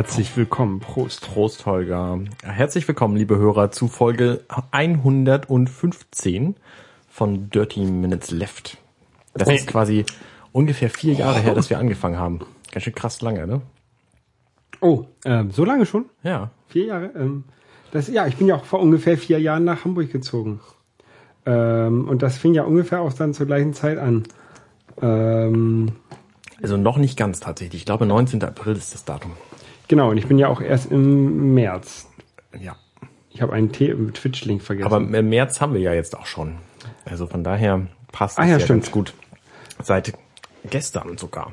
Herzlich 0.00 0.34
willkommen. 0.34 0.80
Prost. 0.80 1.20
Prost, 1.20 1.66
Holger. 1.66 2.20
Herzlich 2.42 2.88
willkommen, 2.88 3.18
liebe 3.18 3.36
Hörer, 3.36 3.70
zu 3.70 3.86
Folge 3.86 4.40
115 4.70 6.56
von 7.06 7.50
Dirty 7.50 7.80
Minutes 7.84 8.30
Left. 8.30 8.78
Das 9.34 9.50
ist 9.50 9.66
quasi 9.66 10.06
ungefähr 10.52 10.88
vier 10.88 11.12
Jahre 11.12 11.40
her, 11.40 11.54
dass 11.54 11.68
wir 11.70 11.78
angefangen 11.78 12.16
haben. 12.18 12.40
Ganz 12.72 12.84
schön 12.84 12.94
krass 12.94 13.20
lange, 13.20 13.46
ne? 13.46 13.60
Oh, 14.80 15.04
ähm, 15.26 15.50
so 15.50 15.66
lange 15.66 15.84
schon? 15.84 16.06
Ja. 16.22 16.50
Vier 16.68 16.86
Jahre? 16.86 17.10
Ähm, 17.14 17.44
das, 17.92 18.08
ja, 18.08 18.26
ich 18.26 18.36
bin 18.36 18.46
ja 18.46 18.54
auch 18.54 18.64
vor 18.64 18.80
ungefähr 18.80 19.18
vier 19.18 19.38
Jahren 19.38 19.64
nach 19.64 19.84
Hamburg 19.84 20.10
gezogen. 20.10 20.60
Ähm, 21.44 22.08
und 22.08 22.22
das 22.22 22.38
fing 22.38 22.54
ja 22.54 22.62
ungefähr 22.62 23.02
auch 23.02 23.12
dann 23.12 23.34
zur 23.34 23.44
gleichen 23.44 23.74
Zeit 23.74 23.98
an. 23.98 24.22
Ähm, 25.02 25.92
Also 26.62 26.78
noch 26.78 26.96
nicht 26.96 27.18
ganz 27.18 27.40
tatsächlich. 27.40 27.82
Ich 27.82 27.86
glaube, 27.86 28.06
19. 28.06 28.42
April 28.42 28.76
ist 28.76 28.94
das 28.94 29.04
Datum. 29.04 29.32
Genau, 29.90 30.10
und 30.10 30.16
ich 30.16 30.26
bin 30.26 30.38
ja 30.38 30.48
auch 30.48 30.62
erst 30.62 30.90
im 30.90 31.52
März. 31.52 32.08
Ja. 32.58 32.76
Ich 33.28 33.42
habe 33.42 33.52
einen 33.52 33.70
Twitch-Link 33.72 34.62
vergessen. 34.62 34.86
Aber 34.86 34.96
im 34.96 35.28
März 35.28 35.60
haben 35.60 35.74
wir 35.74 35.80
ja 35.80 35.92
jetzt 35.92 36.16
auch 36.16 36.26
schon. 36.26 36.54
Also 37.04 37.26
von 37.26 37.44
daher 37.44 37.86
passt 38.12 38.38
Ah 38.38 38.44
es 38.44 38.48
ja, 38.48 38.56
ja 38.56 38.64
stimmt. 38.64 38.82
ganz 38.84 38.90
gut. 38.92 39.14
Seit 39.82 40.12
gestern 40.68 41.16
sogar. 41.18 41.52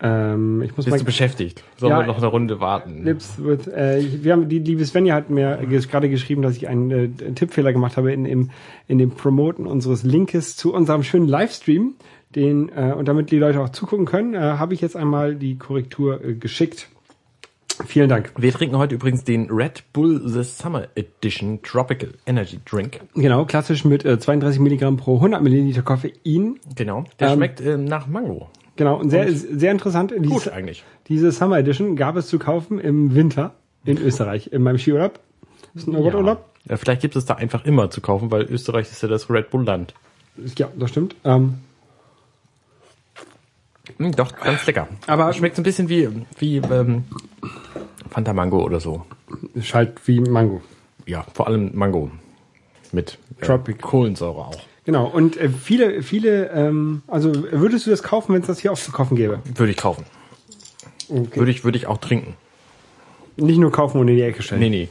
ähm, 0.00 0.62
ich 0.62 0.76
muss 0.76 0.84
Bist 0.84 0.90
mal 0.90 0.98
du 0.98 1.04
beschäftigt? 1.04 1.62
Sollen 1.76 1.92
Ja, 1.92 2.00
wir 2.00 2.06
noch 2.06 2.18
eine 2.18 2.26
Runde 2.26 2.60
warten? 2.60 3.04
Lips 3.04 3.34
with, 3.38 3.66
äh, 3.68 4.02
wir 4.22 4.32
haben, 4.32 4.48
die 4.48 4.58
liebe 4.58 4.84
Svenja 4.84 5.14
hat 5.14 5.30
mir 5.30 5.58
gerade 5.66 6.10
geschrieben, 6.10 6.42
dass 6.42 6.56
ich 6.56 6.68
einen 6.68 6.90
äh, 6.90 7.08
Tippfehler 7.34 7.72
gemacht 7.72 7.96
habe 7.96 8.12
in, 8.12 8.26
im, 8.26 8.50
in 8.88 8.98
dem 8.98 9.12
Promoten 9.12 9.66
unseres 9.66 10.02
Linkes 10.02 10.56
zu 10.56 10.74
unserem 10.74 11.02
schönen 11.04 11.28
Livestream, 11.28 11.94
den, 12.36 12.70
äh, 12.70 12.92
und 12.96 13.06
damit 13.06 13.30
die 13.30 13.38
Leute 13.38 13.60
auch 13.60 13.68
zugucken 13.70 14.06
können, 14.06 14.34
äh, 14.34 14.38
habe 14.38 14.74
ich 14.74 14.80
jetzt 14.80 14.96
einmal 14.96 15.34
die 15.34 15.56
Korrektur 15.56 16.24
äh, 16.24 16.34
geschickt. 16.34 16.88
Vielen 17.86 18.08
Dank. 18.08 18.32
Wir 18.36 18.52
trinken 18.52 18.78
heute 18.78 18.94
übrigens 18.94 19.24
den 19.24 19.50
Red 19.50 19.82
Bull 19.92 20.22
The 20.24 20.44
Summer 20.44 20.86
Edition 20.94 21.60
Tropical 21.62 22.10
Energy 22.24 22.60
Drink. 22.64 23.00
Genau, 23.14 23.44
klassisch 23.46 23.84
mit 23.84 24.04
äh, 24.04 24.18
32 24.18 24.60
Milligramm 24.60 24.96
pro 24.96 25.16
100 25.16 25.42
Milliliter 25.42 25.82
Koffein. 25.82 26.60
Genau. 26.76 27.04
Der 27.18 27.30
Ähm, 27.30 27.34
schmeckt 27.34 27.60
ähm, 27.60 27.84
nach 27.84 28.06
Mango. 28.06 28.48
Genau, 28.76 28.98
und 28.98 29.10
sehr, 29.10 29.30
sehr 29.32 29.72
interessant. 29.72 30.12
Gut 30.12 30.24
Diese, 30.24 30.52
eigentlich. 30.52 30.84
diese 31.08 31.30
Summer 31.32 31.58
Edition 31.58 31.96
gab 31.96 32.16
es 32.16 32.26
zu 32.28 32.38
kaufen 32.38 32.78
im 32.78 33.14
Winter 33.14 33.54
in 33.84 33.98
Österreich, 33.98 34.52
in 34.52 34.62
meinem 34.62 34.78
Skiurlaub. 34.78 35.20
Ein 35.86 35.96
Urlaub. 35.96 36.44
Ja, 36.68 36.76
vielleicht 36.76 37.02
gibt 37.02 37.16
es 37.16 37.24
da 37.24 37.34
einfach 37.34 37.64
immer 37.64 37.90
zu 37.90 38.00
kaufen, 38.00 38.30
weil 38.30 38.42
Österreich 38.44 38.90
ist 38.90 39.02
ja 39.02 39.08
das 39.08 39.28
Red 39.30 39.50
Bull 39.50 39.64
Land. 39.64 39.94
Ja, 40.56 40.68
das 40.76 40.90
stimmt. 40.90 41.14
Ähm, 41.24 41.54
Hm, 43.98 44.12
doch, 44.12 44.34
ganz 44.36 44.66
lecker. 44.66 44.88
Aber- 45.06 45.32
schmeckt 45.32 45.56
so 45.56 45.62
ein 45.62 45.64
bisschen 45.64 45.88
wie, 45.88 46.08
wie 46.38 46.56
ähm, 46.58 47.04
Fanta 48.10 48.32
Mango 48.32 48.62
oder 48.62 48.80
so. 48.80 49.04
ist 49.54 49.74
halt 49.74 49.94
wie 50.06 50.20
Mango. 50.20 50.60
Ja, 51.06 51.24
vor 51.34 51.46
allem 51.46 51.70
Mango. 51.74 52.10
Mit 52.92 53.18
äh, 53.40 53.44
Tropic. 53.44 53.80
Kohlensäure 53.80 54.38
auch. 54.38 54.60
Genau, 54.84 55.06
und 55.06 55.36
äh, 55.36 55.48
viele, 55.48 56.02
viele, 56.02 56.50
ähm, 56.50 57.02
also 57.08 57.32
würdest 57.52 57.86
du 57.86 57.90
das 57.90 58.02
kaufen, 58.02 58.34
wenn 58.34 58.42
es 58.42 58.46
das 58.46 58.58
hier 58.60 58.70
auch 58.72 58.78
zu 58.78 58.92
kaufen 58.92 59.16
gäbe? 59.16 59.40
Würde 59.54 59.70
ich 59.72 59.78
kaufen. 59.78 60.04
Okay. 61.08 61.36
Würde 61.36 61.50
ich, 61.50 61.64
würde 61.64 61.78
ich 61.78 61.86
auch 61.86 61.98
trinken. 61.98 62.34
Nicht 63.36 63.58
nur 63.58 63.72
kaufen 63.72 63.98
und 64.00 64.08
in 64.08 64.16
die 64.16 64.22
Ecke 64.22 64.42
stellen. 64.42 64.60
Nee, 64.60 64.68
nee. 64.70 64.88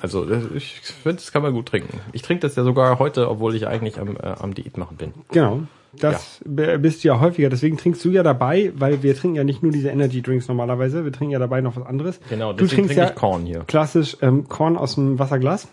Also 0.00 0.26
ich 0.54 0.80
finde, 0.80 1.16
das 1.16 1.32
kann 1.32 1.42
man 1.42 1.52
gut 1.52 1.66
trinken. 1.66 2.00
Ich 2.12 2.22
trinke 2.22 2.42
das 2.42 2.56
ja 2.56 2.64
sogar 2.64 2.98
heute, 2.98 3.28
obwohl 3.28 3.54
ich 3.54 3.66
eigentlich 3.66 3.98
am, 3.98 4.16
äh, 4.16 4.20
am 4.22 4.54
Diät 4.54 4.76
machen 4.76 4.96
bin. 4.96 5.12
Genau. 5.32 5.62
Das 5.98 6.40
b- 6.44 6.78
bist 6.78 7.02
du 7.02 7.08
ja 7.08 7.18
häufiger, 7.20 7.48
deswegen 7.48 7.76
trinkst 7.76 8.04
du 8.04 8.10
ja 8.10 8.22
dabei, 8.22 8.72
weil 8.76 9.02
wir 9.02 9.16
trinken 9.16 9.36
ja 9.36 9.44
nicht 9.44 9.62
nur 9.62 9.72
diese 9.72 9.88
Energy 9.88 10.22
Drinks 10.22 10.46
normalerweise, 10.48 11.04
wir 11.04 11.12
trinken 11.12 11.32
ja 11.32 11.38
dabei 11.40 11.60
noch 11.60 11.76
was 11.76 11.84
anderes. 11.84 12.20
Genau, 12.28 12.52
du 12.52 12.58
trinkst 12.66 12.74
trinke 12.76 12.94
ja 12.94 13.10
Korn 13.10 13.44
hier. 13.44 13.64
klassisch 13.66 14.16
ähm, 14.22 14.48
Korn 14.48 14.76
aus 14.76 14.94
dem 14.94 15.18
Wasserglas. 15.18 15.68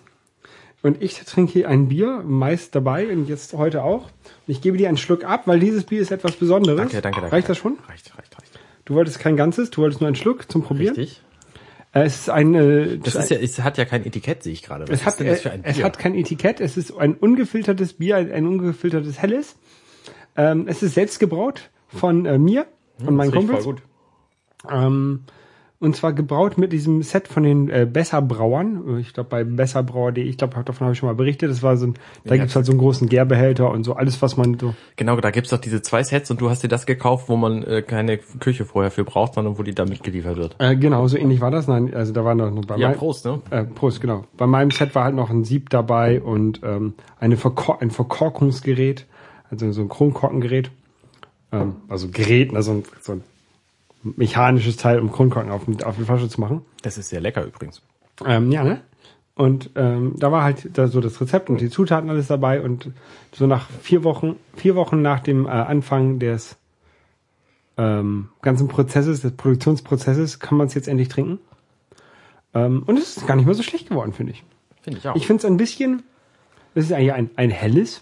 Und 0.83 1.01
ich 1.01 1.15
trinke 1.21 1.51
hier 1.53 1.69
ein 1.69 1.87
Bier, 1.87 2.23
meist 2.25 2.73
dabei 2.75 3.07
und 3.11 3.27
jetzt 3.27 3.53
heute 3.53 3.83
auch. 3.83 4.03
Und 4.03 4.11
ich 4.47 4.61
gebe 4.61 4.77
dir 4.77 4.87
einen 4.87 4.97
Schluck 4.97 5.23
ab, 5.23 5.43
weil 5.45 5.59
dieses 5.59 5.83
Bier 5.83 6.01
ist 6.01 6.11
etwas 6.11 6.33
Besonderes. 6.35 6.77
Danke, 6.79 7.01
danke, 7.01 7.19
danke. 7.21 7.35
Reicht 7.35 7.49
das 7.49 7.57
schon? 7.57 7.77
Reicht, 7.87 8.15
reicht, 8.17 8.37
reicht. 8.39 8.59
Du 8.85 8.93
wolltest 8.93 9.19
kein 9.19 9.35
ganzes, 9.35 9.69
du 9.71 9.81
wolltest 9.81 10.01
nur 10.01 10.07
einen 10.07 10.15
Schluck 10.15 10.49
zum 10.51 10.63
Probieren. 10.63 10.95
Richtig. 10.95 11.21
Äh, 11.93 12.03
Es 12.03 12.15
ist 12.21 12.29
ein, 12.29 12.53
äh, 12.53 12.97
Das 12.99 13.15
ist 13.15 13.29
ja, 13.31 13.37
es 13.37 13.59
hat 13.59 13.77
ja 13.77 13.85
kein 13.85 14.05
Etikett, 14.05 14.43
sehe 14.43 14.53
ich 14.53 14.61
gerade. 14.63 14.87
Was 14.87 14.99
Es 15.01 15.05
hat, 15.05 15.13
ist 15.13 15.19
denn 15.19 15.27
das 15.27 15.41
für 15.41 15.49
äh, 15.49 15.59
es 15.63 15.83
hat 15.83 15.97
kein 15.99 16.13
Etikett, 16.15 16.61
es 16.61 16.77
ist 16.77 16.95
ein 16.95 17.15
ungefiltertes 17.15 17.93
Bier, 17.93 18.17
ein, 18.17 18.31
ein 18.31 18.45
ungefiltertes 18.47 19.19
Helles. 19.21 19.55
Ähm, 20.37 20.65
es 20.67 20.83
ist 20.83 20.93
selbst 20.93 21.19
gebraut 21.19 21.69
von 21.87 22.25
äh, 22.25 22.37
mir 22.37 22.67
und 23.05 23.15
meinen 23.15 23.31
Das 23.31 23.39
riecht 23.39 23.47
Kumpels. 23.47 23.63
voll 23.65 23.73
gut. 23.73 23.83
Ähm, 24.71 25.21
und 25.79 25.95
zwar 25.95 26.11
gebraut 26.13 26.57
mit 26.57 26.73
diesem 26.73 27.03
Set 27.03 27.27
von 27.27 27.43
den 27.43 27.69
äh, 27.69 27.87
Besserbrauern. 27.91 28.97
Ich 28.99 29.13
glaube 29.13 29.29
bei 29.29 29.43
besserbrauer.de, 29.43 30.23
ich 30.23 30.35
glaube 30.39 30.55
davon 30.63 30.85
habe 30.85 30.93
ich 30.93 30.97
schon 30.97 31.05
mal 31.07 31.13
berichtet. 31.13 31.51
Das 31.51 31.61
war 31.61 31.77
so 31.77 31.85
ein, 31.87 31.93
da 32.23 32.33
Ja. 32.33 32.41
gibt's 32.41 32.55
halt 32.55 32.65
so 32.65 32.71
einen 32.71 32.79
großen 32.79 33.07
Gärbehälter 33.07 33.69
und 33.69 33.83
so 33.83 33.93
alles, 33.93 34.19
was 34.23 34.37
man 34.37 34.57
so. 34.59 34.73
Genau, 34.95 35.15
da 35.17 35.29
gibt's 35.29 35.51
doch 35.51 35.59
diese 35.59 35.83
zwei 35.83 36.01
Sets 36.01 36.31
und 36.31 36.41
du 36.41 36.49
hast 36.49 36.63
dir 36.63 36.67
das 36.67 36.87
gekauft, 36.87 37.29
wo 37.29 37.35
man 37.35 37.61
äh, 37.63 37.83
keine 37.83 38.17
Küche 38.17 38.65
vorher 38.65 38.89
für 38.89 39.03
braucht, 39.03 39.35
sondern 39.35 39.59
wo 39.59 39.63
die 39.63 39.75
da 39.75 39.85
mitgeliefert 39.85 40.37
wird. 40.37 40.55
Äh, 40.57 40.75
genau, 40.77 41.07
so 41.07 41.15
ähnlich 41.15 41.41
war 41.41 41.51
das. 41.51 41.67
Nein, 41.67 41.93
also 41.93 42.11
da 42.11 42.25
war 42.25 42.33
noch 42.33 42.49
bei 42.65 42.75
Ja, 42.77 42.87
meinem- 42.89 42.97
Prost, 42.97 43.25
ne? 43.25 43.39
Äh, 43.51 43.63
Prost, 43.65 44.01
genau. 44.01 44.23
Bei 44.35 44.47
meinem 44.47 44.71
Set 44.71 44.95
war 44.95 45.03
halt 45.03 45.15
noch 45.15 45.29
ein 45.29 45.43
Sieb 45.43 45.69
dabei 45.69 46.19
und 46.21 46.61
ähm, 46.63 46.95
eine 47.19 47.37
Verkor 47.37 47.83
ein 47.83 47.91
Verkorkungsgerät, 47.91 49.05
also 49.49 49.71
so 49.71 49.81
ein 49.81 49.89
Kronkorkengerät. 49.89 50.71
Ähm, 51.51 51.77
also 51.87 52.09
Gerät, 52.09 52.53
also 52.55 52.71
ein, 52.73 52.83
so 53.01 53.13
ein 53.13 53.23
mechanisches 54.03 54.77
Teil, 54.77 54.99
um 54.99 55.11
Kronkorken 55.11 55.51
auf, 55.51 55.67
auf 55.83 55.97
die 55.97 56.03
Flasche 56.03 56.29
zu 56.29 56.41
machen. 56.41 56.61
Das 56.81 56.97
ist 56.97 57.09
sehr 57.09 57.21
lecker 57.21 57.45
übrigens. 57.45 57.81
Ähm, 58.25 58.51
ja, 58.51 58.63
ne? 58.63 58.81
Und 59.35 59.69
ähm, 59.75 60.15
da 60.17 60.31
war 60.31 60.43
halt 60.43 60.77
da 60.77 60.87
so 60.87 60.99
das 60.99 61.21
Rezept 61.21 61.49
und 61.49 61.61
die 61.61 61.69
Zutaten 61.69 62.09
alles 62.09 62.27
dabei 62.27 62.61
und 62.61 62.89
so 63.31 63.45
nach 63.45 63.69
vier 63.69 64.03
Wochen, 64.03 64.35
vier 64.55 64.75
Wochen 64.75 65.03
nach 65.03 65.19
dem 65.19 65.45
äh, 65.45 65.49
Anfang 65.49 66.17
des 66.17 66.57
ähm, 67.77 68.29
ganzen 68.41 68.67
Prozesses, 68.67 69.21
des 69.21 69.33
Produktionsprozesses, 69.33 70.39
kann 70.39 70.57
man 70.57 70.65
es 70.65 70.73
jetzt 70.73 70.87
endlich 70.87 71.09
trinken. 71.09 71.37
Ähm, 72.55 72.81
und 72.87 72.97
es 72.97 73.17
ist 73.17 73.27
gar 73.27 73.35
nicht 73.35 73.45
mehr 73.45 73.53
so 73.53 73.61
schlecht 73.61 73.89
geworden, 73.89 74.11
finde 74.11 74.33
ich. 74.33 74.43
Finde 74.81 74.99
ich 74.99 75.07
auch. 75.07 75.15
Ich 75.15 75.27
finde 75.27 75.41
es 75.41 75.45
ein 75.45 75.57
bisschen, 75.57 76.01
es 76.73 76.85
ist 76.85 76.91
eigentlich 76.91 77.13
ein, 77.13 77.29
ein 77.35 77.51
helles. 77.51 78.01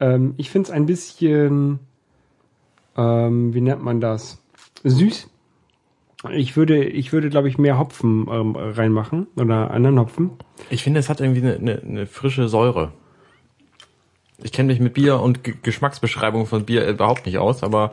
Ähm, 0.00 0.34
ich 0.36 0.50
finde 0.50 0.68
es 0.68 0.70
ein 0.72 0.86
bisschen, 0.86 1.80
ähm, 2.96 3.54
wie 3.54 3.60
nennt 3.60 3.82
man 3.82 4.00
das? 4.00 4.42
Süß. 4.84 5.28
Ich 6.30 6.56
würde, 6.56 6.84
ich 6.84 7.12
würde, 7.12 7.30
glaube 7.30 7.48
ich, 7.48 7.58
mehr 7.58 7.78
Hopfen 7.78 8.26
ähm, 8.30 8.56
reinmachen 8.56 9.28
oder 9.36 9.70
anderen 9.70 10.00
Hopfen. 10.00 10.30
Ich 10.68 10.82
finde, 10.82 10.98
es 10.98 11.08
hat 11.08 11.20
irgendwie 11.20 11.42
eine, 11.42 11.56
eine, 11.56 11.82
eine 11.82 12.06
frische 12.06 12.48
Säure. 12.48 12.92
Ich 14.42 14.52
kenne 14.52 14.68
mich 14.68 14.80
mit 14.80 14.94
Bier 14.94 15.20
und 15.20 15.44
G 15.44 15.54
Geschmacksbeschreibung 15.62 16.46
von 16.46 16.64
Bier 16.64 16.86
überhaupt 16.88 17.26
nicht 17.26 17.38
aus, 17.38 17.62
aber 17.62 17.92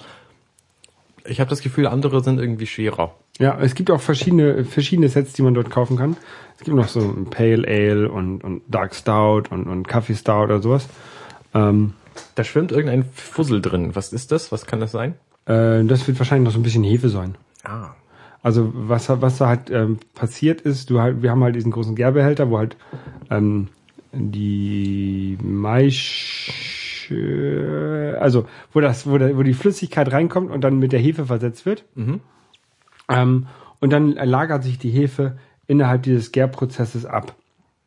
ich 1.27 1.39
habe 1.39 1.49
das 1.49 1.61
Gefühl, 1.61 1.87
andere 1.87 2.23
sind 2.23 2.39
irgendwie 2.39 2.67
schwerer. 2.67 3.15
Ja, 3.39 3.59
es 3.59 3.75
gibt 3.75 3.91
auch 3.91 4.01
verschiedene, 4.01 4.63
verschiedene 4.63 5.09
Sets, 5.09 5.33
die 5.33 5.41
man 5.41 5.53
dort 5.53 5.69
kaufen 5.69 5.97
kann. 5.97 6.17
Es 6.57 6.63
gibt 6.63 6.77
noch 6.77 6.87
so 6.87 6.99
ein 7.01 7.25
Pale 7.29 7.67
Ale 7.67 8.09
und, 8.09 8.43
und 8.43 8.61
Dark 8.67 8.95
Stout 8.95 9.43
und, 9.49 9.67
und 9.67 9.87
Coffee 9.87 10.15
Stout 10.15 10.43
oder 10.43 10.61
sowas. 10.61 10.87
Ähm, 11.55 11.93
Da 12.35 12.43
schwimmt 12.43 12.71
irgendein 12.71 13.05
Fussel 13.05 13.61
drin. 13.61 13.95
Was 13.95 14.13
ist 14.13 14.31
das? 14.31 14.51
Was 14.51 14.65
kann 14.67 14.79
das 14.79 14.91
sein? 14.91 15.15
äh, 15.47 15.83
das 15.83 16.07
wird 16.07 16.19
wahrscheinlich 16.19 16.45
noch 16.45 16.53
so 16.53 16.59
ein 16.59 16.63
bisschen 16.63 16.83
Hefe 16.83 17.09
sein. 17.09 17.35
Ah. 17.63 17.89
Also 18.43 18.71
was, 18.73 19.09
was 19.09 19.37
da 19.39 19.47
halt 19.47 19.71
ähm, 19.71 19.97
passiert 20.13 20.61
ist, 20.61 20.89
du 20.91 20.99
halt, 21.01 21.23
wir 21.23 21.31
haben 21.31 21.43
halt 21.43 21.55
diesen 21.55 21.71
großen 21.71 21.95
Gärbehälter, 21.95 22.49
wo 22.51 22.59
halt 22.59 22.77
ähm, 23.31 23.69
die 24.11 25.37
Maisch, 25.41 27.09
also 28.19 28.45
wo 28.71 28.79
das, 28.81 29.07
wo, 29.09 29.17
der, 29.17 29.35
wo 29.37 29.43
die 29.43 29.53
Flüssigkeit 29.53 30.11
reinkommt 30.11 30.51
und 30.51 30.61
dann 30.61 30.79
mit 30.79 30.91
der 30.91 30.99
Hefe 30.99 31.25
versetzt 31.25 31.65
wird. 31.65 31.85
Ähm, 33.09 33.47
und 33.79 33.89
dann 33.91 34.11
lagert 34.13 34.63
sich 34.63 34.77
die 34.79 34.91
Hefe 34.91 35.37
innerhalb 35.67 36.03
dieses 36.03 36.31
Gärprozesses 36.31 37.05
ab. 37.05 37.35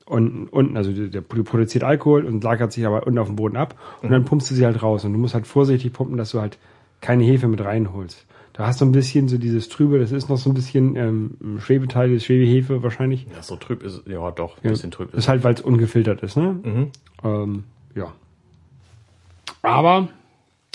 Und 0.09 0.49
unten, 0.49 0.77
also 0.79 0.91
der, 0.91 1.21
produziert 1.21 1.85
Alkohol 1.85 2.25
und 2.25 2.43
lagert 2.43 2.73
sich 2.73 2.87
aber 2.87 3.07
unten 3.07 3.19
auf 3.19 3.27
dem 3.27 3.37
Boden 3.37 3.57
ab 3.59 3.75
und 4.03 4.11
dann 4.11 4.25
pumpst 4.25 4.51
du 4.51 4.55
sie 4.55 4.65
halt 4.65 4.83
raus. 4.83 5.05
Und 5.05 5.13
du 5.13 5.19
musst 5.19 5.35
halt 5.35 5.47
vorsichtig 5.47 5.93
pumpen, 5.93 6.17
dass 6.17 6.31
du 6.31 6.41
halt 6.41 6.57
keine 7.03 7.25
Hefe 7.25 7.47
mit 7.47 7.63
reinholst. 7.63 8.25
Da 8.55 8.67
hast 8.67 8.81
du 8.81 8.87
ein 8.87 8.93
bisschen 8.93 9.29
so 9.29 9.37
dieses 9.39 9.69
Trübe, 9.69 9.99
das 9.99 10.11
ist 10.11 10.29
noch 10.31 10.39
so 10.39 10.51
ein 10.51 10.55
bisschen 10.55 10.97
ähm, 10.97 11.59
Schwebeteil, 11.61 12.19
Schwebehefe 12.19 12.83
wahrscheinlich. 12.83 13.27
Ja, 13.35 13.43
so 13.43 13.57
trüb 13.57 13.83
ist 13.85 14.03
ja 14.07 14.31
doch, 14.31 14.57
ein 14.57 14.61
Ja. 14.65 14.71
bisschen 14.71 14.91
trüb 14.91 15.13
ist. 15.13 15.19
ist 15.19 15.29
halt, 15.29 15.45
weil 15.45 15.55
es 15.55 15.61
ungefiltert 15.61 16.23
ist, 16.23 16.37
ne? 16.37 16.59
Mhm. 16.65 16.91
Ähm, 17.23 17.65
ja. 17.95 18.13
Aber 19.63 20.09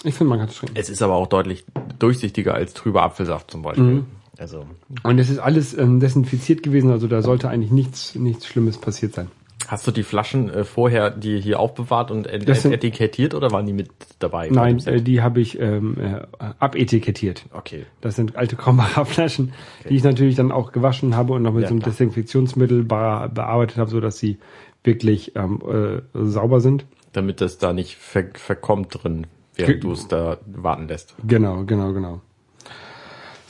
ich 0.04 0.14
finde, 0.14 0.30
man 0.30 0.40
kann 0.40 0.50
es 0.50 0.56
trinken. 0.56 0.76
Es 0.78 0.90
ist 0.90 1.02
aber 1.02 1.16
auch 1.16 1.28
deutlich 1.28 1.66
durchsichtiger 2.00 2.54
als 2.54 2.74
trüber 2.74 3.02
Apfelsaft 3.04 3.52
zum 3.52 3.64
Beispiel. 3.64 3.84
Mhm. 3.84 4.06
Also 4.38 4.66
Und 5.04 5.20
es 5.20 5.30
ist 5.30 5.40
alles 5.40 5.78
ähm, 5.78 6.00
desinfiziert 6.00 6.64
gewesen, 6.64 6.90
also 6.92 7.08
da 7.08 7.22
sollte 7.22 7.50
eigentlich 7.50 7.72
nichts, 7.72 8.16
nichts 8.16 8.48
Schlimmes 8.48 8.78
passiert 8.78 9.14
sein. 9.14 9.28
Hast 9.68 9.88
du 9.88 9.92
die 9.92 10.04
Flaschen 10.04 10.50
äh, 10.50 10.66
vorher 10.66 11.10
die 11.10 11.40
hier 11.40 11.60
aufbewahrt 11.60 12.12
und 12.12 12.28
et 12.28 12.46
sind- 12.58 12.74
etikettiert 12.74 13.34
oder 13.34 13.50
waren 13.52 13.66
die 13.66 13.72
mit 13.74 13.90
dabei? 14.20 14.50
bei 14.50 14.54
Nein, 14.56 14.86
äh, 14.86 15.02
die 15.02 15.22
habe 15.22 15.40
ich 15.40 15.58
ähm, 15.60 15.96
äh, 16.00 16.22
abetikettiert. 16.60 17.46
okay. 17.54 17.86
Das 18.02 18.16
sind 18.16 18.36
alte 18.36 18.56
Krombacher 18.56 19.06
Flaschen, 19.06 19.54
die 19.90 19.96
ich 19.96 20.04
natürlich 20.04 20.36
dann 20.36 20.52
auch 20.52 20.72
gewaschen 20.72 21.16
habe 21.16 21.34
und 21.34 21.44
noch 21.44 21.54
mit 21.54 21.62
Ja, 21.64 21.68
so 21.70 21.74
einem 21.76 21.82
klar. 21.82 21.92
Desinfektionsmittel 21.92 22.84
be 22.84 23.30
bearbeitet 23.34 23.78
habe, 23.78 23.90
so 23.90 24.00
dass 24.02 24.18
sie 24.18 24.38
wirklich 24.84 25.34
ähm, 25.36 25.62
äh, 25.66 26.02
sauber 26.26 26.60
sind. 26.60 26.86
Damit 27.14 27.40
das 27.40 27.58
da 27.58 27.72
nicht 27.72 27.96
ver 27.96 28.26
verkommt 28.34 29.02
drin, 29.04 29.28
während 29.56 29.84
du 29.84 29.92
es 29.94 30.08
da 30.08 30.40
warten 30.46 30.88
lässt. 30.88 31.16
Genau, 31.26 31.64
genau, 31.64 31.94
genau. 31.94 32.22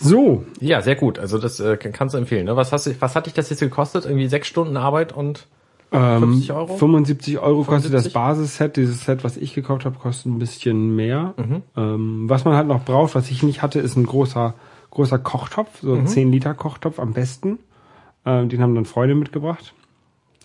So, 0.03 0.44
Ja, 0.59 0.81
sehr 0.81 0.95
gut. 0.95 1.19
Also 1.19 1.38
das 1.38 1.59
äh, 1.59 1.77
kann- 1.77 1.91
kannst 1.91 2.13
du 2.13 2.17
empfehlen. 2.19 2.45
Ne? 2.45 2.55
Was, 2.55 2.71
hast 2.71 2.88
du, 2.88 2.91
was 3.00 3.15
hat 3.15 3.25
dich 3.25 3.33
das 3.33 3.50
jetzt 3.50 3.59
gekostet? 3.59 4.05
Irgendwie 4.05 4.27
sechs 4.27 4.47
Stunden 4.47 4.77
Arbeit 4.77 5.13
und 5.13 5.47
ähm, 5.91 6.19
50 6.19 6.51
Euro? 6.53 6.75
75 6.77 7.39
Euro 7.39 7.63
kostet 7.63 7.94
das 7.94 8.07
75? 8.07 8.13
Basisset. 8.13 8.77
Dieses 8.77 9.05
Set, 9.05 9.23
was 9.23 9.38
ich 9.38 9.53
gekauft 9.53 9.85
habe, 9.85 9.97
kostet 10.00 10.25
ein 10.31 10.39
bisschen 10.39 10.95
mehr. 10.95 11.33
Mhm. 11.38 11.61
Ähm, 11.77 12.29
was 12.29 12.45
man 12.45 12.55
halt 12.55 12.67
noch 12.67 12.83
braucht, 12.83 13.15
was 13.15 13.29
ich 13.31 13.44
nicht 13.44 13.61
hatte, 13.61 13.79
ist 13.79 13.95
ein 13.95 14.05
großer, 14.05 14.55
großer 14.91 15.19
Kochtopf, 15.19 15.81
so 15.81 15.91
Mhm. 15.94 16.00
ein 16.01 16.07
10 16.07 16.31
Liter 16.31 16.53
Kochtopf 16.53 17.00
am 17.00 17.13
besten. 17.13 17.59
Ähm, 18.25 18.50
den 18.50 18.61
haben 18.61 18.73
dann 18.75 18.85
Freunde 18.85 19.15
mitgebracht. 19.15 19.73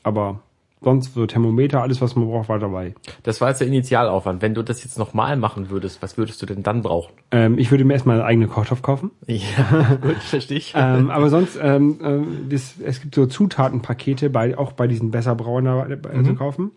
Aber 0.03 0.41
sonst 0.81 1.15
so 1.15 1.27
Thermometer, 1.27 1.83
alles 1.83 2.01
was 2.01 2.15
man 2.17 2.27
braucht, 2.29 2.49
war 2.49 2.59
dabei. 2.59 2.95
das 3.25 3.41
war 3.41 3.49
jetzt 3.49 3.61
der 3.61 3.67
Initialaufwand. 3.69 4.43
Wenn 4.43 4.55
du 4.55 4.63
das 4.63 4.85
jetzt 4.85 4.99
nochmal 4.99 5.37
machen 5.37 5.71
würdest, 5.71 6.03
was 6.03 6.17
würdest 6.17 6.41
du 6.43 6.47
denn 6.47 6.63
dann 6.63 6.83
brauchen? 6.83 7.13
Ähm, 7.33 7.59
ich 7.59 7.71
würde 7.71 7.85
mir 7.85 7.95
erstmal 7.95 8.17
einen 8.17 8.27
eigenen 8.27 8.49
Kochtopf 8.51 8.83
kaufen. 8.83 9.11
Ja, 9.27 9.99
gut, 10.01 10.17
verstehe 10.17 10.59
ich. 10.59 10.73
ähm, 10.77 11.11
aber 11.11 11.29
sonst, 11.31 11.59
ähm, 11.61 11.99
ähm, 12.03 12.27
das, 12.49 12.75
es 12.85 13.01
gibt 13.01 13.15
so 13.15 13.27
Zutatenpakete, 13.27 14.31
bei, 14.31 14.57
auch 14.57 14.73
bei 14.73 14.87
diesen 14.87 15.11
Besserbrauern 15.11 15.67
äh, 15.67 16.17
Mhm. 16.19 16.25
zu 16.25 16.35
kaufen. 16.35 16.71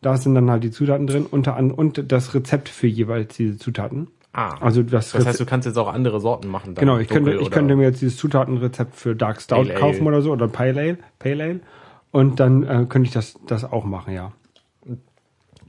Da 0.00 0.16
sind 0.16 0.34
dann 0.34 0.50
halt 0.50 0.64
die 0.64 0.70
Zutaten 0.72 1.06
drin, 1.06 1.26
unter 1.30 1.54
an, 1.56 1.70
und 1.70 2.10
das 2.10 2.34
Rezept 2.34 2.68
für 2.68 2.88
jeweils 2.88 3.36
diese 3.36 3.56
Zutaten. 3.58 4.08
Ah, 4.32 4.54
Also 4.60 4.82
das, 4.82 5.12
das 5.12 5.26
heißt, 5.26 5.38
du 5.40 5.44
kannst 5.46 5.66
jetzt 5.66 5.76
auch 5.76 5.92
andere 5.92 6.18
Sorten 6.18 6.48
machen. 6.48 6.74
Dann 6.74 6.86
genau, 6.86 6.98
ich 6.98 7.06
könnte, 7.06 7.34
ich 7.34 7.50
könnte 7.50 7.76
mir 7.76 7.82
jetzt 7.84 8.00
dieses 8.00 8.16
Zutatenrezept 8.16 8.96
für 8.96 9.14
Dark 9.14 9.40
Stout 9.42 9.56
Ale. 9.56 9.74
kaufen 9.74 10.06
oder 10.06 10.22
so 10.22 10.32
oder 10.32 10.48
Pale 10.48 10.80
Ale, 10.80 10.98
Pale 11.18 11.44
Ale. 11.44 11.60
Und 12.12 12.38
dann 12.40 12.62
äh, 12.62 12.86
könnte 12.88 13.08
ich 13.08 13.12
das, 13.12 13.34
das 13.46 13.64
auch 13.64 13.84
machen, 13.84 14.14
ja. 14.14 14.32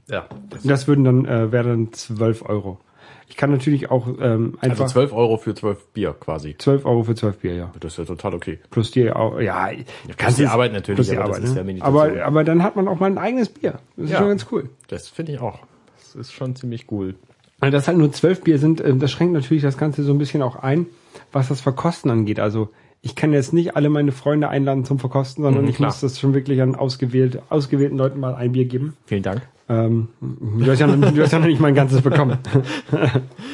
Ja, 0.08 0.26
das, 0.50 0.62
Das 0.62 0.86
würden 0.86 1.04
dann, 1.04 1.24
äh, 1.24 1.50
wäre 1.50 1.68
dann 1.70 1.92
12 1.92 2.42
Euro. 2.48 2.78
Ich 3.26 3.36
kann 3.38 3.50
natürlich 3.50 3.90
auch 3.90 4.06
ähm, 4.20 4.58
einfach 4.60 4.82
also 4.82 4.92
12 4.92 5.12
Euro 5.14 5.38
für 5.38 5.54
12 5.54 5.86
Bier 5.94 6.12
quasi. 6.12 6.54
12 6.58 6.84
Euro 6.84 7.04
für 7.04 7.14
12 7.14 7.38
Bier, 7.38 7.54
ja. 7.54 7.72
Das 7.80 7.94
ist 7.94 7.98
ja 7.98 8.04
total 8.04 8.34
okay. 8.34 8.58
Plus 8.70 8.90
die, 8.90 9.10
Au- 9.10 9.40
ja, 9.40 9.70
plus 10.18 10.36
die 10.36 10.42
es- 10.44 10.50
Arbeit 10.50 10.74
natürlich, 10.74 10.96
plus 10.98 11.08
die 11.08 11.16
aber 11.16 11.28
das 11.28 11.36
Arbeit, 11.38 11.44
ist 11.44 11.50
ne? 11.54 11.56
ja 11.60 11.64
Meditation. 11.64 12.00
aber, 12.00 12.24
aber 12.26 12.44
dann 12.44 12.62
hat 12.62 12.76
man 12.76 12.86
auch 12.86 13.00
mal 13.00 13.06
ein 13.06 13.16
eigenes 13.18 13.48
Bier. 13.48 13.78
Das 13.96 14.04
ist 14.06 14.10
Ja. 14.12 14.18
schon 14.18 14.28
ganz 14.28 14.46
cool. 14.52 14.68
Das 14.88 15.08
finde 15.08 15.32
ich 15.32 15.40
auch. 15.40 15.60
Das 15.96 16.14
ist 16.14 16.32
schon 16.34 16.54
ziemlich 16.54 16.92
cool. 16.92 17.14
Also, 17.60 17.72
Dass 17.72 17.88
halt 17.88 17.96
nur 17.96 18.12
zwölf 18.12 18.42
Bier 18.42 18.58
sind, 18.58 18.82
äh, 18.82 18.94
das 18.94 19.10
schränkt 19.10 19.32
natürlich 19.32 19.62
das 19.62 19.78
Ganze 19.78 20.02
so 20.02 20.12
ein 20.12 20.18
bisschen 20.18 20.42
auch 20.42 20.56
ein, 20.56 20.84
was 21.32 21.48
das 21.48 21.62
Verkosten 21.62 22.10
angeht. 22.10 22.38
Also 22.40 22.68
ich 23.04 23.14
kann 23.14 23.34
jetzt 23.34 23.52
nicht 23.52 23.76
alle 23.76 23.90
meine 23.90 24.12
Freunde 24.12 24.48
einladen 24.48 24.86
zum 24.86 24.98
Verkosten, 24.98 25.44
sondern 25.44 25.64
Mhm, 25.64 25.68
ich 25.68 25.78
muss 25.78 26.00
das 26.00 26.18
schon 26.18 26.32
wirklich 26.32 26.62
an 26.62 26.74
ausgewählt, 26.74 27.42
ausgewählten 27.50 27.98
Leuten 27.98 28.18
mal 28.18 28.34
ein 28.34 28.52
Bier 28.52 28.64
geben. 28.64 28.96
Vielen 29.04 29.22
Dank. 29.22 29.42
Ähm, 29.68 30.08
du, 30.20 30.66
hast 30.70 30.78
ja 30.78 30.86
noch, 30.86 31.12
du 31.12 31.22
hast 31.22 31.32
ja 31.32 31.38
noch 31.38 31.46
nicht 31.46 31.60
mein 31.60 31.74
ganzes 31.74 32.00
bekommen. 32.00 32.38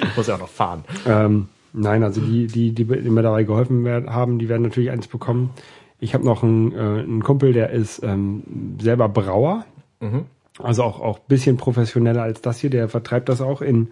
Ich 0.02 0.16
muss 0.16 0.28
ja 0.28 0.36
auch 0.36 0.40
noch 0.40 0.48
fahren. 0.48 0.84
Ähm, 1.04 1.48
nein, 1.72 2.04
also 2.04 2.20
die, 2.20 2.46
die, 2.46 2.72
die, 2.72 2.84
die 2.84 3.10
mir 3.10 3.22
dabei 3.22 3.42
geholfen 3.42 3.84
werden, 3.84 4.12
haben, 4.12 4.38
die 4.38 4.48
werden 4.48 4.62
natürlich 4.62 4.92
eins 4.92 5.08
bekommen. 5.08 5.50
Ich 5.98 6.14
habe 6.14 6.24
noch 6.24 6.44
einen, 6.44 6.72
äh, 6.72 6.78
einen 6.78 7.22
Kumpel, 7.24 7.52
der 7.52 7.70
ist 7.70 8.04
ähm, 8.04 8.76
selber 8.80 9.08
Brauer. 9.08 9.64
Also 10.62 10.84
auch 10.84 11.00
auch 11.00 11.18
bisschen 11.18 11.56
professioneller 11.56 12.22
als 12.22 12.40
das 12.40 12.60
hier. 12.60 12.70
Der 12.70 12.88
vertreibt 12.88 13.28
das 13.28 13.40
auch 13.40 13.62
in 13.62 13.88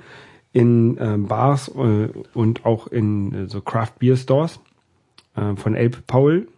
in 0.53 0.97
ähm, 1.01 1.27
Bars 1.27 1.69
äh, 1.69 2.09
und 2.33 2.65
auch 2.65 2.87
in 2.87 3.35
äh, 3.35 3.49
so 3.49 3.61
Craft 3.61 3.99
Beer 3.99 4.17
Stores 4.17 4.61
äh, 5.39 5.57
von 5.57 5.75
Elb 5.75 6.07
Paul. 6.07 6.49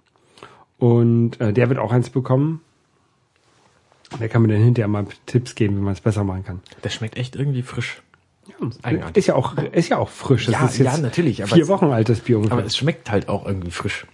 Und 0.78 1.40
äh, 1.40 1.52
der 1.52 1.68
wird 1.68 1.78
auch 1.78 1.92
eins 1.92 2.10
bekommen. 2.10 2.62
Der 4.18 4.28
kann 4.28 4.42
mir 4.42 4.48
dann 4.48 4.62
hinterher 4.62 4.88
mal 4.88 5.06
Tipps 5.26 5.54
geben, 5.54 5.76
wie 5.76 5.82
man 5.82 5.92
es 5.92 6.00
besser 6.00 6.24
machen 6.24 6.44
kann. 6.44 6.60
Der 6.82 6.88
schmeckt 6.88 7.16
echt 7.16 7.36
irgendwie 7.36 7.62
frisch. 7.62 8.02
eigenartig. 8.82 9.16
Ist 9.18 9.26
ja 9.28 9.34
auch 9.36 9.56
ist 9.56 9.88
ja 9.88 9.98
auch 9.98 10.08
frisch. 10.08 10.46
Das 10.46 10.54
Ja, 10.54 10.66
ist 10.66 10.78
jetzt 10.78 10.96
ja, 10.96 11.02
natürlich, 11.02 11.42
aber 11.42 11.54
vier 11.54 11.68
Wochen 11.68 11.86
altes 11.86 12.20
Bier 12.20 12.38
ungefähr. 12.38 12.58
Aber 12.58 12.66
es 12.66 12.76
schmeckt 12.76 13.10
halt 13.10 13.28
auch 13.28 13.46
irgendwie 13.46 13.70
frisch. 13.70 14.06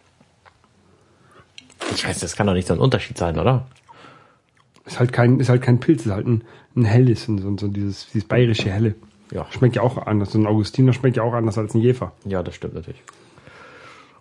Ich 1.95 2.07
weiß, 2.07 2.19
das 2.21 2.37
kann 2.37 2.47
doch 2.47 2.53
nicht 2.55 2.67
so 2.69 2.75
ein 2.75 2.81
Unterschied 2.81 3.17
sein, 3.17 3.39
oder? 3.39 3.67
Ist 4.85 4.99
halt 4.99 5.13
kein, 5.13 5.41
ist 5.41 5.49
halt 5.49 5.63
kein 5.63 5.81
Pilz, 5.81 6.05
ist 6.05 6.13
halt 6.13 6.27
ein, 6.27 6.43
ein 6.77 6.85
helles, 6.85 7.29
und 7.29 7.39
so, 7.39 7.57
so 7.57 7.69
dieses, 7.69 8.07
dieses 8.13 8.29
bayerische 8.29 8.71
Helle. 8.71 8.95
Ja. 9.33 9.47
Schmeckt 9.51 9.77
ja 9.77 9.83
auch 9.83 9.99
anders. 10.07 10.33
So 10.33 10.39
ein 10.39 10.47
Augustiner 10.47 10.93
schmeckt 10.93 11.17
ja 11.17 11.23
auch 11.23 11.33
anders 11.33 11.59
als 11.59 11.75
ein 11.75 11.81
Jefer. 11.81 12.13
Ja, 12.25 12.43
das 12.43 12.55
stimmt 12.55 12.75
natürlich. 12.75 13.03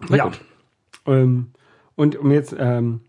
Na 0.09 0.17
ja. 0.17 0.31
Ähm, 1.05 1.51
und 1.95 2.15
um 2.17 2.31
jetzt 2.31 2.55
ähm, 2.57 3.01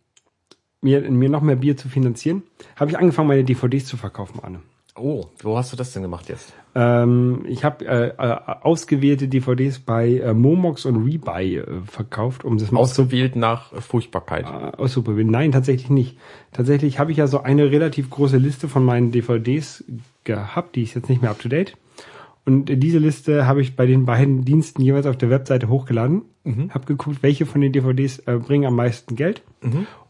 mir, 0.81 1.01
mir 1.11 1.29
noch 1.29 1.43
mehr 1.43 1.57
Bier 1.57 1.77
zu 1.77 1.89
finanzieren, 1.89 2.43
habe 2.77 2.91
ich 2.91 2.99
angefangen, 2.99 3.29
meine 3.29 3.45
DVDs 3.45 3.87
zu 3.87 3.97
verkaufen, 3.97 4.41
Anne. 4.43 4.61
Oh, 4.99 5.27
wo 5.43 5.59
hast 5.59 5.73
du 5.73 5.77
das 5.77 5.93
denn 5.93 6.03
gemacht 6.03 6.29
jetzt? 6.31 6.55
Ähm, 6.75 7.45
ich 7.47 7.65
habe 7.65 7.85
äh, 7.87 8.09
äh, 8.17 8.37
ausgewählte 8.63 9.29
DVDs 9.29 9.79
bei 9.79 10.19
äh, 10.19 10.33
Momox 10.33 10.87
und 10.87 11.05
Rebuy 11.05 11.57
äh, 11.57 11.81
verkauft, 11.87 12.45
um 12.45 12.57
das 12.57 12.71
mal 12.71 12.81
Ausgewählt 12.81 13.37
nach 13.37 13.75
Furchtbarkeit. 13.83 14.47
äh, 14.47 14.77
auszuprobieren. 14.77 15.31
Nein, 15.31 15.53
tatsächlich 15.53 15.91
nicht. 15.91 16.17
Tatsächlich 16.53 16.99
habe 16.99 17.13
ich 17.13 17.19
ja 17.19 17.27
so 17.27 17.43
eine 17.43 17.71
relativ 17.71 18.09
große 18.09 18.39
Liste 18.39 18.69
von 18.69 18.85
meinen 18.85 19.13
DVDs 19.13 19.85
gehabt, 20.25 20.77
die 20.77 20.83
ist 20.85 20.95
jetzt 20.95 21.11
nicht 21.11 21.21
mehr 21.21 21.31
up 21.31 21.41
to 21.41 21.51
date. 21.51 21.77
Und 22.47 22.67
diese 22.67 22.99
Liste 22.99 23.47
habe 23.47 23.61
ich 23.61 23.77
bei 23.77 23.87
den 23.87 24.07
beiden 24.07 24.45
Diensten 24.45 24.81
jeweils 24.81 25.07
auf 25.07 25.19
der 25.19 25.31
Webseite 25.31 25.69
hochgeladen. 25.69 26.23
Habe 26.71 26.87
geguckt, 26.87 27.23
welche 27.23 27.45
von 27.45 27.61
den 27.61 27.73
DVDs 27.73 28.21
äh, 28.21 28.39
bringen 28.39 28.67
am 28.67 28.77
meisten 28.77 29.17
Geld. 29.17 29.43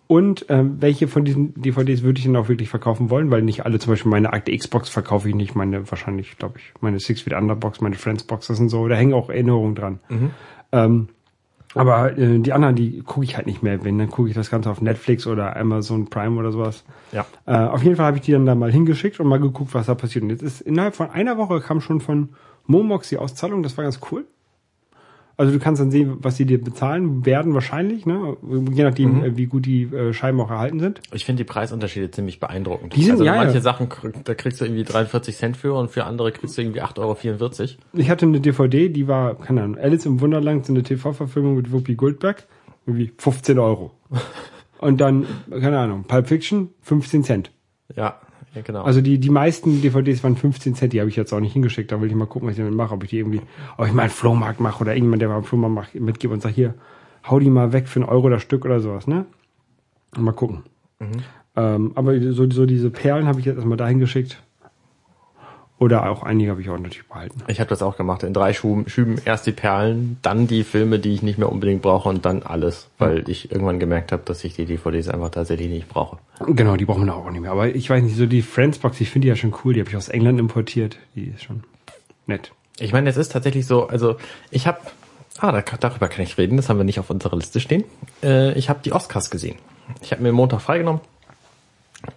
Und 0.07 0.47
ähm, 0.51 0.77
welche 0.81 1.09
von 1.09 1.25
diesen 1.25 1.61
DVDs 1.61 2.03
würde 2.03 2.19
ich 2.19 2.25
denn 2.27 2.37
auch 2.37 2.49
wirklich 2.49 2.69
verkaufen 2.69 3.11
wollen, 3.11 3.31
weil 3.33 3.43
nicht 3.43 3.65
alle, 3.65 3.79
zum 3.81 3.93
Beispiel 3.93 4.11
meine 4.11 4.33
Akte 4.33 4.57
Xbox 4.57 4.89
verkaufe 4.89 5.29
ich 5.29 5.35
nicht, 5.35 5.57
meine 5.57 5.91
wahrscheinlich, 5.91 6.39
glaube 6.39 6.59
ich, 6.59 6.75
meine 6.81 7.01
Six 7.01 7.23
Feet 7.23 7.33
Under 7.33 7.57
Box, 7.57 7.81
meine 7.81 7.97
Friends 7.97 8.23
Boxes 8.23 8.61
und 8.61 8.69
so, 8.69 8.87
da 8.87 8.95
hängen 8.95 9.15
auch 9.15 9.31
Erinnerungen 9.31 9.75
dran. 9.75 9.99
Ähm, 10.71 11.09
aber 11.77 12.17
äh, 12.17 12.39
die 12.39 12.53
anderen, 12.53 12.75
die 12.75 13.03
gucke 13.03 13.25
ich 13.25 13.37
halt 13.37 13.47
nicht 13.47 13.63
mehr. 13.63 13.85
Wenn, 13.85 13.99
dann 13.99 14.11
gucke 14.11 14.29
ich 14.29 14.35
das 14.35 14.51
Ganze 14.51 14.71
auf 14.71 14.81
Netflix 14.81 15.27
oder 15.27 15.57
Amazon 15.57 16.09
Prime 16.09 16.39
oder 16.39 16.51
sowas. 16.51 16.85
Ja. 17.13 17.27
Äh, 17.45 17.57
auf 17.57 17.83
jeden 17.83 17.97
Fall 17.97 18.07
habe 18.07 18.17
ich 18.17 18.23
die 18.23 18.33
dann 18.33 18.47
da 18.47 18.55
mal 18.55 18.73
hingeschickt 18.73 19.21
und 19.21 19.29
mal 19.29 19.41
geguckt, 19.41 19.75
was 19.75 19.87
da 19.87 19.95
passiert. 19.95 20.25
Und 20.25 20.31
jetzt 20.31 20.43
ist 20.43 20.63
innerhalb 20.63 20.95
von 20.95 21.11
einer 21.11 21.37
Woche 21.37 21.61
kam 21.61 21.81
schon 21.81 22.01
von 22.01 22.31
Momox 22.67 23.11
die 23.11 23.19
Auszahlung. 23.19 23.63
Das 23.63 23.77
war 23.77 23.85
ganz 23.85 24.01
cool. 24.11 24.27
Also 25.39 25.53
du 25.53 25.59
kannst 25.59 25.83
dann 25.83 25.91
sehen, 25.91 26.17
was 26.21 26.37
sie 26.37 26.47
dir 26.47 26.59
bezahlen 26.63 27.27
werden 27.27 27.53
wahrscheinlich, 27.53 28.07
ne? 28.07 28.39
Je 28.73 28.85
nachdem, 28.85 29.23
äh, 29.23 29.37
wie 29.37 29.45
gut 29.47 29.67
die 29.67 29.83
äh, 29.83 30.15
Scheiben 30.15 30.41
auch 30.41 30.51
erhalten 30.51 30.81
sind. 30.81 31.03
Ich 31.13 31.27
finde 31.27 31.45
die 31.45 31.47
Preisunterschiede 31.47 32.11
ziemlich 32.11 32.41
beeindruckend. 32.41 32.97
Die 32.97 33.03
sind- 33.03 33.13
also 33.13 33.25
ja, 33.25 33.35
manche 33.37 33.57
ja. 33.57 33.61
Sachen, 33.61 33.89
da 34.25 34.35
kriegst 34.35 34.61
du 34.61 34.65
irgendwie 34.65 34.85
43 34.85 35.37
Cent 35.37 35.57
für 35.59 35.75
und 35.75 35.91
für 35.91 36.05
andere 36.05 36.33
kriegst 36.33 36.57
du 36.57 36.63
irgendwie 36.63 36.81
8,44 36.81 37.61
Euro. 37.61 37.69
Ich 37.93 38.09
hatte 38.09 38.25
eine 38.25 38.41
DVD, 38.41 38.89
die 38.89 39.09
war, 39.09 39.35
keine 39.35 39.63
Ahnung, 39.63 39.77
Alice 39.79 40.07
im 40.07 40.21
Wunderland, 40.23 40.65
so 40.65 40.73
eine 40.73 40.83
TV-Verfilmung 40.83 41.57
mit 41.57 41.71
Whoopi 41.71 41.97
Goldberg, 41.97 42.47
irgendwie 42.87 43.13
15 43.19 43.59
Euro. 43.59 43.91
Und 44.79 45.01
dann, 45.03 45.27
keine 45.51 45.79
Ahnung, 45.79 46.05
Pulp 46.05 46.29
Fiction, 46.29 46.71
15 46.83 47.25
Cent. 47.25 47.51
Ja, 47.95 48.21
ja 48.57 48.63
genau. 48.63 48.83
Also 48.83 49.01
die, 49.01 49.19
die 49.19 49.31
meisten 49.31 49.83
DVDs 49.83 50.25
waren 50.25 50.37
15 50.37 50.75
Cent, 50.75 50.93
die 50.93 51.01
habe 51.01 51.09
ich 51.09 51.17
jetzt 51.17 51.33
auch 51.33 51.41
nicht 51.41 51.53
hingeschickt. 51.53 51.93
Da 51.93 52.01
will 52.01 52.09
ich 52.09 52.15
mal 52.15 52.27
gucken, 52.27 52.49
was 52.49 52.55
ich 52.55 52.59
damit 52.59 52.75
mache, 52.75 52.95
ob 52.95 53.05
ich 53.05 53.11
die 53.11 53.19
irgendwie, 53.19 53.43
ob 53.77 53.87
ich 53.87 53.93
mal 53.93 54.03
einen 54.03 54.11
Flohmarkt 54.11 54.61
mache 54.61 54.81
oder 54.81 54.93
irgendjemand, 54.93 55.23
der 55.23 55.29
mal 55.29 55.37
einen 55.37 55.45
Flohmarkt 55.45 55.75
macht, 55.75 55.95
mitgibt 55.95 56.33
und 56.33 56.43
sagt, 56.43 56.55
hier, 56.55 56.75
hau 57.29 57.39
die 57.39 57.51
mal 57.51 57.73
weg 57.73 57.87
für 57.89 58.01
einen 58.01 58.09
Euro 58.09 58.29
das 58.29 58.43
Stück 58.43 58.65
oder 58.65 58.81
sowas, 58.81 59.07
ne? 59.07 59.27
Und 60.17 60.25
mal 60.25 60.33
gucken. 60.33 60.63
Ähm, 61.57 61.93
aber 61.95 62.21
so, 62.33 62.51
so 62.51 62.67
diese 62.67 62.91
Perlen 62.91 63.27
habe 63.27 63.41
ich 63.41 63.47
jetzt 63.47 63.57
erstmal 63.57 63.77
dahin 63.77 63.99
geschickt. 63.99 64.43
Oder 65.79 66.09
auch 66.11 66.23
einige 66.23 66.51
habe 66.51 66.63
ich 66.63 66.71
auch 66.71 66.79
natürlich 66.79 67.07
behalten. 67.07 67.43
ich 67.49 67.61
habe 67.61 67.69
das 67.69 67.83
auch 67.83 67.99
gemacht. 67.99 68.23
In 68.23 68.33
drei 68.33 68.55
Schüben, 68.55 68.89
Schüben 68.89 69.21
erst 69.25 69.47
die 69.47 69.53
Perlen, 69.53 70.17
dann 70.23 70.47
die 70.47 70.65
Filme, 70.65 70.99
die 70.99 71.13
ich 71.13 71.23
nicht 71.23 71.39
mehr 71.39 71.53
unbedingt 71.53 71.83
brauche 71.83 72.09
und 72.09 72.25
dann 72.25 72.43
alles, 72.43 72.89
weil 72.99 73.29
ich 73.29 73.51
irgendwann 73.53 73.79
gemerkt 73.79 74.11
habe, 74.11 74.23
dass 74.25 74.43
ich 74.45 74.55
die 74.55 74.65
DVDs 74.65 75.09
einfach 75.09 75.31
tatsächlich 75.31 75.69
nicht 75.69 75.89
brauche. 75.89 76.17
Genau, 76.47 76.77
die 76.77 76.87
brauchen 76.87 77.05
wir 77.05 77.15
auch 77.15 77.31
nicht 77.31 77.43
mehr. 77.43 77.51
Aber 77.51 77.69
ich 77.69 77.91
weiß 77.91 78.03
nicht, 78.03 78.17
so 78.17 78.25
die 78.25 78.41
Friendsbox, 78.41 79.01
ich 79.03 79.11
finde 79.11 79.27
die 79.27 79.29
ja 79.29 79.37
schon 79.37 79.55
cool. 79.65 79.75
Die 79.75 79.81
habe 79.81 79.91
ich 79.91 79.97
aus 79.97 80.09
England 80.09 80.41
importiert. 80.41 80.97
Die 81.15 81.27
ist 81.27 81.45
schon 81.45 81.65
nett. 82.27 82.53
Ich 82.79 82.93
meine, 82.93 83.11
es 83.11 83.19
ist 83.19 83.33
tatsächlich 83.33 83.67
so, 83.67 83.87
also 83.87 84.17
ich 84.51 84.67
habe, 84.67 84.79
ah, 85.39 85.53
da, 85.53 85.63
darüber 85.79 86.09
kann 86.09 86.25
ich 86.25 86.39
reden, 86.39 86.57
das 86.57 86.71
haben 86.71 86.79
wir 86.79 86.85
nicht 86.85 87.01
auf 87.01 87.11
unserer 87.11 87.37
Liste 87.37 87.61
stehen. 87.61 87.85
Äh, 88.23 88.53
ich 88.59 88.71
habe 88.71 88.81
die 88.83 88.93
Oscars 88.93 89.31
gesehen. 89.31 89.57
Ich 90.01 90.13
habe 90.13 90.23
mir 90.23 90.33
Montag 90.33 90.63
freigenommen 90.63 91.01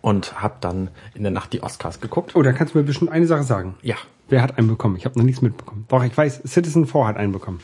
und 0.02 0.42
habe 0.42 0.56
dann 0.62 0.90
in 1.14 1.24
der 1.24 1.32
Nacht 1.32 1.54
die 1.54 1.64
Oscars 1.64 2.02
geguckt. 2.02 2.36
Oh, 2.36 2.42
da 2.42 2.52
kannst 2.52 2.74
du 2.74 2.80
mir 2.80 2.84
bestimmt 2.84 3.12
eine 3.12 3.28
Sache 3.28 3.44
sagen. 3.44 3.76
Ja. 3.82 3.96
Wer 4.28 4.42
hat 4.42 4.58
einen 4.58 4.68
bekommen? 4.68 4.96
Ich 4.96 5.06
habe 5.06 5.18
noch 5.18 5.26
nichts 5.26 5.42
mitbekommen. 5.42 5.86
Doch, 5.88 6.04
ich 6.04 6.16
weiß, 6.16 6.42
Citizen 6.46 6.86
4 6.86 7.08
hat 7.08 7.18
einen 7.18 7.32
bekommen. 7.32 7.62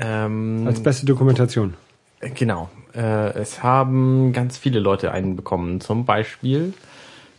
Ähm, 0.00 0.64
Als 0.66 0.82
beste 0.82 1.06
Dokumentation. 1.06 1.74
Äh, 2.20 2.30
Genau. 2.30 2.68
Äh, 2.94 3.34
es 3.34 3.62
haben 3.62 4.32
ganz 4.32 4.58
viele 4.58 4.80
Leute 4.80 5.12
einen 5.12 5.36
bekommen. 5.36 5.80
Zum 5.80 6.04
Beispiel 6.04 6.72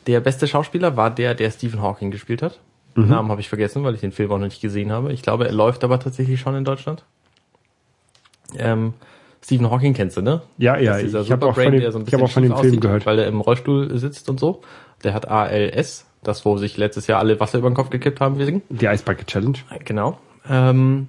der 0.08 0.22
beste 0.22 0.48
Schauspieler 0.48 0.96
war 0.96 1.10
der, 1.12 1.36
der 1.36 1.52
Stephen 1.52 1.82
Hawking 1.82 2.12
gespielt 2.12 2.42
hat. 2.42 2.60
Namen 2.96 3.30
habe 3.32 3.40
ich 3.40 3.48
vergessen, 3.48 3.84
weil 3.84 3.94
ich 3.96 4.02
den 4.02 4.12
Film 4.12 4.30
auch 4.32 4.38
noch 4.38 4.46
nicht 4.46 4.62
gesehen 4.62 4.92
habe. 4.92 5.14
Ich 5.14 5.22
glaube, 5.22 5.46
er 5.46 5.54
läuft 5.54 5.84
aber 5.86 6.00
tatsächlich 6.00 6.40
schon 6.42 6.56
in 6.56 6.66
Deutschland. 6.66 7.06
Ähm, 8.58 8.94
Stephen 9.44 9.70
Hawking 9.70 9.94
kennst 9.94 10.18
du, 10.18 10.22
ne? 10.22 10.42
Ja, 10.58 10.78
ja, 10.78 10.94
Das 10.94 10.98
ist 10.98 11.06
dieser 11.08 11.22
ich 11.22 11.32
habe 11.32 11.48
auch 11.48 11.56
von 11.56 11.72
dem, 11.72 11.82
der 11.82 11.92
so 11.92 12.00
ein 12.00 12.06
ich 12.08 12.14
habe 12.14 12.24
auch 12.24 12.32
von 12.32 12.44
dem 12.44 12.52
Film 12.56 12.68
aussieht, 12.68 12.82
gehört. 12.82 13.06
Weil 13.06 13.20
er 13.20 13.28
im 13.28 13.42
Rollstuhl 13.42 13.98
sitzt 13.98 14.30
und 14.30 14.40
so. 14.40 14.62
Der 15.04 15.14
hat 15.14 15.28
ALS, 15.28 16.06
das 16.24 16.46
wo 16.46 16.58
sich 16.58 16.78
letztes 16.78 17.08
Jahr 17.08 17.20
alle 17.20 17.40
Wasser 17.40 17.60
über 17.60 17.70
den 17.70 17.76
Kopf 17.76 17.90
gekippt 17.90 18.20
haben 18.20 18.38
wegen. 18.38 18.62
Die 18.70 18.86
Ice 18.86 19.04
Bucket 19.04 19.28
Challenge. 19.28 19.58
Genau. 19.86 20.18
Ähm, 20.50 21.08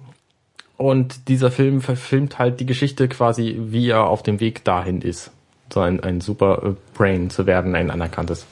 und 0.77 1.29
dieser 1.29 1.51
Film 1.51 1.81
verfilmt 1.81 2.39
halt 2.39 2.61
die 2.61 2.67
Geschichte 2.67 3.09
quasi, 3.09 3.57
wie 3.59 3.89
er 3.89 4.07
auf 4.07 4.23
dem 4.23 4.41
Weg 4.41 4.65
dahin 4.65 5.03
ist. 5.03 5.31
So 5.73 5.81
ein, 5.81 6.01
ein 6.01 6.21
super 6.21 6.77
Brain 6.95 7.31
zu 7.31 7.47
werden, 7.47 7.75
ein 7.75 7.91
anerkanntes. 7.91 8.47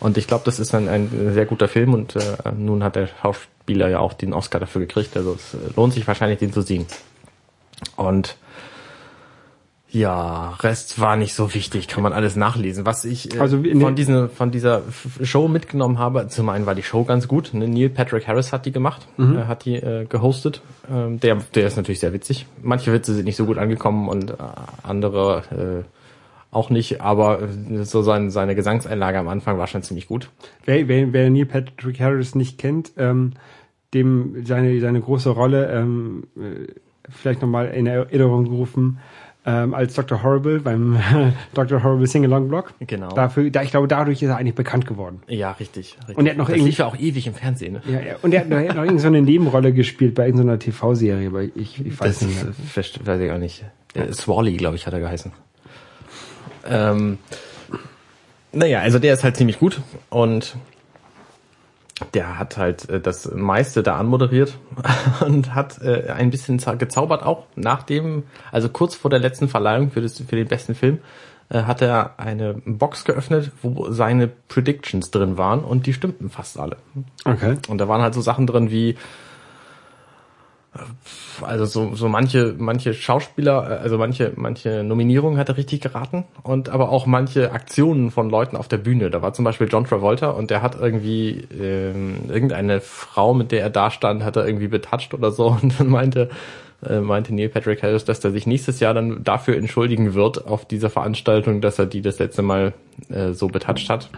Und 0.00 0.18
ich 0.18 0.26
glaube, 0.26 0.44
das 0.44 0.60
ist 0.60 0.74
ein, 0.74 0.88
ein 0.88 1.32
sehr 1.32 1.46
guter 1.46 1.66
Film 1.66 1.94
und 1.94 2.14
äh, 2.16 2.20
nun 2.56 2.84
hat 2.84 2.94
der 2.94 3.08
Schauspieler 3.08 3.88
ja 3.88 3.98
auch 4.00 4.12
den 4.12 4.34
Oscar 4.34 4.60
dafür 4.60 4.82
gekriegt. 4.82 5.16
Also 5.16 5.34
es 5.34 5.56
lohnt 5.76 5.94
sich 5.94 6.06
wahrscheinlich, 6.06 6.38
den 6.38 6.52
zu 6.52 6.60
sehen. 6.60 6.86
Und 7.96 8.36
ja, 9.94 10.50
Rest 10.60 11.00
war 11.00 11.16
nicht 11.16 11.34
so 11.34 11.54
wichtig, 11.54 11.88
kann 11.88 12.02
man 12.02 12.12
alles 12.12 12.36
nachlesen. 12.36 12.84
Was 12.84 13.04
ich 13.04 13.34
äh, 13.34 13.38
Also 13.38 13.62
wie- 13.64 13.78
von, 13.80 13.94
diesen, 13.94 14.28
von 14.28 14.50
dieser 14.50 14.82
Show 15.22 15.48
mitgenommen 15.48 15.98
habe, 15.98 16.26
zum 16.28 16.48
einen 16.48 16.66
war 16.66 16.74
die 16.74 16.82
Show 16.82 17.04
ganz 17.04 17.28
gut. 17.28 17.54
Ne? 17.54 17.68
Neil 17.68 17.88
Patrick 17.88 18.26
Harris 18.26 18.52
hat 18.52 18.66
die 18.66 18.72
gemacht, 18.72 19.06
Mhm. 19.16 19.38
äh, 19.38 19.44
hat 19.44 19.64
die 19.64 19.76
äh, 19.76 20.04
gehostet. 20.06 20.62
Ähm, 20.92 21.20
der, 21.20 21.36
der 21.54 21.66
ist 21.66 21.76
natürlich 21.76 22.00
sehr 22.00 22.12
witzig. 22.12 22.46
Manche 22.62 22.92
Witze 22.92 23.14
sind 23.14 23.24
nicht 23.24 23.36
so 23.36 23.46
gut 23.46 23.56
angekommen 23.56 24.08
und 24.08 24.30
äh, 24.30 24.34
andere 24.82 25.84
äh, 25.84 25.88
auch 26.50 26.70
nicht, 26.70 27.00
aber 27.00 27.42
äh, 27.42 27.84
so 27.84 28.02
sein, 28.02 28.30
seine 28.30 28.54
Gesangseinlage 28.54 29.18
am 29.18 29.28
Anfang 29.28 29.58
war 29.58 29.66
schon 29.68 29.82
ziemlich 29.82 30.06
gut. 30.08 30.28
Wer, 30.64 30.88
wer, 30.88 31.12
wer 31.12 31.30
Neil 31.30 31.46
Patrick 31.46 32.00
Harris 32.00 32.34
nicht 32.34 32.58
kennt, 32.58 32.92
ähm, 32.96 33.32
dem 33.92 34.44
seine, 34.44 34.80
seine 34.80 35.00
große 35.00 35.30
Rolle 35.30 35.70
ähm, 35.72 36.24
äh, 36.36 36.66
vielleicht 37.08 37.42
nochmal 37.42 37.68
in 37.68 37.86
Erinnerung 37.86 38.44
gerufen 38.44 38.98
ähm, 39.46 39.74
als 39.74 39.94
Dr. 39.94 40.22
Horrible 40.22 40.60
beim 40.60 40.98
Dr. 41.54 41.82
Horrible 41.82 42.06
Sing-Along 42.06 42.48
Blog. 42.48 42.72
Genau. 42.80 43.10
Dafür, 43.10 43.50
da, 43.50 43.62
ich 43.62 43.70
glaube, 43.70 43.88
dadurch 43.88 44.22
ist 44.22 44.28
er 44.28 44.36
eigentlich 44.36 44.54
bekannt 44.54 44.86
geworden. 44.86 45.22
Ja, 45.28 45.52
richtig. 45.52 45.96
richtig. 45.98 46.16
Und 46.16 46.26
er 46.26 46.30
hat 46.32 46.38
noch 46.38 46.46
das 46.46 46.56
irgendwie- 46.56 46.70
lief 46.70 46.78
ja 46.78 46.86
auch 46.86 46.96
ewig 46.96 47.26
im 47.26 47.34
Fernsehen. 47.34 47.74
Ne? 47.74 47.82
Ja, 47.86 48.00
ja. 48.00 48.16
Und 48.22 48.32
er 48.32 48.40
hat 48.40 48.48
noch, 48.48 48.56
noch 48.58 48.64
irgendeine 48.66 48.98
so 49.00 49.08
eine 49.08 49.20
Nebenrolle 49.22 49.72
gespielt 49.72 50.14
bei 50.14 50.24
irgendeiner 50.26 50.58
TV-Serie, 50.58 51.28
aber 51.28 51.42
ich, 51.42 51.84
ich 51.84 52.00
weiß 52.00 52.20
Das 52.20 52.22
nicht 52.22 52.42
ist, 52.76 53.06
weiß 53.06 53.20
ich 53.20 53.30
auch 53.30 53.38
nicht. 53.38 53.64
Äh, 53.94 54.12
Swally, 54.12 54.56
glaube 54.56 54.76
ich, 54.76 54.86
hat 54.86 54.94
er 54.94 55.00
geheißen. 55.00 55.32
Ähm, 56.66 57.18
naja, 58.52 58.80
also 58.80 58.98
der 58.98 59.14
ist 59.14 59.24
halt 59.24 59.36
ziemlich 59.36 59.58
gut 59.58 59.80
und 60.10 60.56
der 62.12 62.38
hat 62.38 62.56
halt 62.56 62.88
äh, 62.88 63.00
das 63.00 63.30
meiste 63.32 63.82
da 63.82 63.96
anmoderiert 63.96 64.58
und 65.26 65.54
hat 65.54 65.80
äh, 65.82 66.10
ein 66.10 66.30
bisschen 66.30 66.58
za- 66.58 66.74
gezaubert 66.74 67.22
auch. 67.22 67.44
Nachdem, 67.56 68.24
also 68.50 68.68
kurz 68.68 68.94
vor 68.94 69.10
der 69.10 69.20
letzten 69.20 69.48
Verleihung 69.48 69.90
für, 69.90 70.00
das, 70.00 70.20
für 70.20 70.36
den 70.36 70.48
besten 70.48 70.74
Film, 70.74 70.98
äh, 71.50 71.62
hat 71.62 71.82
er 71.82 72.18
eine 72.18 72.54
Box 72.54 73.04
geöffnet, 73.04 73.52
wo 73.62 73.90
seine 73.90 74.28
Predictions 74.28 75.10
drin 75.10 75.38
waren 75.38 75.60
und 75.60 75.86
die 75.86 75.92
stimmten 75.92 76.30
fast 76.30 76.58
alle. 76.58 76.76
Okay. 77.24 77.56
Und 77.68 77.78
da 77.78 77.86
waren 77.88 78.02
halt 78.02 78.14
so 78.14 78.20
Sachen 78.20 78.46
drin 78.46 78.70
wie, 78.70 78.96
also 81.42 81.64
so, 81.64 81.94
so 81.94 82.08
manche, 82.08 82.54
manche 82.58 82.94
Schauspieler, 82.94 83.70
äh, 83.70 83.82
also 83.82 83.98
manche, 83.98 84.32
manche 84.36 84.82
Nominierungen 84.82 85.38
hat 85.38 85.48
er 85.48 85.56
richtig 85.56 85.80
geraten 85.80 86.24
und 86.42 86.68
aber 86.68 86.90
auch 86.90 87.06
manche 87.06 87.52
Aktionen 87.52 88.10
von 88.10 88.30
Leuten 88.30 88.56
auf 88.56 88.68
der 88.68 88.78
Bühne. 88.78 89.10
Da 89.10 89.22
war 89.22 89.32
zum 89.32 89.44
Beispiel 89.44 89.68
John 89.70 89.84
Travolta 89.84 90.30
und 90.30 90.50
der 90.50 90.62
hat 90.62 90.78
irgendwie 90.80 91.46
ähm, 91.58 92.28
irgendeine 92.28 92.80
Frau, 92.80 93.34
mit 93.34 93.52
der 93.52 93.62
er 93.62 93.70
da 93.70 93.90
stand, 93.90 94.24
hat 94.24 94.36
er 94.36 94.46
irgendwie 94.46 94.68
betatscht 94.68 95.14
oder 95.14 95.30
so 95.30 95.46
und 95.62 95.78
dann 95.78 95.88
meinte, 95.88 96.30
äh, 96.86 97.00
meinte 97.00 97.34
Neil 97.34 97.48
Patrick 97.48 97.82
Harris, 97.82 98.04
dass 98.04 98.24
er 98.24 98.32
sich 98.32 98.46
nächstes 98.46 98.80
Jahr 98.80 98.94
dann 98.94 99.24
dafür 99.24 99.56
entschuldigen 99.56 100.14
wird 100.14 100.46
auf 100.46 100.66
dieser 100.66 100.90
Veranstaltung, 100.90 101.60
dass 101.60 101.78
er 101.78 101.86
die 101.86 102.02
das 102.02 102.18
letzte 102.18 102.42
Mal 102.42 102.74
äh, 103.08 103.32
so 103.32 103.48
betatscht 103.48 103.88
hat. 103.88 104.10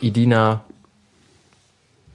Idina 0.00 0.64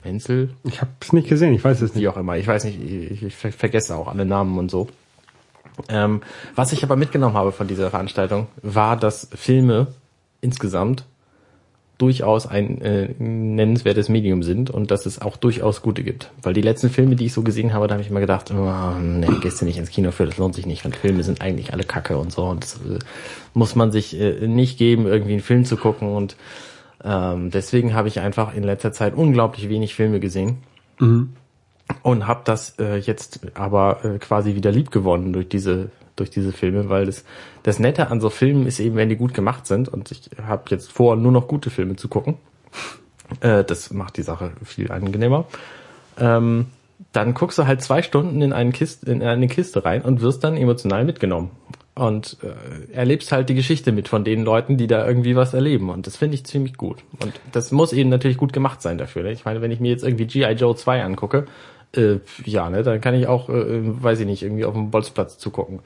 Menzel, 0.04 0.50
Ich 0.64 0.80
habe 0.80 0.90
es 1.00 1.12
nicht 1.12 1.28
gesehen, 1.28 1.52
ich 1.54 1.62
weiß 1.62 1.80
es 1.82 1.94
nicht. 1.94 2.02
wie 2.02 2.08
auch 2.08 2.16
immer. 2.16 2.36
Ich 2.36 2.46
weiß 2.46 2.64
nicht, 2.64 2.78
ich, 2.82 3.22
ich 3.22 3.36
ver- 3.36 3.52
vergesse 3.52 3.94
auch 3.96 4.08
alle 4.08 4.24
Namen 4.24 4.58
und 4.58 4.70
so. 4.70 4.88
Ähm, 5.88 6.22
was 6.54 6.72
ich 6.72 6.82
aber 6.82 6.96
mitgenommen 6.96 7.34
habe 7.36 7.52
von 7.52 7.66
dieser 7.68 7.90
Veranstaltung, 7.90 8.46
war, 8.62 8.96
dass 8.96 9.28
Filme 9.34 9.88
insgesamt 10.40 11.04
durchaus 11.98 12.46
ein 12.46 12.80
äh, 12.80 13.10
nennenswertes 13.18 14.08
Medium 14.08 14.42
sind 14.42 14.70
und 14.70 14.90
dass 14.90 15.04
es 15.04 15.20
auch 15.20 15.36
durchaus 15.36 15.82
gute 15.82 16.02
gibt. 16.02 16.30
Weil 16.42 16.54
die 16.54 16.62
letzten 16.62 16.88
Filme, 16.88 17.14
die 17.14 17.26
ich 17.26 17.34
so 17.34 17.42
gesehen 17.42 17.74
habe, 17.74 17.88
da 17.88 17.94
habe 17.94 18.02
ich 18.02 18.08
immer 18.08 18.20
gedacht, 18.20 18.50
oh, 18.50 18.92
nee, 18.98 19.26
gehst 19.42 19.60
du 19.60 19.66
nicht 19.66 19.76
ins 19.76 19.90
Kino 19.90 20.10
für, 20.10 20.24
das 20.24 20.38
lohnt 20.38 20.54
sich 20.54 20.64
nicht, 20.64 20.82
weil 20.84 20.92
Filme 20.92 21.22
sind 21.24 21.42
eigentlich 21.42 21.74
alle 21.74 21.84
Kacke 21.84 22.16
und 22.16 22.32
so 22.32 22.46
und 22.46 22.64
das 22.64 22.76
äh, 22.76 22.98
muss 23.52 23.74
man 23.76 23.92
sich 23.92 24.18
äh, 24.18 24.46
nicht 24.46 24.78
geben, 24.78 25.06
irgendwie 25.06 25.32
einen 25.34 25.42
Film 25.42 25.66
zu 25.66 25.76
gucken 25.76 26.08
und 26.08 26.36
ähm, 27.04 27.50
deswegen 27.50 27.94
habe 27.94 28.08
ich 28.08 28.20
einfach 28.20 28.54
in 28.54 28.62
letzter 28.62 28.92
Zeit 28.92 29.14
unglaublich 29.14 29.68
wenig 29.68 29.94
Filme 29.94 30.20
gesehen 30.20 30.58
und 32.02 32.26
habe 32.26 32.42
das 32.44 32.78
äh, 32.78 32.96
jetzt 32.96 33.40
aber 33.54 34.04
äh, 34.04 34.18
quasi 34.18 34.54
wieder 34.54 34.70
lieb 34.70 34.90
gewonnen 34.90 35.32
durch 35.32 35.48
diese 35.48 35.90
durch 36.16 36.30
diese 36.30 36.52
Filme, 36.52 36.90
weil 36.90 37.06
das 37.06 37.24
das 37.62 37.78
Nette 37.78 38.10
an 38.10 38.20
so 38.20 38.28
Filmen 38.30 38.66
ist 38.66 38.80
eben, 38.80 38.96
wenn 38.96 39.08
die 39.08 39.16
gut 39.16 39.32
gemacht 39.32 39.66
sind 39.66 39.88
und 39.88 40.10
ich 40.10 40.30
habe 40.42 40.64
jetzt 40.68 40.92
vor, 40.92 41.16
nur 41.16 41.32
noch 41.32 41.48
gute 41.48 41.70
Filme 41.70 41.96
zu 41.96 42.08
gucken. 42.08 42.36
Äh, 43.40 43.64
das 43.64 43.90
macht 43.92 44.16
die 44.16 44.22
Sache 44.22 44.52
viel 44.64 44.90
angenehmer. 44.90 45.46
Ähm, 46.18 46.66
dann 47.12 47.34
guckst 47.34 47.58
du 47.58 47.66
halt 47.66 47.82
zwei 47.82 48.02
Stunden 48.02 48.42
in, 48.42 48.52
einen 48.52 48.72
Kiste, 48.72 49.10
in 49.10 49.22
eine 49.22 49.48
Kiste 49.48 49.84
rein 49.84 50.02
und 50.02 50.20
wirst 50.20 50.44
dann 50.44 50.56
emotional 50.56 51.04
mitgenommen. 51.04 51.50
Und 52.00 52.38
äh, 52.42 52.94
erlebst 52.94 53.30
halt 53.30 53.50
die 53.50 53.54
Geschichte 53.54 53.92
mit 53.92 54.08
von 54.08 54.24
den 54.24 54.42
Leuten, 54.42 54.78
die 54.78 54.86
da 54.86 55.06
irgendwie 55.06 55.36
was 55.36 55.52
erleben. 55.52 55.90
Und 55.90 56.06
das 56.06 56.16
finde 56.16 56.34
ich 56.34 56.44
ziemlich 56.44 56.78
gut. 56.78 57.04
Und 57.22 57.34
das 57.52 57.72
muss 57.72 57.92
eben 57.92 58.08
natürlich 58.08 58.38
gut 58.38 58.54
gemacht 58.54 58.80
sein 58.80 58.96
dafür. 58.96 59.22
Ne? 59.22 59.32
Ich 59.32 59.44
meine, 59.44 59.60
wenn 59.60 59.70
ich 59.70 59.80
mir 59.80 59.90
jetzt 59.90 60.02
irgendwie 60.02 60.24
G.I. 60.24 60.52
Joe 60.52 60.74
2 60.74 61.04
angucke, 61.04 61.44
äh, 61.94 62.16
ja, 62.46 62.70
ne, 62.70 62.82
dann 62.82 63.02
kann 63.02 63.14
ich 63.14 63.26
auch, 63.26 63.50
äh, 63.50 63.80
weiß 64.02 64.20
ich 64.20 64.26
nicht, 64.26 64.42
irgendwie 64.42 64.64
auf 64.64 64.72
dem 64.72 64.90
Bolzplatz 64.90 65.36
zugucken. 65.36 65.80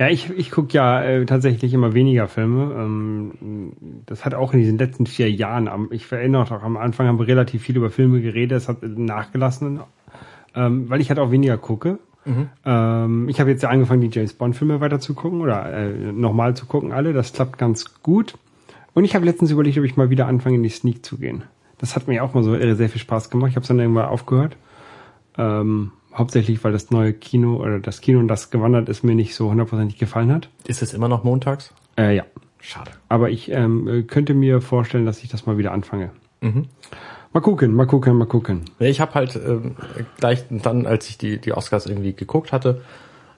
Ja, 0.00 0.08
ich, 0.08 0.30
ich 0.30 0.50
gucke 0.50 0.72
ja 0.72 1.04
äh, 1.04 1.24
tatsächlich 1.26 1.72
immer 1.72 1.94
weniger 1.94 2.26
Filme. 2.26 2.74
Ähm, 2.74 3.72
das 4.04 4.24
hat 4.24 4.34
auch 4.34 4.52
in 4.52 4.58
diesen 4.58 4.78
letzten 4.78 5.06
vier 5.06 5.30
Jahren, 5.30 5.68
am, 5.68 5.90
ich 5.92 6.10
erinnere 6.10 6.42
noch, 6.42 6.50
am 6.50 6.76
Anfang 6.76 7.06
haben 7.06 7.20
wir 7.20 7.28
relativ 7.28 7.62
viel 7.62 7.76
über 7.76 7.90
Filme 7.90 8.20
geredet, 8.20 8.58
es 8.58 8.68
hat 8.68 8.82
nachgelassen, 8.82 9.78
ähm, 10.56 10.90
weil 10.90 11.00
ich 11.00 11.08
halt 11.08 11.20
auch 11.20 11.30
weniger 11.30 11.56
gucke. 11.56 12.00
Ähm, 12.64 13.28
ich 13.28 13.40
habe 13.40 13.50
jetzt 13.50 13.62
ja 13.62 13.68
angefangen, 13.68 14.00
die 14.00 14.10
James 14.10 14.32
Bond-Filme 14.32 14.80
weiter 14.80 15.00
zu 15.00 15.14
gucken 15.14 15.40
oder 15.40 15.72
äh, 15.72 16.12
nochmal 16.12 16.54
zu 16.54 16.66
gucken, 16.66 16.92
alle. 16.92 17.12
Das 17.12 17.32
klappt 17.32 17.58
ganz 17.58 18.02
gut. 18.02 18.36
Und 18.94 19.04
ich 19.04 19.14
habe 19.14 19.24
letztens 19.24 19.50
überlegt, 19.50 19.78
ob 19.78 19.84
ich 19.84 19.96
mal 19.96 20.10
wieder 20.10 20.26
anfange, 20.26 20.56
in 20.56 20.62
die 20.62 20.68
Sneak 20.68 21.04
zu 21.04 21.18
gehen. 21.18 21.44
Das 21.78 21.94
hat 21.94 22.08
mir 22.08 22.24
auch 22.24 22.34
mal 22.34 22.42
so 22.42 22.56
sehr 22.56 22.88
viel 22.88 23.00
Spaß 23.00 23.30
gemacht. 23.30 23.50
Ich 23.50 23.56
habe 23.56 23.62
es 23.62 23.68
dann 23.68 23.78
irgendwann 23.78 24.06
aufgehört. 24.06 24.56
Ähm, 25.36 25.92
hauptsächlich, 26.14 26.64
weil 26.64 26.72
das 26.72 26.90
neue 26.90 27.12
Kino 27.12 27.56
oder 27.56 27.78
das 27.78 28.00
Kino, 28.00 28.22
das 28.22 28.50
gewandert 28.50 28.88
ist, 28.88 29.04
mir 29.04 29.14
nicht 29.14 29.34
so 29.34 29.50
hundertprozentig 29.50 29.98
gefallen 29.98 30.32
hat. 30.32 30.48
Ist 30.66 30.82
es 30.82 30.94
immer 30.94 31.08
noch 31.08 31.24
montags? 31.24 31.74
Äh, 31.98 32.16
ja. 32.16 32.24
Schade. 32.58 32.90
Aber 33.08 33.30
ich 33.30 33.50
ähm, 33.50 33.86
äh, 33.86 34.02
könnte 34.02 34.34
mir 34.34 34.60
vorstellen, 34.60 35.06
dass 35.06 35.22
ich 35.22 35.28
das 35.28 35.46
mal 35.46 35.58
wieder 35.58 35.72
anfange. 35.72 36.10
Mal 37.36 37.42
gucken, 37.42 37.74
mal 37.74 37.86
gucken, 37.86 38.16
mal 38.16 38.24
gucken. 38.24 38.62
Ich 38.78 38.98
habe 38.98 39.12
halt 39.12 39.36
ähm, 39.36 39.76
gleich 40.16 40.44
dann, 40.48 40.86
als 40.86 41.10
ich 41.10 41.18
die, 41.18 41.36
die 41.38 41.52
Oscars 41.52 41.84
irgendwie 41.84 42.14
geguckt 42.14 42.50
hatte, 42.50 42.80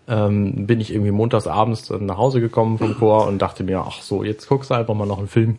ähm, 0.06 0.68
bin 0.68 0.80
ich 0.80 0.92
irgendwie 0.92 1.10
montags 1.10 1.48
abends 1.48 1.90
nach 1.90 2.16
Hause 2.16 2.40
gekommen 2.40 2.78
vom 2.78 2.96
Chor 2.96 3.26
und 3.26 3.42
dachte 3.42 3.64
mir, 3.64 3.80
ach 3.80 4.00
so, 4.00 4.22
jetzt 4.22 4.48
guckst 4.48 4.70
du 4.70 4.74
einfach 4.74 4.94
mal 4.94 5.04
noch 5.04 5.18
einen 5.18 5.26
Film. 5.26 5.56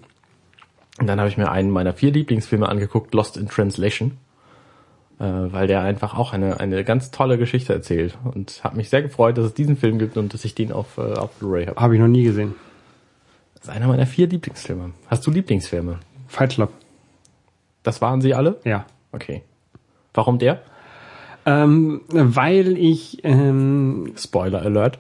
Und 1.02 1.08
dann 1.08 1.20
habe 1.20 1.28
ich 1.28 1.36
mir 1.36 1.52
einen 1.52 1.70
meiner 1.70 1.92
vier 1.92 2.14
Lieblingsfilme 2.14 2.70
angeguckt, 2.70 3.14
Lost 3.14 3.36
in 3.36 3.50
Translation, 3.50 4.12
äh, 5.20 5.26
weil 5.26 5.68
der 5.68 5.82
einfach 5.82 6.18
auch 6.18 6.32
eine, 6.32 6.62
eine 6.62 6.86
ganz 6.86 7.12
tolle 7.12 7.38
Geschichte 7.38 7.74
erzählt. 7.74 8.18
Und 8.24 8.64
habe 8.64 8.78
mich 8.78 8.90
sehr 8.90 9.02
gefreut, 9.02 9.38
dass 9.38 9.48
es 9.48 9.54
diesen 9.54 9.76
Film 9.76 10.00
gibt 10.00 10.16
und 10.16 10.34
dass 10.34 10.46
ich 10.46 10.56
den 10.56 10.72
auf, 10.72 10.98
äh, 10.98 11.02
auf 11.02 11.32
Blu-ray 11.40 11.66
habe. 11.66 11.82
Habe 11.82 11.96
ich 11.96 12.00
noch 12.00 12.08
nie 12.08 12.24
gesehen. 12.24 12.56
Das 13.56 13.64
ist 13.64 13.70
einer 13.70 13.88
meiner 13.88 14.06
vier 14.06 14.28
Lieblingsfilme. 14.28 14.92
Hast 15.08 15.28
du 15.28 15.32
Lieblingsfilme? 15.32 16.00
Fight 16.30 16.52
Club, 16.52 16.72
Das 17.84 18.02
waren 18.02 18.22
sie 18.22 18.34
alle? 18.34 18.60
ja. 18.64 18.86
Okay. 19.12 19.42
Warum 20.14 20.38
der? 20.38 20.62
Ähm, 21.46 22.02
weil 22.10 22.78
ich, 22.78 23.20
ähm, 23.24 24.14
Spoiler 24.16 24.62
Alert. 24.62 25.00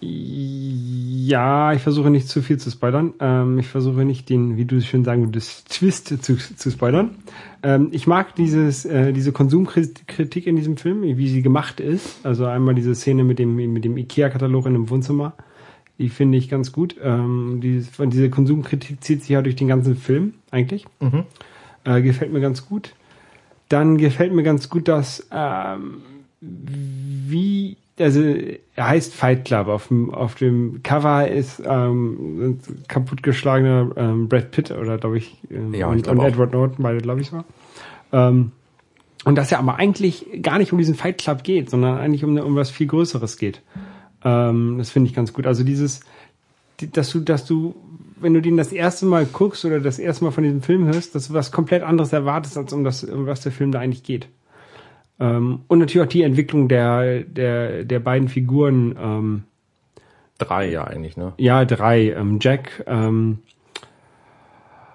ja, 0.00 1.72
ich 1.72 1.82
versuche 1.82 2.10
nicht 2.10 2.28
zu 2.28 2.42
viel 2.42 2.58
zu 2.58 2.70
spoilern. 2.70 3.12
Ähm, 3.20 3.58
ich 3.58 3.66
versuche 3.66 4.04
nicht 4.04 4.30
den, 4.30 4.56
wie 4.56 4.64
du 4.64 4.76
es 4.76 4.86
schön 4.86 5.04
sagen 5.04 5.24
würdest, 5.26 5.68
Twist 5.68 6.08
zu, 6.22 6.36
zu 6.36 6.70
spoilern. 6.70 7.16
Ähm, 7.62 7.88
ich 7.90 8.06
mag 8.06 8.34
dieses, 8.36 8.84
äh, 8.84 9.12
diese 9.12 9.32
Konsumkritik 9.32 10.46
in 10.46 10.56
diesem 10.56 10.76
Film, 10.76 11.02
wie 11.02 11.28
sie 11.28 11.42
gemacht 11.42 11.80
ist. 11.80 12.24
Also 12.24 12.46
einmal 12.46 12.74
diese 12.74 12.94
Szene 12.94 13.24
mit 13.24 13.38
dem, 13.38 13.56
mit 13.56 13.84
dem 13.84 13.96
Ikea-Katalog 13.96 14.66
in 14.66 14.74
dem 14.74 14.90
Wohnzimmer. 14.90 15.34
Die 15.98 16.08
finde 16.08 16.38
ich 16.38 16.48
ganz 16.48 16.72
gut. 16.72 16.96
Ähm, 17.02 17.60
die, 17.62 17.84
diese 18.06 18.30
Konsumkritik 18.30 19.02
zieht 19.02 19.20
sich 19.20 19.30
ja 19.30 19.42
durch 19.42 19.56
den 19.56 19.68
ganzen 19.68 19.96
Film 19.96 20.34
eigentlich. 20.50 20.86
Äh, 21.84 22.02
gefällt 22.02 22.32
mir 22.32 22.40
ganz 22.40 22.66
gut. 22.66 22.94
Dann 23.68 23.96
gefällt 23.98 24.32
mir 24.32 24.42
ganz 24.42 24.68
gut, 24.68 24.88
dass 24.88 25.26
ähm, 25.30 26.02
wie 26.40 27.76
also 27.98 28.22
er 28.74 28.88
heißt 28.88 29.14
Fight 29.14 29.44
Club. 29.44 29.68
Auf 29.68 29.88
dem, 29.88 30.12
auf 30.12 30.34
dem 30.34 30.82
Cover 30.82 31.28
ist 31.28 31.62
ähm, 31.64 32.40
ein 32.40 32.60
kaputtgeschlagener 32.88 33.92
ähm, 33.96 34.28
Brad 34.28 34.50
Pitt 34.50 34.70
oder 34.70 34.98
glaube 34.98 35.18
ich, 35.18 35.36
ähm, 35.50 35.72
Ja, 35.74 35.92
ich 35.94 36.02
glaub 36.02 36.16
und 36.16 36.20
auch. 36.20 36.26
Edward 36.26 36.52
Norton, 36.52 36.82
beide 36.82 36.98
glaube 36.98 37.20
ich 37.20 37.28
so. 37.28 37.44
Ähm, 38.12 38.52
und 39.24 39.36
dass 39.36 39.50
ja 39.50 39.58
aber 39.58 39.76
eigentlich 39.76 40.26
gar 40.42 40.58
nicht 40.58 40.72
um 40.72 40.78
diesen 40.78 40.94
Fight 40.94 41.18
Club 41.18 41.44
geht, 41.44 41.70
sondern 41.70 41.96
eigentlich 41.98 42.24
um, 42.24 42.36
um 42.36 42.56
was 42.56 42.70
viel 42.70 42.86
Größeres 42.86 43.38
geht. 43.38 43.62
Ähm, 44.24 44.78
das 44.78 44.90
finde 44.90 45.08
ich 45.10 45.14
ganz 45.14 45.32
gut. 45.32 45.46
Also 45.46 45.64
dieses, 45.64 46.00
die- 46.80 46.90
dass 46.90 47.10
du, 47.10 47.20
dass 47.20 47.44
du, 47.44 47.74
wenn 48.20 48.34
du 48.34 48.40
den 48.40 48.56
das 48.56 48.72
erste 48.72 49.06
Mal 49.06 49.26
guckst 49.26 49.64
oder 49.64 49.80
das 49.80 49.98
erste 49.98 50.24
Mal 50.24 50.30
von 50.30 50.44
diesem 50.44 50.62
Film 50.62 50.86
hörst, 50.86 51.14
dass 51.14 51.28
du 51.28 51.34
was 51.34 51.52
komplett 51.52 51.82
anderes 51.82 52.12
erwartest, 52.12 52.56
als 52.56 52.72
um 52.72 52.84
das, 52.84 53.04
um 53.04 53.26
was 53.26 53.42
der 53.42 53.52
Film 53.52 53.70
da 53.72 53.80
eigentlich 53.80 54.02
geht. 54.02 54.28
Ähm, 55.20 55.60
und 55.68 55.78
natürlich 55.78 56.06
auch 56.06 56.10
die 56.10 56.22
Entwicklung 56.22 56.68
der, 56.68 57.20
der, 57.20 57.84
der 57.84 58.00
beiden 58.00 58.28
Figuren, 58.28 58.96
ähm, 59.00 59.42
Drei 60.38 60.68
ja 60.68 60.82
eigentlich, 60.84 61.16
ne? 61.16 61.32
ja, 61.38 61.64
drei, 61.64 62.10
ähm, 62.10 62.38
Jack, 62.40 62.82
ähm, 62.88 63.38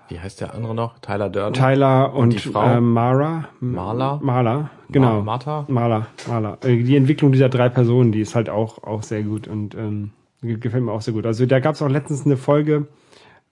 Wie 0.09 0.19
heißt 0.19 0.41
der 0.41 0.53
andere 0.55 0.73
noch? 0.75 0.99
Tyler 0.99 1.29
Durden. 1.29 1.53
Tyler 1.53 2.13
und, 2.13 2.33
die 2.33 2.39
Frau? 2.39 2.65
ähm, 2.65 2.91
Mara. 2.93 3.47
Marla? 3.59 4.19
Marla, 4.21 4.69
genau. 4.89 5.17
Ma- 5.17 5.23
Martha? 5.23 5.65
Marla, 5.67 6.07
Marla. 6.27 6.57
Äh, 6.63 6.83
Die 6.83 6.95
Entwicklung 6.95 7.31
dieser 7.31 7.49
drei 7.49 7.69
Personen, 7.69 8.11
die 8.11 8.21
ist 8.21 8.35
halt 8.35 8.49
auch, 8.49 8.83
auch 8.83 9.03
sehr 9.03 9.21
gut 9.23 9.47
und 9.47 9.75
ähm, 9.75 10.11
ge- 10.41 10.57
gefällt 10.57 10.83
mir 10.83 10.91
auch 10.91 11.01
sehr 11.01 11.13
gut. 11.13 11.25
Also 11.25 11.45
da 11.45 11.59
gab 11.59 11.75
es 11.75 11.81
auch 11.81 11.89
letztens 11.89 12.25
eine 12.25 12.37
Folge 12.37 12.87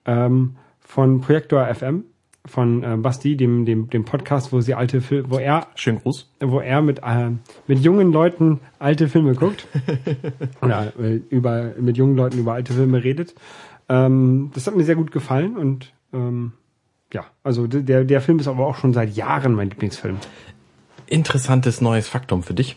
ähm, 0.06 0.56
von 0.80 1.22
Projektor 1.22 1.66
FM 1.74 2.06
von 2.46 2.82
äh, 2.82 2.96
Basti, 2.98 3.36
dem, 3.36 3.66
dem, 3.66 3.90
dem 3.90 4.06
Podcast, 4.06 4.54
wo 4.54 4.62
sie 4.62 4.74
alte 4.74 5.02
Filme, 5.02 5.30
wo 5.30 5.38
er 5.38 5.68
Schönen 5.76 6.00
Gruß. 6.02 6.32
wo 6.40 6.62
er 6.62 6.82
mit, 6.82 7.00
äh, 7.00 7.32
mit 7.68 7.80
jungen 7.80 8.14
Leuten 8.14 8.62
alte 8.80 9.10
Filme 9.10 9.36
guckt. 9.36 9.68
Oder 10.62 10.94
äh, 10.98 11.20
über, 11.30 11.74
mit 11.78 11.98
jungen 11.98 12.16
Leuten 12.16 12.40
über 12.40 12.54
alte 12.54 12.72
Filme 12.74 13.04
redet. 13.04 13.36
Ähm, 13.90 14.50
das 14.54 14.66
hat 14.66 14.76
mir 14.78 14.84
sehr 14.86 14.96
gut 14.96 15.12
gefallen 15.12 15.58
und 15.58 15.92
ähm, 16.14 16.54
ja, 17.14 17.26
also 17.44 17.68
der, 17.68 18.04
der 18.04 18.22
Film 18.22 18.40
ist 18.40 18.48
aber 18.48 18.66
auch 18.66 18.76
schon 18.76 18.94
seit 18.94 19.16
Jahren 19.16 19.54
mein 19.54 19.70
Lieblingsfilm. 19.70 20.18
Interessantes 21.06 21.80
neues 21.80 22.10
Faktum 22.10 22.44
für 22.44 22.54
dich. 22.54 22.76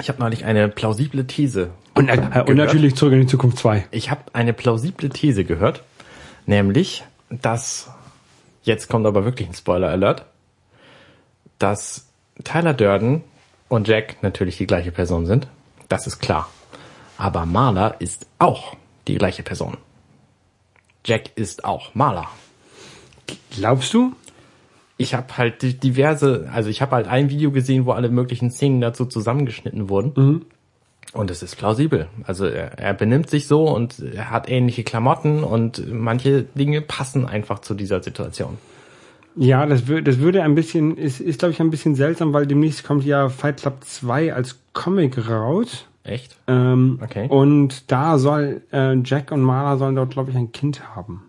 Ich 0.00 0.08
habe 0.08 0.20
neulich 0.20 0.44
eine 0.44 0.68
plausible 0.68 1.26
These. 1.26 1.70
Und, 1.94 2.08
äh, 2.08 2.44
und 2.46 2.56
natürlich 2.56 2.94
zurück 2.94 3.14
in 3.14 3.22
die 3.22 3.26
Zukunft 3.26 3.58
2. 3.58 3.86
Ich 3.90 4.10
habe 4.10 4.22
eine 4.32 4.52
plausible 4.52 5.08
These 5.08 5.44
gehört, 5.44 5.82
nämlich, 6.46 7.04
dass 7.30 7.90
jetzt 8.62 8.88
kommt 8.88 9.06
aber 9.06 9.24
wirklich 9.24 9.48
ein 9.48 9.54
Spoiler 9.54 9.88
Alert, 9.88 10.24
dass 11.58 12.06
Tyler 12.44 12.74
Durden 12.74 13.24
und 13.68 13.88
Jack 13.88 14.22
natürlich 14.22 14.56
die 14.56 14.68
gleiche 14.68 14.92
Person 14.92 15.26
sind. 15.26 15.48
Das 15.88 16.06
ist 16.06 16.20
klar. 16.20 16.48
Aber 17.16 17.46
Marla 17.46 17.88
ist 17.88 18.26
auch 18.38 18.76
die 19.08 19.16
gleiche 19.16 19.42
Person. 19.42 19.76
Jack 21.04 21.36
ist 21.36 21.64
auch 21.64 21.94
Marla. 21.94 22.28
Glaubst 23.56 23.92
du? 23.94 24.12
Ich 24.96 25.14
habe 25.14 25.36
halt 25.38 25.62
di- 25.62 25.74
diverse, 25.74 26.48
also 26.52 26.70
ich 26.70 26.82
habe 26.82 26.96
halt 26.96 27.06
ein 27.06 27.30
Video 27.30 27.50
gesehen, 27.52 27.86
wo 27.86 27.92
alle 27.92 28.08
möglichen 28.08 28.50
Szenen 28.50 28.80
dazu 28.80 29.06
zusammengeschnitten 29.06 29.88
wurden. 29.88 30.44
Und 31.14 31.30
es 31.30 31.42
ist 31.42 31.56
plausibel. 31.56 32.08
Also 32.24 32.46
er, 32.46 32.78
er 32.78 32.94
benimmt 32.94 33.30
sich 33.30 33.46
so 33.46 33.64
und 33.68 33.98
er 34.00 34.30
hat 34.30 34.48
ähnliche 34.50 34.82
Klamotten 34.84 35.42
und 35.44 35.90
manche 35.92 36.42
Dinge 36.54 36.80
passen 36.82 37.26
einfach 37.26 37.60
zu 37.60 37.74
dieser 37.74 38.02
Situation. 38.02 38.58
Ja, 39.36 39.64
das, 39.66 39.86
wür 39.86 40.02
das 40.02 40.18
würde 40.18 40.42
ein 40.42 40.54
bisschen, 40.56 40.96
ist, 40.96 41.20
ist 41.20 41.38
glaube 41.38 41.52
ich 41.52 41.60
ein 41.60 41.70
bisschen 41.70 41.94
seltsam, 41.94 42.32
weil 42.32 42.46
demnächst 42.46 42.82
kommt 42.84 43.04
ja 43.04 43.28
Fight 43.28 43.58
Club 43.60 43.84
2 43.84 44.34
als 44.34 44.58
Comic 44.72 45.28
raus. 45.30 45.86
Echt? 46.02 46.36
Ähm, 46.48 46.98
Okay. 47.02 47.28
Und 47.28 47.90
da 47.92 48.18
soll 48.18 48.62
äh, 48.72 48.94
Jack 49.04 49.30
und 49.30 49.42
Marla 49.42 49.76
sollen 49.76 49.94
dort, 49.94 50.10
glaube 50.10 50.30
ich, 50.30 50.36
ein 50.36 50.50
Kind 50.52 50.94
haben. 50.96 51.22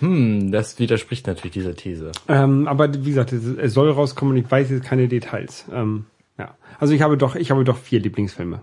Hm, 0.00 0.50
das 0.50 0.78
widerspricht 0.78 1.26
natürlich 1.26 1.52
dieser 1.52 1.74
These. 1.74 2.12
Ähm, 2.28 2.66
aber 2.66 2.92
wie 2.92 3.10
gesagt, 3.10 3.32
es, 3.32 3.74
soll 3.74 3.90
rauskommen 3.90 4.34
und 4.34 4.44
ich 4.44 4.50
weiß 4.50 4.70
jetzt 4.70 4.84
keine 4.84 5.08
Details. 5.08 5.66
Ähm, 5.72 6.06
ja. 6.38 6.56
Also 6.78 6.94
ich 6.94 7.02
habe 7.02 7.16
doch, 7.16 7.36
ich 7.36 7.50
habe 7.50 7.64
doch 7.64 7.76
vier 7.76 8.00
Lieblingsfilme. 8.00 8.62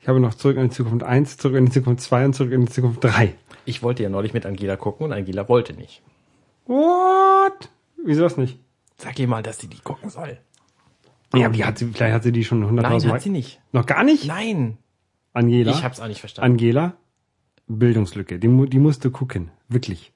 Ich 0.00 0.08
habe 0.08 0.20
noch 0.20 0.34
Zurück 0.34 0.56
in 0.56 0.64
die 0.64 0.70
Zukunft 0.70 1.04
1, 1.04 1.36
Zurück 1.36 1.56
in 1.56 1.66
die 1.66 1.72
Zukunft 1.72 2.02
2 2.02 2.24
und 2.26 2.32
Zurück 2.34 2.52
in 2.52 2.66
die 2.66 2.72
Zukunft 2.72 3.04
3. 3.04 3.34
Ich 3.64 3.82
wollte 3.82 4.02
ja 4.02 4.08
neulich 4.08 4.34
mit 4.34 4.44
Angela 4.44 4.76
gucken 4.76 5.06
und 5.06 5.12
Angela 5.12 5.48
wollte 5.48 5.74
nicht. 5.74 6.02
What? 6.66 7.70
Wieso 8.04 8.22
das 8.22 8.36
nicht? 8.36 8.58
Sag 8.96 9.18
ihr 9.18 9.28
mal, 9.28 9.42
dass 9.42 9.58
sie 9.58 9.68
die 9.68 9.78
gucken 9.78 10.10
soll. 10.10 10.38
Ja, 11.34 11.46
aber 11.46 11.54
die 11.54 11.64
hat 11.64 11.78
sie, 11.78 11.86
vielleicht 11.86 12.14
hat 12.14 12.22
sie 12.22 12.32
die 12.32 12.44
schon 12.44 12.64
100.000 12.64 12.72
Nein, 12.72 12.82
Mal. 12.82 13.12
hat 13.12 13.22
sie 13.22 13.30
nicht. 13.30 13.60
Noch 13.72 13.86
gar 13.86 14.02
nicht? 14.02 14.26
Nein. 14.26 14.78
Angela? 15.32 15.72
Ich 15.72 15.84
hab's 15.84 16.00
auch 16.00 16.08
nicht 16.08 16.20
verstanden. 16.20 16.52
Angela? 16.52 16.96
Bildungslücke. 17.68 18.38
Die, 18.38 18.48
die 18.68 18.78
musst 18.78 19.04
du 19.04 19.10
gucken. 19.10 19.50
Wirklich. 19.68 20.12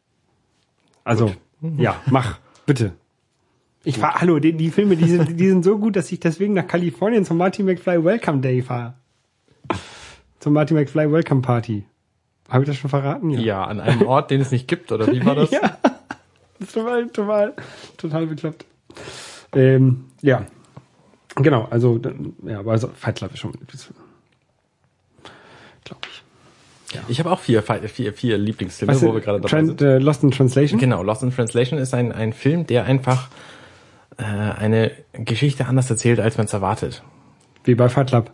Also, 1.05 1.33
ja, 1.77 2.01
mach. 2.07 2.39
Bitte. 2.67 2.93
Ich 3.85 3.99
fahr, 3.99 4.21
hallo, 4.21 4.39
die, 4.39 4.53
die 4.53 4.71
Filme, 4.71 4.97
die 4.97 5.09
sind, 5.09 5.41
die 5.41 5.49
sind 5.49 5.65
so 5.65 5.79
gut, 5.79 5.97
dass 5.97 6.11
ich 6.13 6.21
deswegen 6.21 6.55
nach 6.55 6.67
Kalifornien 6.67 7.25
zum 7.25 7.37
Marty 7.37 7.63
McFly 7.63 8.05
Welcome 8.05 8.41
Day 8.41 8.63
fahre. 8.63 8.95
Zum 10.39 10.53
Marty 10.53 10.75
McFly 10.75 11.11
Welcome 11.11 11.43
Party. 11.43 11.85
Habe 12.49 12.65
ich 12.65 12.69
das 12.69 12.77
schon 12.77 12.91
verraten? 12.91 13.31
ja, 13.31 13.65
an 13.65 13.81
einem 13.81 14.03
Ort, 14.03 14.31
den 14.31 14.41
es 14.41 14.51
nicht 14.51 14.69
gibt, 14.69 14.93
oder 14.93 15.07
wie 15.09 15.25
war 15.25 15.35
das? 15.35 15.51
Ja. 15.63 15.79
Das 16.59 16.69
ist 16.69 16.75
total, 16.75 17.09
total, 17.09 17.55
total 17.97 18.27
bekloppt. 18.27 18.65
Ähm, 19.53 20.05
ja. 20.21 20.47
Genau, 21.35 21.67
also, 21.71 22.01
ja, 22.45 22.61
aber 22.61 22.73
also, 22.73 22.89
Fight 22.89 23.17
Club 23.17 23.33
ist 23.33 23.41
schon. 23.41 23.53
Glaube 25.85 26.01
ich. 26.09 26.23
Ich 27.09 27.19
habe 27.19 27.31
auch 27.31 27.39
vier, 27.41 27.63
vier, 27.63 28.13
vier 28.13 28.39
Lieblingsfilme, 28.39 28.93
Weißt 28.93 29.03
wo 29.03 29.09
du, 29.09 29.15
wir 29.15 29.21
gerade 29.21 29.41
dabei 29.41 29.65
sind. 29.65 29.81
äh, 29.83 29.99
Lost 29.99 30.23
in 30.23 30.31
Translation? 30.31 30.79
Genau, 30.79 31.03
Lost 31.03 31.23
in 31.23 31.35
Translation 31.35 31.79
ist 31.79 31.95
ein, 31.95 32.13
ein 32.13 32.33
Film, 32.33 32.67
der 32.67 32.85
einfach 32.85 33.29
äh, 34.19 34.23
eine 34.25 34.93
Geschichte 35.13 35.67
anders 35.67 35.89
erzählt, 35.91 36.21
als 36.21 36.37
man 36.37 36.47
es 36.47 36.53
erwartet. 36.53 37.03
Wie 37.65 37.75
bei 37.75 37.89
Fight 37.89 38.09
Club. 38.09 38.31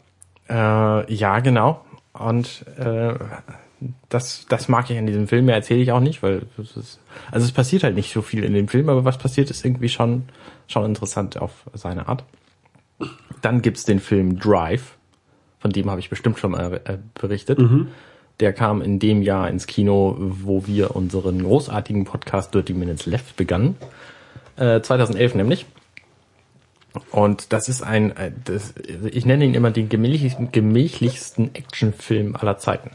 Äh, 0.49 1.12
ja, 1.14 1.40
genau. 1.40 1.85
Und 2.12 2.64
äh, 2.79 3.14
das, 4.09 4.47
das 4.49 4.68
mag 4.68 4.90
ich 4.90 4.99
an 4.99 5.07
diesem 5.07 5.29
Film. 5.29 5.44
Mehr 5.44 5.55
erzähle 5.55 5.81
ich 5.81 5.92
auch 5.92 6.01
nicht, 6.01 6.23
weil 6.23 6.42
es 6.61 6.77
ist, 6.77 7.01
also 7.31 7.44
es 7.47 7.53
passiert 7.53 7.85
halt 7.85 7.94
nicht 7.94 8.12
so 8.12 8.23
viel 8.23 8.42
in 8.42 8.55
dem 8.55 8.66
Film, 8.68 8.88
aber 8.88 9.05
was 9.05 9.18
passiert, 9.18 9.51
ist 9.51 9.64
irgendwie 9.64 9.88
schon, 9.88 10.25
schon 10.66 10.85
interessant 10.85 11.37
auf 11.37 11.53
seine 11.75 12.09
Art. 12.09 12.25
Dann 13.42 13.62
gibt's 13.62 13.85
den 13.85 14.01
Film 14.01 14.40
Drive, 14.40 14.97
von 15.61 15.71
dem 15.71 15.88
habe 15.90 16.01
ich 16.01 16.11
bestimmt 16.11 16.38
schon 16.40 16.53
mal 16.53 16.81
äh, 16.85 16.99
berichtet. 17.21 17.59
Der 18.40 18.53
kam 18.53 18.83
in 18.83 18.98
dem 18.98 19.22
Jahr 19.22 19.48
ins 19.48 19.66
Kino, 19.66 20.16
wo 20.18 20.66
wir 20.66 20.94
unseren 20.94 21.42
großartigen 21.42 22.05
Podcast 22.05 22.55
Dirty 22.55 22.72
Minutes 22.72 23.07
Left 23.07 23.37
begannen. 23.37 23.77
Äh, 24.57 24.81
2011 24.81 25.35
nämlich. 25.35 25.66
Und 27.11 27.53
das 27.53 27.68
ist 27.68 27.83
ein, 27.83 28.16
äh, 28.16 28.33
das, 28.44 28.74
ich 29.11 29.27
nenne 29.27 29.44
ihn 29.44 29.55
immer 29.55 29.70
den 29.70 29.88
gemächlichsten, 29.88 30.53
gemächlichsten 30.53 31.55
Actionfilm 31.55 32.37
aller 32.37 32.59
Zeiten. 32.59 32.90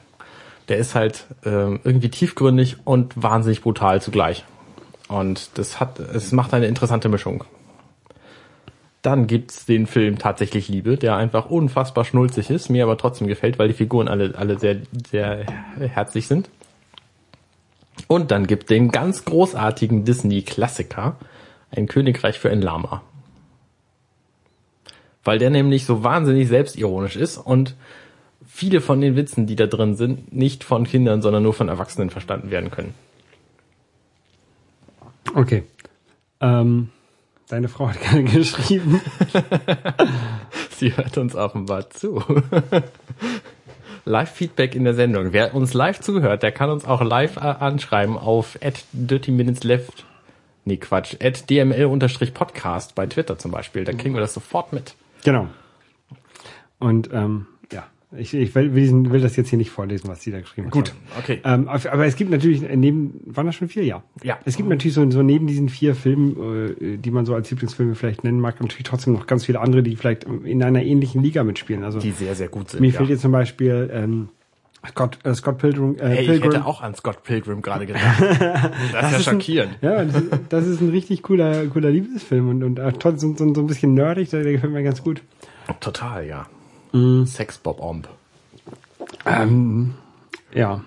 Der 0.69 0.77
ist 0.77 0.95
halt 0.95 1.25
ähm, 1.45 1.81
irgendwie 1.83 2.09
tiefgründig 2.09 2.77
und 2.85 3.21
wahnsinnig 3.21 3.61
brutal 3.61 4.01
zugleich. 4.01 4.45
Und 5.09 5.57
das 5.57 5.79
hat, 5.79 5.99
es 5.99 6.31
macht 6.31 6.53
eine 6.53 6.67
interessante 6.67 7.09
Mischung. 7.09 7.43
Dann 9.03 9.27
gibt's 9.27 9.65
den 9.65 9.85
Film 9.85 10.17
Tatsächlich 10.17 10.69
Liebe, 10.69 10.97
der 10.97 11.17
einfach 11.17 11.49
unfassbar 11.49 12.05
schnulzig 12.05 12.49
ist, 12.49 12.69
mir 12.69 12.83
aber 12.83 12.97
trotzdem 12.97 13.27
gefällt, 13.27 13.59
weil 13.59 13.67
die 13.67 13.73
Figuren 13.73 14.07
alle, 14.07 14.33
alle 14.35 14.57
sehr, 14.57 14.77
sehr 15.09 15.45
herzlich 15.77 16.25
sind. 16.25 16.49
Und 18.07 18.31
dann 18.31 18.47
gibt 18.47 18.69
den 18.69 18.91
ganz 18.91 19.25
großartigen 19.25 20.05
Disney-Klassiker 20.05 21.17
Ein 21.69 21.87
Königreich 21.87 22.39
für 22.39 22.49
ein 22.49 22.61
Lama. 22.61 23.03
Weil 25.25 25.37
der 25.37 25.49
nämlich 25.49 25.85
so 25.85 26.03
wahnsinnig 26.03 26.47
selbstironisch 26.47 27.17
ist 27.17 27.37
und 27.37 27.75
viele 28.47 28.79
von 28.79 29.01
den 29.01 29.17
Witzen, 29.17 29.47
die 29.47 29.57
da 29.57 29.67
drin 29.67 29.95
sind, 29.97 30.33
nicht 30.33 30.63
von 30.63 30.85
Kindern, 30.85 31.21
sondern 31.21 31.43
nur 31.43 31.53
von 31.53 31.67
Erwachsenen 31.67 32.09
verstanden 32.09 32.51
werden 32.51 32.71
können. 32.71 32.93
Okay. 35.35 35.63
Ähm, 36.39 36.89
deine 37.53 37.69
Frau 37.69 37.87
hat 37.87 38.01
gerade 38.01 38.23
geschrieben. 38.23 38.99
Sie 40.71 40.95
hört 40.97 41.17
uns 41.17 41.35
offenbar 41.35 41.89
zu. 41.91 42.23
Live-Feedback 44.05 44.75
in 44.75 44.83
der 44.83 44.95
Sendung. 44.95 45.31
Wer 45.31 45.53
uns 45.53 45.73
live 45.73 46.01
zuhört, 46.01 46.43
der 46.43 46.51
kann 46.51 46.69
uns 46.71 46.83
auch 46.83 47.01
live 47.01 47.37
äh, 47.37 47.41
anschreiben 47.41 48.17
auf 48.17 48.57
at 48.61 48.83
dirty 48.91 49.31
minutes 49.31 49.63
left. 49.63 50.03
Nee, 50.65 50.77
Quatsch. 50.77 51.15
At 51.21 51.49
dml-podcast 51.49 52.95
bei 52.95 53.05
Twitter 53.05 53.37
zum 53.37 53.51
Beispiel. 53.51 53.83
Da 53.83 53.93
kriegen 53.93 54.15
wir 54.15 54.21
das 54.21 54.33
sofort 54.33 54.73
mit. 54.73 54.95
Genau. 55.23 55.47
Und 56.79 57.09
ähm. 57.13 57.45
Ich, 58.17 58.33
ich 58.33 58.53
will, 58.53 58.73
will, 58.75 58.81
diesen- 58.83 59.11
will 59.11 59.21
das 59.21 59.35
jetzt 59.35 59.49
hier 59.49 59.57
nicht 59.57 59.71
vorlesen, 59.71 60.07
was 60.07 60.19
die 60.19 60.31
da 60.31 60.39
geschrieben 60.39 60.69
Gut, 60.69 60.89
haben. 60.89 61.19
okay. 61.19 61.41
Ähm, 61.43 61.67
aber 61.67 62.05
es 62.05 62.15
gibt 62.15 62.29
natürlich 62.31 62.61
neben, 62.61 63.19
waren 63.25 63.45
das 63.47 63.55
schon 63.55 63.67
vier? 63.69 63.83
Ja. 63.83 64.03
Ja. 64.23 64.37
Es 64.45 64.55
gibt 64.57 64.69
natürlich 64.69 64.93
so, 64.93 65.09
so 65.09 65.23
neben 65.23 65.47
diesen 65.47 65.69
vier 65.69 65.95
Filmen, 65.95 66.75
äh, 66.79 66.97
die 66.97 67.11
man 67.11 67.25
so 67.25 67.33
als 67.33 67.49
Lieblingsfilme 67.49 67.95
vielleicht 67.95 68.23
nennen 68.23 68.39
mag, 68.39 68.61
natürlich 68.61 68.83
trotzdem 68.83 69.13
noch 69.13 69.25
ganz 69.25 69.45
viele 69.45 69.59
andere, 69.59 69.81
die 69.83 69.95
vielleicht 69.95 70.25
in 70.25 70.61
einer 70.63 70.83
ähnlichen 70.83 71.23
Liga 71.23 71.43
mitspielen. 71.43 71.83
Also 71.83 71.99
Die 71.99 72.11
sehr, 72.11 72.35
sehr 72.35 72.49
gut 72.49 72.69
sind. 72.71 72.81
mir 72.81 72.91
ja. 72.91 72.97
fehlt 72.97 73.09
jetzt 73.09 73.21
zum 73.21 73.31
Beispiel 73.31 73.89
ähm, 73.91 74.29
Scott, 74.87 75.17
äh, 75.23 75.33
Scott 75.33 75.57
Pilgrim. 75.59 75.95
Äh, 75.97 76.09
Hey, 76.09 76.19
ich 76.23 76.27
Pilgrim. 76.27 76.51
hätte 76.51 76.65
auch 76.65 76.81
an 76.81 76.93
Scott 76.93 77.23
Pilgrim 77.23 77.61
gerade 77.61 77.85
gedacht. 77.85 78.03
Das, 78.21 78.31
ist 78.83 78.91
ja 78.91 78.99
ist 79.09 79.13
ein- 79.15 79.23
schockierend. 79.35 79.77
Ja, 79.81 80.03
das 80.05 80.15
ist, 80.21 80.29
das 80.49 80.67
ist 80.67 80.81
ein 80.81 80.89
richtig 80.89 81.23
cooler, 81.23 81.65
cooler 81.67 81.89
Liebesfilm 81.89 82.49
und, 82.49 82.63
und 82.63 82.79
äh, 82.79 82.91
so, 83.01 83.33
so, 83.33 83.35
so 83.53 83.61
ein 83.61 83.67
bisschen 83.67 83.93
nerdig, 83.93 84.29
der, 84.29 84.43
der 84.43 84.51
gefällt 84.51 84.73
mir 84.73 84.83
ganz 84.83 85.01
gut. 85.01 85.23
Total, 85.79 86.27
ja. 86.27 86.45
Mhm. 86.93 87.25
Sex 87.25 87.57
Bob 87.57 87.81
Omb. 87.81 88.07
Ähm, 89.25 89.93
ja. 90.53 90.83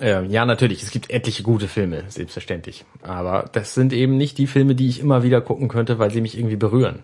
Äh, 0.00 0.24
ja, 0.26 0.44
natürlich. 0.44 0.82
Es 0.82 0.90
gibt 0.90 1.10
etliche 1.10 1.42
gute 1.42 1.68
Filme, 1.68 2.04
selbstverständlich. 2.08 2.84
Aber 3.02 3.48
das 3.52 3.74
sind 3.74 3.92
eben 3.92 4.16
nicht 4.16 4.38
die 4.38 4.46
Filme, 4.46 4.74
die 4.74 4.88
ich 4.88 5.00
immer 5.00 5.22
wieder 5.22 5.40
gucken 5.40 5.68
könnte, 5.68 5.98
weil 5.98 6.10
sie 6.10 6.20
mich 6.20 6.36
irgendwie 6.36 6.56
berühren. 6.56 7.00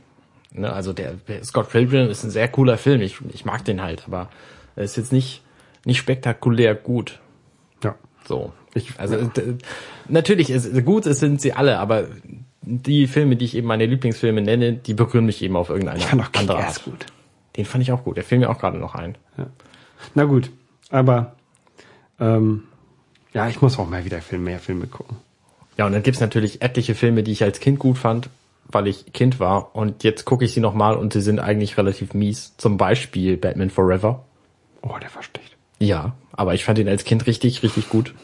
Ne? 0.52 0.72
Also 0.72 0.92
der, 0.92 1.14
Scott 1.44 1.70
Pilgrim 1.70 2.08
ist 2.10 2.24
ein 2.24 2.30
sehr 2.30 2.48
cooler 2.48 2.78
Film. 2.78 3.00
Ich, 3.02 3.18
ich 3.32 3.44
mag 3.44 3.64
den 3.64 3.80
halt, 3.82 4.04
aber 4.06 4.28
er 4.74 4.82
ist 4.84 4.96
jetzt 4.96 5.12
nicht, 5.12 5.42
nicht 5.84 5.98
spektakulär 5.98 6.74
gut. 6.74 7.20
Ja. 7.84 7.94
So. 8.26 8.52
Ich- 8.74 8.98
also 8.98 9.16
d- 9.24 9.56
natürlich, 10.08 10.50
ist, 10.50 10.84
gut 10.84 11.06
es 11.06 11.20
sind 11.20 11.40
sie 11.40 11.52
alle, 11.52 11.78
aber 11.78 12.06
die 12.62 13.06
Filme, 13.06 13.36
die 13.36 13.44
ich 13.44 13.56
eben 13.56 13.66
meine 13.68 13.86
Lieblingsfilme 13.86 14.42
nenne, 14.42 14.72
die 14.74 14.94
berühren 14.94 15.26
mich 15.26 15.42
eben 15.42 15.56
auf 15.56 15.70
irgendeine 15.70 16.00
fand 16.00 16.22
auch 16.22 16.38
andere 16.40 16.58
Art. 16.64 16.84
gut. 16.84 17.06
Den 17.60 17.66
fand 17.66 17.82
ich 17.82 17.92
auch 17.92 18.04
gut. 18.04 18.16
Der 18.16 18.24
fiel 18.24 18.38
mir 18.38 18.48
auch 18.48 18.58
gerade 18.58 18.78
noch 18.78 18.94
ein. 18.94 19.18
Na 20.14 20.24
gut, 20.24 20.50
aber 20.88 21.36
ähm, 22.18 22.62
ja, 23.34 23.48
ich 23.48 23.60
muss 23.60 23.78
auch 23.78 23.86
mal 23.86 24.06
wieder 24.06 24.22
Film, 24.22 24.44
mehr 24.44 24.58
Filme 24.58 24.86
gucken. 24.86 25.18
Ja, 25.76 25.84
und 25.84 25.92
dann 25.92 26.02
gibt's 26.02 26.20
natürlich 26.20 26.62
etliche 26.62 26.94
Filme, 26.94 27.22
die 27.22 27.32
ich 27.32 27.42
als 27.42 27.60
Kind 27.60 27.78
gut 27.78 27.98
fand, 27.98 28.30
weil 28.64 28.86
ich 28.86 29.12
Kind 29.12 29.40
war. 29.40 29.76
Und 29.76 30.04
jetzt 30.04 30.24
gucke 30.24 30.46
ich 30.46 30.54
sie 30.54 30.60
nochmal 30.60 30.96
und 30.96 31.12
sie 31.12 31.20
sind 31.20 31.38
eigentlich 31.38 31.76
relativ 31.76 32.14
mies. 32.14 32.54
Zum 32.56 32.78
Beispiel 32.78 33.36
Batman 33.36 33.68
Forever. 33.68 34.24
Oh, 34.80 34.96
der 34.98 35.14
war 35.14 35.22
schlecht. 35.22 35.54
Ja, 35.78 36.14
aber 36.32 36.54
ich 36.54 36.64
fand 36.64 36.78
ihn 36.78 36.88
als 36.88 37.04
Kind 37.04 37.26
richtig, 37.26 37.62
richtig 37.62 37.90
gut. 37.90 38.14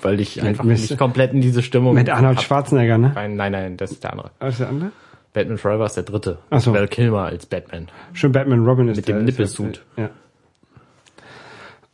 Weil 0.00 0.20
ich 0.20 0.40
einfach 0.42 0.62
Mist. 0.62 0.90
nicht 0.90 0.98
komplett 0.98 1.32
in 1.32 1.40
diese 1.40 1.64
Stimmung 1.64 1.94
Mit 1.94 2.08
Arnold 2.08 2.36
hab. 2.36 2.44
Schwarzenegger, 2.44 2.98
ne? 2.98 3.10
Nein, 3.16 3.34
nein, 3.34 3.50
nein, 3.50 3.76
das 3.76 3.90
ist 3.90 4.04
der 4.04 4.12
andere. 4.12 4.30
Was 4.38 4.54
ist 4.54 4.60
der 4.60 4.68
andere? 4.68 4.92
Batman 5.36 5.58
Forever 5.58 5.84
ist 5.84 5.96
der 5.98 6.04
dritte. 6.04 6.38
Ach 6.48 6.62
so. 6.62 6.72
Val 6.72 6.88
Kilmer 6.88 7.24
als 7.26 7.44
Batman. 7.44 7.88
Schon 8.14 8.32
Batman 8.32 8.64
Robin 8.64 8.88
ist 8.88 8.96
Mit 8.96 9.06
dem 9.06 9.12
der- 9.12 9.16
der- 9.18 9.24
Nippelsuit. 9.26 9.82
Ja. 9.98 10.08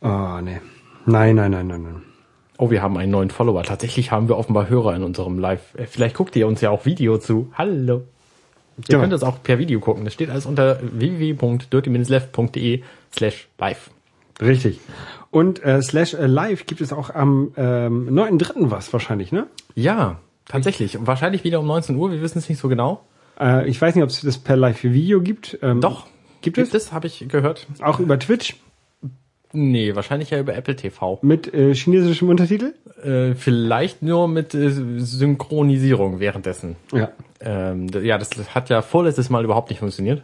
Oh, 0.01 0.39
nee. 0.41 0.61
Nein, 1.05 1.35
nein, 1.35 1.51
nein, 1.51 1.67
nein, 1.67 1.83
nein. 1.83 2.01
Oh, 2.57 2.69
wir 2.71 2.81
haben 2.81 2.97
einen 2.97 3.11
neuen 3.11 3.31
Follower. 3.31 3.63
Tatsächlich 3.63 4.11
haben 4.11 4.29
wir 4.29 4.37
offenbar 4.37 4.69
Hörer 4.69 4.95
in 4.95 5.03
unserem 5.03 5.39
Live. 5.39 5.75
Äh, 5.75 5.87
Vielleicht 5.87 6.15
guckt 6.15 6.37
ihr 6.37 6.47
uns 6.47 6.61
ja 6.61 6.69
auch 6.69 6.85
Video 6.85 7.17
zu. 7.17 7.51
Hallo. 7.57 8.03
Ihr 8.77 8.83
Genau. 8.87 9.01
könnt 9.01 9.11
es 9.13 9.23
auch 9.23 9.43
per 9.43 9.59
Video 9.59 9.81
gucken. 9.81 10.05
Das 10.05 10.13
steht 10.13 10.29
alles 10.29 10.45
unter 10.45 10.79
www.dirty-left.de 10.81 12.81
slash 13.13 13.47
live. 13.59 13.89
Richtig. 14.41 14.79
Und 15.31 15.61
äh, 15.63 15.81
Slash 15.81 16.13
äh, 16.13 16.25
Live 16.27 16.65
gibt 16.65 16.79
es 16.81 16.93
auch 16.93 17.09
am 17.13 17.51
ähm, 17.57 18.07
9.3. 18.09 18.71
was 18.71 18.91
wahrscheinlich, 18.93 19.31
ne? 19.31 19.47
Ja, 19.75 20.19
tatsächlich. 20.45 20.97
Und 20.97 21.07
Wahrscheinlich 21.07 21.43
wieder 21.43 21.59
um 21.59 21.67
19 21.67 21.95
Uhr. 21.97 22.11
Wir 22.11 22.21
wissen 22.21 22.39
es 22.39 22.47
nicht 22.49 22.59
so 22.59 22.67
genau. 22.69 23.03
Äh, 23.39 23.67
ich 23.69 23.81
weiß 23.81 23.95
nicht, 23.95 24.03
ob 24.03 24.09
es 24.09 24.21
das 24.21 24.37
per 24.37 24.55
Live-Video 24.57 25.21
gibt. 25.21 25.57
Ähm, 25.61 25.81
Doch. 25.81 26.07
Gibt 26.41 26.57
es? 26.57 26.69
Das 26.71 26.91
habe 26.91 27.07
ich 27.07 27.25
gehört. 27.29 27.67
Auch 27.81 27.99
über 27.99 28.19
Twitch 28.19 28.55
Nee, 29.55 29.93
wahrscheinlich 29.95 30.31
ja 30.31 30.39
über 30.39 30.55
Apple 30.55 30.75
TV. 30.75 31.19
mit 31.21 31.53
äh, 31.53 31.75
chinesischem 31.75 32.27
Untertitel? 32.27 32.73
Äh, 33.03 33.35
vielleicht 33.35 34.01
nur 34.01 34.27
mit 34.27 34.55
äh, 34.55 34.71
Synchronisierung 34.97 36.19
währenddessen. 36.19 36.75
Ja. 36.91 37.11
Ähm, 37.39 37.87
ja, 38.01 38.17
das 38.17 38.31
hat 38.55 38.69
ja 38.69 38.81
vorletztes 38.81 39.29
Mal 39.29 39.43
überhaupt 39.43 39.69
nicht 39.69 39.77
funktioniert. 39.79 40.23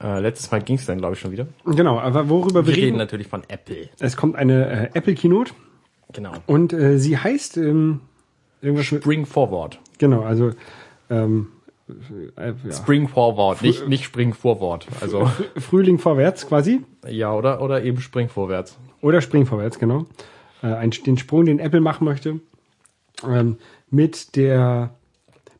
Äh, 0.00 0.20
letztes 0.20 0.50
Mal 0.52 0.62
ging 0.62 0.76
es 0.76 0.86
dann, 0.86 0.98
glaube 0.98 1.14
ich, 1.14 1.20
schon 1.20 1.32
wieder. 1.32 1.48
Genau, 1.64 1.98
aber 1.98 2.28
worüber 2.28 2.64
wir 2.64 2.68
Wir 2.68 2.74
reden 2.76 2.84
reden, 2.86 2.96
natürlich 2.98 3.26
von 3.26 3.42
Apple. 3.48 3.88
es 3.98 4.16
kommt 4.16 4.36
eine 4.36 4.66
äh, 4.70 4.90
Apple 4.94 5.14
Keynote 5.14 5.52
Genau. 6.12 6.32
und 6.46 6.72
äh, 6.72 6.98
sie 6.98 7.18
heißt 7.18 7.56
ähm, 7.56 8.00
irgendwas 8.62 8.92
mit, 8.92 9.02
Spring 9.02 9.26
Forward. 9.26 9.78
genau, 9.98 10.22
also 10.22 10.52
ähm, 11.10 11.48
äh, 12.36 12.52
ja. 12.64 12.72
Spring 12.72 13.08
Forward, 13.08 13.62
nicht, 13.62 13.88
nicht 13.88 14.04
Spring 14.04 14.34
Forward. 14.34 14.86
Also, 15.00 15.22
Fr- 15.24 15.60
Frühling 15.60 15.98
vorwärts 15.98 16.46
quasi 16.46 16.80
ja, 17.08 17.32
oder, 17.34 17.60
oder 17.62 17.82
eben 17.82 18.00
Spring 18.00 18.28
vorwärts. 18.28 18.78
oder 19.00 19.20
Spring 19.20 19.46
vorwärts, 19.46 19.78
genau. 19.78 20.06
Äh, 20.62 20.66
ein, 20.74 20.90
den 20.90 21.18
Sprung, 21.18 21.46
den 21.46 21.58
Apple 21.60 21.80
machen 21.80 22.04
möchte, 22.04 22.40
ähm, 23.26 23.56
mit 23.90 24.36
der 24.36 24.90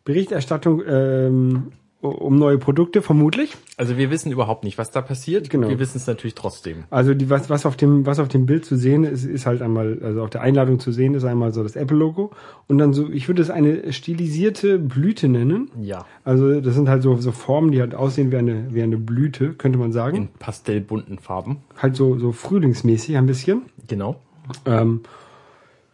Berichterstattung 0.04 0.82
ähm, 0.86 1.72
um 2.00 2.36
neue 2.36 2.58
Produkte, 2.58 3.02
vermutlich. 3.02 3.56
Also 3.76 3.96
wir 3.96 4.10
wissen 4.10 4.30
überhaupt 4.30 4.62
nicht, 4.62 4.78
was 4.78 4.92
da 4.92 5.02
passiert. 5.02 5.50
Genau. 5.50 5.68
Wir 5.68 5.80
wissen 5.80 5.96
es 5.96 6.06
natürlich 6.06 6.36
trotzdem. 6.36 6.84
Also 6.90 7.12
die, 7.12 7.28
was, 7.28 7.50
was 7.50 7.66
auf 7.66 7.76
dem, 7.76 8.06
was 8.06 8.20
auf 8.20 8.28
dem 8.28 8.46
Bild 8.46 8.64
zu 8.64 8.76
sehen 8.76 9.02
ist, 9.02 9.24
ist 9.24 9.46
halt 9.46 9.62
einmal, 9.62 9.98
also 10.02 10.22
auf 10.22 10.30
der 10.30 10.42
Einladung 10.42 10.78
zu 10.78 10.92
sehen 10.92 11.14
ist 11.14 11.24
einmal 11.24 11.52
so 11.52 11.62
das 11.62 11.74
Apple-Logo 11.74 12.30
und 12.68 12.78
dann 12.78 12.92
so, 12.92 13.10
ich 13.10 13.26
würde 13.26 13.42
es 13.42 13.50
eine 13.50 13.92
stilisierte 13.92 14.78
Blüte 14.78 15.28
nennen. 15.28 15.70
Ja. 15.80 16.04
Also 16.22 16.60
das 16.60 16.74
sind 16.74 16.88
halt 16.88 17.02
so, 17.02 17.16
so 17.16 17.32
Formen, 17.32 17.72
die 17.72 17.80
halt 17.80 17.96
aussehen 17.96 18.30
wie 18.30 18.36
eine, 18.36 18.72
wie 18.72 18.82
eine 18.82 18.96
Blüte, 18.96 19.54
könnte 19.54 19.78
man 19.78 19.90
sagen. 19.90 20.16
In 20.16 20.28
pastellbunten 20.28 21.18
Farben. 21.18 21.58
Halt 21.76 21.96
so, 21.96 22.16
so 22.18 22.30
frühlingsmäßig 22.30 23.16
ein 23.16 23.26
bisschen. 23.26 23.62
Genau. 23.88 24.20
Ähm, 24.64 25.00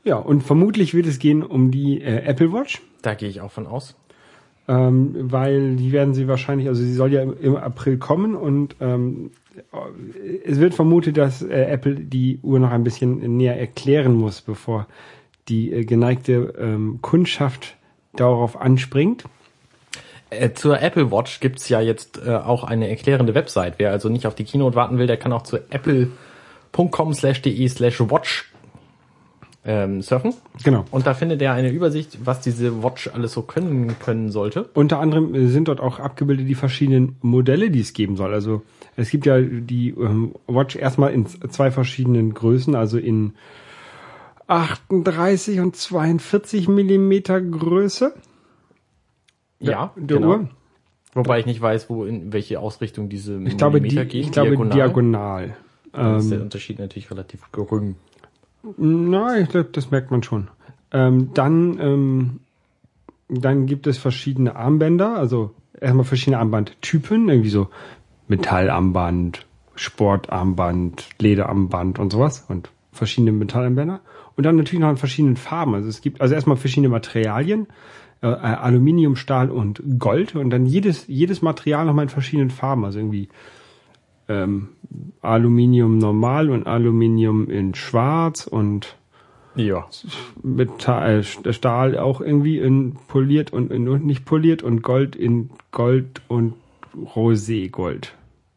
ja, 0.04 0.16
und 0.16 0.42
vermutlich 0.42 0.92
wird 0.92 1.06
es 1.06 1.18
gehen 1.18 1.42
um 1.42 1.70
die 1.70 2.02
äh, 2.02 2.24
Apple 2.24 2.52
Watch, 2.52 2.82
Da 3.00 3.14
gehe 3.14 3.28
ich 3.28 3.40
auch 3.40 3.50
von 3.50 3.66
aus. 3.66 3.96
Ähm, 4.66 5.14
weil 5.18 5.76
die 5.76 5.92
werden 5.92 6.14
sie 6.14 6.28
wahrscheinlich, 6.28 6.68
also 6.68 6.82
sie 6.82 6.94
soll 6.94 7.12
ja 7.12 7.22
im, 7.22 7.34
im 7.40 7.56
April 7.56 7.98
kommen 7.98 8.34
und 8.34 8.76
ähm, 8.80 9.30
es 10.44 10.58
wird 10.58 10.74
vermutet, 10.74 11.16
dass 11.16 11.42
äh, 11.42 11.64
Apple 11.64 11.94
die 11.94 12.38
Uhr 12.42 12.58
noch 12.58 12.70
ein 12.70 12.84
bisschen 12.84 13.36
näher 13.36 13.58
erklären 13.58 14.14
muss, 14.14 14.40
bevor 14.40 14.86
die 15.48 15.72
äh, 15.72 15.84
geneigte 15.84 16.54
ähm, 16.58 16.98
Kundschaft 17.02 17.76
darauf 18.14 18.60
anspringt. 18.60 19.24
Äh, 20.30 20.52
zur 20.54 20.80
Apple 20.80 21.10
Watch 21.10 21.40
gibt's 21.40 21.68
ja 21.68 21.80
jetzt 21.80 22.20
äh, 22.24 22.34
auch 22.34 22.64
eine 22.64 22.88
erklärende 22.88 23.34
Website. 23.34 23.74
Wer 23.78 23.90
also 23.90 24.08
nicht 24.08 24.26
auf 24.26 24.34
die 24.34 24.44
Keynote 24.44 24.76
warten 24.76 24.98
will, 24.98 25.06
der 25.06 25.16
kann 25.16 25.32
auch 25.32 25.42
zu 25.42 25.58
apple.com 25.70 27.14
slash 27.14 27.42
de 27.42 27.68
slash 27.68 28.00
watch 28.00 28.50
ähm, 29.66 30.02
surfen. 30.02 30.34
Genau. 30.62 30.84
Und 30.90 31.06
da 31.06 31.14
findet 31.14 31.40
er 31.40 31.52
eine 31.54 31.70
Übersicht, 31.70 32.18
was 32.24 32.40
diese 32.40 32.82
Watch 32.82 33.08
alles 33.14 33.32
so 33.32 33.42
können 33.42 33.98
können 33.98 34.30
sollte. 34.30 34.68
Unter 34.74 34.98
anderem 35.00 35.34
äh, 35.34 35.46
sind 35.46 35.68
dort 35.68 35.80
auch 35.80 36.00
abgebildet 36.00 36.48
die 36.48 36.54
verschiedenen 36.54 37.16
Modelle, 37.22 37.70
die 37.70 37.80
es 37.80 37.92
geben 37.94 38.16
soll. 38.16 38.34
Also 38.34 38.62
es 38.96 39.10
gibt 39.10 39.24
ja 39.26 39.40
die 39.40 39.90
ähm, 39.90 40.34
Watch 40.46 40.76
erstmal 40.76 41.12
in 41.14 41.26
zwei 41.26 41.70
verschiedenen 41.70 42.34
Größen, 42.34 42.74
also 42.74 42.98
in 42.98 43.32
38 44.46 45.60
und 45.60 45.76
42 45.76 46.68
Millimeter 46.68 47.40
Größe 47.40 48.14
Ja, 49.60 49.92
der 49.96 50.18
genau. 50.18 50.28
Uhr. 50.28 50.48
Wobei 51.14 51.38
ich 51.38 51.46
nicht 51.46 51.60
weiß, 51.60 51.88
wo 51.88 52.04
in 52.04 52.32
welche 52.32 52.58
Ausrichtung 52.60 53.08
diese 53.08 53.40
Ich 53.44 53.56
glaube, 53.56 53.80
die, 53.80 53.82
Millimeter 53.82 54.04
gehen. 54.04 54.20
ich 54.22 54.32
glaube 54.32 54.68
diagonal. 54.68 55.56
Dann 55.92 56.16
ist 56.18 56.28
der 56.30 56.38
Ähm, 56.38 56.44
Unterschied 56.44 56.78
natürlich 56.80 57.10
relativ 57.10 57.50
gering. 57.52 57.94
Na, 58.76 59.38
ich 59.38 59.48
glaube, 59.48 59.70
das 59.72 59.90
merkt 59.90 60.10
man 60.10 60.22
schon. 60.22 60.48
Ähm, 60.92 61.30
dann, 61.34 61.78
ähm, 61.80 62.40
dann 63.28 63.66
gibt 63.66 63.86
es 63.86 63.98
verschiedene 63.98 64.56
Armbänder, 64.56 65.16
also 65.16 65.50
erstmal 65.80 66.04
verschiedene 66.04 66.38
Armbandtypen, 66.38 67.28
irgendwie 67.28 67.50
so 67.50 67.68
Metallarmband, 68.28 69.46
Sportarmband, 69.74 71.08
Lederarmband 71.18 71.98
und 71.98 72.10
sowas 72.12 72.44
und 72.48 72.70
verschiedene 72.92 73.32
Metallarmbänder. 73.32 74.00
Und 74.36 74.44
dann 74.44 74.56
natürlich 74.56 74.80
noch 74.80 74.90
in 74.90 74.96
verschiedenen 74.96 75.36
Farben. 75.36 75.74
Also 75.74 75.88
es 75.88 76.00
gibt 76.00 76.20
also 76.20 76.34
erstmal 76.34 76.56
verschiedene 76.56 76.88
Materialien, 76.88 77.66
äh, 78.20 78.26
Aluminium, 78.26 79.16
Stahl 79.16 79.50
und 79.50 79.82
Gold 79.98 80.34
und 80.34 80.50
dann 80.50 80.66
jedes, 80.66 81.06
jedes 81.06 81.42
Material 81.42 81.84
nochmal 81.84 82.04
in 82.04 82.08
verschiedenen 82.08 82.50
Farben. 82.50 82.84
Also 82.84 82.98
irgendwie 82.98 83.28
ähm, 84.28 84.70
Aluminium 85.20 85.98
normal 85.98 86.50
und 86.50 86.66
Aluminium 86.66 87.50
in 87.50 87.74
schwarz 87.74 88.46
und 88.46 88.96
Ja. 89.56 89.86
Metall, 90.42 91.24
äh, 91.44 91.52
Stahl 91.52 91.98
auch 91.98 92.20
irgendwie 92.20 92.58
in 92.58 92.96
poliert 93.08 93.52
und 93.52 93.70
in 93.70 93.88
und 93.88 94.04
nicht 94.04 94.24
poliert 94.24 94.62
und 94.62 94.82
Gold 94.82 95.16
in 95.16 95.50
Gold 95.70 96.22
und 96.28 96.54
Roségold. 96.96 98.12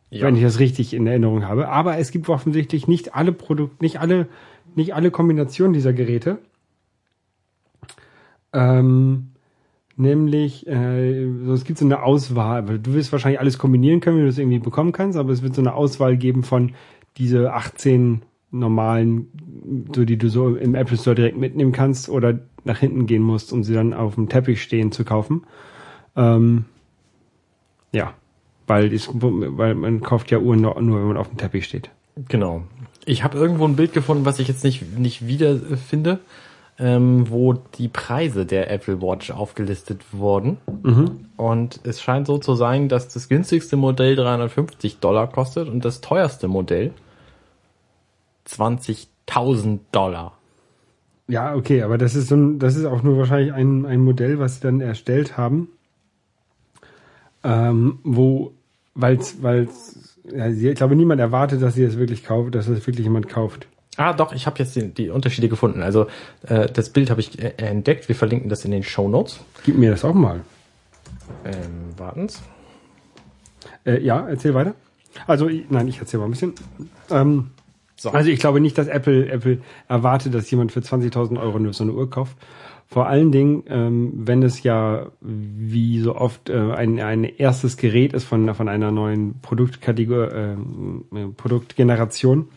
Ja. 0.10 0.25
Wenn 0.25 0.36
ich 0.36 0.43
das 0.43 0.60
richtig 0.60 0.93
in 0.93 1.06
Erinnerung 1.06 1.45
habe. 1.45 1.69
Aber 1.69 1.97
es 1.97 2.12
gibt 2.12 2.30
offensichtlich 2.30 2.88
nicht 2.88 3.13
alle 3.13 3.34
Produkte, 3.34 3.84
nicht 3.84 3.99
alle, 3.99 4.27
nicht 4.75 4.95
alle 4.95 5.12
Kombinationen 5.12 5.73
dieser 5.73 5.91
Geräte. 5.91 6.39
Ähm, 8.53 9.32
nämlich, 9.97 10.65
äh, 10.67 11.27
so, 11.45 11.53
es 11.53 11.63
gibt 11.63 11.79
so 11.79 11.86
eine 11.86 12.03
Auswahl. 12.03 12.79
Du 12.79 12.93
wirst 12.93 13.12
wahrscheinlich 13.12 13.39
alles 13.39 13.57
kombinieren 13.57 13.99
können, 13.99 14.17
wenn 14.17 14.23
du 14.23 14.29
es 14.29 14.38
irgendwie 14.38 14.60
bekommen 14.60 14.91
kannst, 14.91 15.17
aber 15.17 15.31
es 15.31 15.41
wird 15.41 15.55
so 15.55 15.62
eine 15.62 15.73
Auswahl 15.73 16.17
geben 16.17 16.43
von 16.43 16.73
diese 17.17 17.53
18 17.53 18.21
normalen, 18.51 19.27
so 19.93 20.05
die 20.05 20.17
du 20.17 20.29
so 20.29 20.55
im 20.55 20.75
Apple 20.75 20.97
Store 20.97 21.15
direkt 21.15 21.38
mitnehmen 21.38 21.71
kannst 21.71 22.10
oder 22.10 22.39
nach 22.63 22.79
hinten 22.79 23.07
gehen 23.07 23.21
musst, 23.21 23.51
um 23.51 23.63
sie 23.63 23.73
dann 23.73 23.93
auf 23.93 24.15
dem 24.15 24.29
Teppich 24.29 24.62
stehen 24.62 24.91
zu 24.91 25.03
kaufen. 25.03 25.43
Ähm, 26.15 26.65
ja, 27.91 28.13
weil, 28.67 28.89
dies, 28.89 29.10
weil 29.13 29.75
man 29.75 30.01
kauft 30.01 30.31
ja 30.31 30.39
Uhren 30.39 30.62
nur, 30.62 30.79
nur, 30.81 30.99
wenn 30.99 31.07
man 31.07 31.17
auf 31.17 31.29
dem 31.29 31.38
Teppich 31.38 31.65
steht. 31.65 31.89
Genau. 32.27 32.63
Ich 33.05 33.23
habe 33.23 33.38
irgendwo 33.38 33.65
ein 33.65 33.75
Bild 33.75 33.93
gefunden, 33.93 34.25
was 34.25 34.39
ich 34.39 34.47
jetzt 34.47 34.63
nicht, 34.63 34.97
nicht 34.97 35.27
wiederfinde, 35.27 36.19
ähm, 36.79 37.29
wo 37.29 37.53
die 37.53 37.87
Preise 37.87 38.45
der 38.45 38.69
Apple 38.71 39.01
Watch 39.01 39.31
aufgelistet 39.31 40.01
wurden. 40.11 40.57
Und 41.37 41.79
es 41.83 42.01
scheint 42.01 42.27
so 42.27 42.37
zu 42.37 42.55
sein, 42.55 42.87
dass 42.89 43.07
das 43.07 43.29
günstigste 43.29 43.77
Modell 43.77 44.15
350 44.15 44.99
Dollar 44.99 45.27
kostet 45.27 45.69
und 45.69 45.83
das 45.85 46.01
teuerste 46.01 46.47
Modell 46.47 46.93
20.000 48.47 49.79
Dollar. 49.91 50.37
Ja, 51.27 51.55
okay, 51.55 51.81
aber 51.81 51.97
das 51.97 52.15
ist 52.15 52.29
so 52.29 52.35
ein, 52.35 52.59
das 52.59 52.75
ist 52.75 52.85
auch 52.85 53.03
nur 53.03 53.17
wahrscheinlich 53.17 53.53
ein, 53.53 53.85
ein 53.85 54.01
Modell, 54.01 54.39
was 54.39 54.55
sie 54.55 54.61
dann 54.61 54.79
erstellt 54.79 55.37
haben, 55.37 55.69
ähm, 57.43 57.99
wo, 58.03 58.53
weil's, 58.95 59.41
weil's, 59.41 60.19
ja, 60.31 60.47
ich 60.47 60.75
glaube, 60.75 60.95
niemand 60.95 61.19
erwartet, 61.19 61.61
dass 61.61 61.73
sie 61.73 61.85
das 61.85 61.97
wirklich 61.97 62.23
kauft, 62.23 62.55
dass 62.55 62.67
das 62.67 62.87
wirklich 62.87 63.05
jemand 63.05 63.27
kauft. 63.27 63.67
Ah, 63.97 64.13
doch, 64.13 64.31
ich 64.33 64.45
habe 64.45 64.60
jetzt 64.60 64.75
die, 64.75 64.88
die 64.93 65.10
Unterschiede 65.10 65.49
gefunden. 65.49 65.81
Also 65.83 66.07
äh, 66.43 66.67
das 66.67 66.89
Bild 66.91 67.10
habe 67.10 67.19
ich 67.19 67.38
äh, 67.41 67.53
entdeckt. 67.57 68.07
Wir 68.07 68.15
verlinken 68.15 68.49
das 68.49 68.63
in 68.63 68.71
den 68.71 68.83
Show 68.83 69.10
Notes. 69.10 69.39
Gib 69.65 69.77
mir 69.77 69.91
das 69.91 70.05
auch 70.05 70.13
mal. 70.13 70.41
Ähm, 71.43 71.97
warten's. 71.97 72.41
Äh, 73.86 74.01
ja, 74.03 74.27
erzähl 74.27 74.53
weiter. 74.53 74.75
Also, 75.25 75.49
ich, 75.49 75.65
nein, 75.69 75.88
ich 75.88 75.99
erzähl 75.99 76.19
mal 76.19 76.25
ein 76.27 76.31
bisschen. 76.31 76.53
Ähm, 77.10 77.49
So. 77.99 78.12
Also 78.12 78.29
ich 78.29 78.39
glaube 78.39 78.60
nicht, 78.60 78.77
dass 78.77 78.88
Apple 78.88 79.27
Apple 79.27 79.57
erwartet, 79.88 80.36
dass 80.36 80.51
jemand 80.51 80.71
für 80.71 80.81
20.000 80.81 81.39
Euro 81.41 81.57
nur 81.57 81.73
so 81.73 81.83
eine 81.83 81.93
Uhr 81.93 82.07
kauft. 82.07 82.38
Vor 82.86 83.07
allen 83.07 83.31
Dingen, 83.31 83.63
ähm, 83.67 84.13
wenn 84.15 84.43
es 84.43 84.62
ja 84.62 85.07
wie 85.19 85.99
so 85.99 86.15
oft 86.15 86.49
äh, 86.49 86.53
ein, 86.73 86.99
ein 86.99 87.23
erstes 87.23 87.75
Gerät 87.75 88.13
ist 88.13 88.25
von, 88.25 88.53
von 88.53 88.69
einer 88.69 88.91
neuen 88.91 89.39
Produktkategorie, 89.41 90.29
ähm, 90.31 91.05
äh, 91.12 91.25
Produktgeneration 91.36 92.49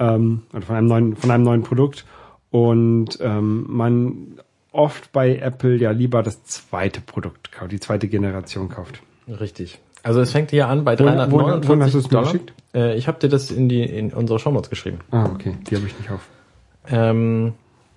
ähm, 0.00 0.42
von 0.66 0.74
einem 0.76 0.86
neuen 0.88 1.16
von 1.16 1.30
einem 1.30 1.44
neuen 1.44 1.62
Produkt 1.62 2.04
und 2.50 3.18
ähm, 3.20 3.66
man 3.68 4.40
oft 4.72 5.12
bei 5.12 5.36
Apple 5.36 5.76
ja 5.76 5.90
lieber 5.92 6.22
das 6.24 6.42
zweite 6.44 7.00
Produkt 7.00 7.52
kauft, 7.52 7.70
die 7.70 7.78
zweite 7.80 8.08
Generation 8.08 8.68
kauft. 8.68 9.02
Richtig. 9.28 9.78
Also 10.02 10.20
es 10.20 10.32
fängt 10.32 10.50
hier 10.50 10.66
an 10.68 10.84
bei 10.84 10.98
Wo- 10.98 11.04
wo- 11.04 11.06
wohin 11.06 11.82
hast 11.82 11.94
du 11.94 12.00
349 12.00 12.04
es 12.04 12.08
Dollar. 12.08 12.24
geschickt? 12.24 12.52
Äh, 12.74 12.96
ich 12.96 13.06
habe 13.06 13.18
dir 13.20 13.28
das 13.28 13.50
in 13.50 13.68
die 13.68 13.82
in 13.84 14.12
unsere 14.12 14.38
Shownotes 14.38 14.70
geschrieben. 14.70 14.98
Ah, 15.10 15.26
okay, 15.26 15.56
die 15.68 15.76
habe 15.76 15.86
ich 15.86 15.98
nicht 15.98 16.10
auf. 16.10 16.26
Ähm, 16.88 17.52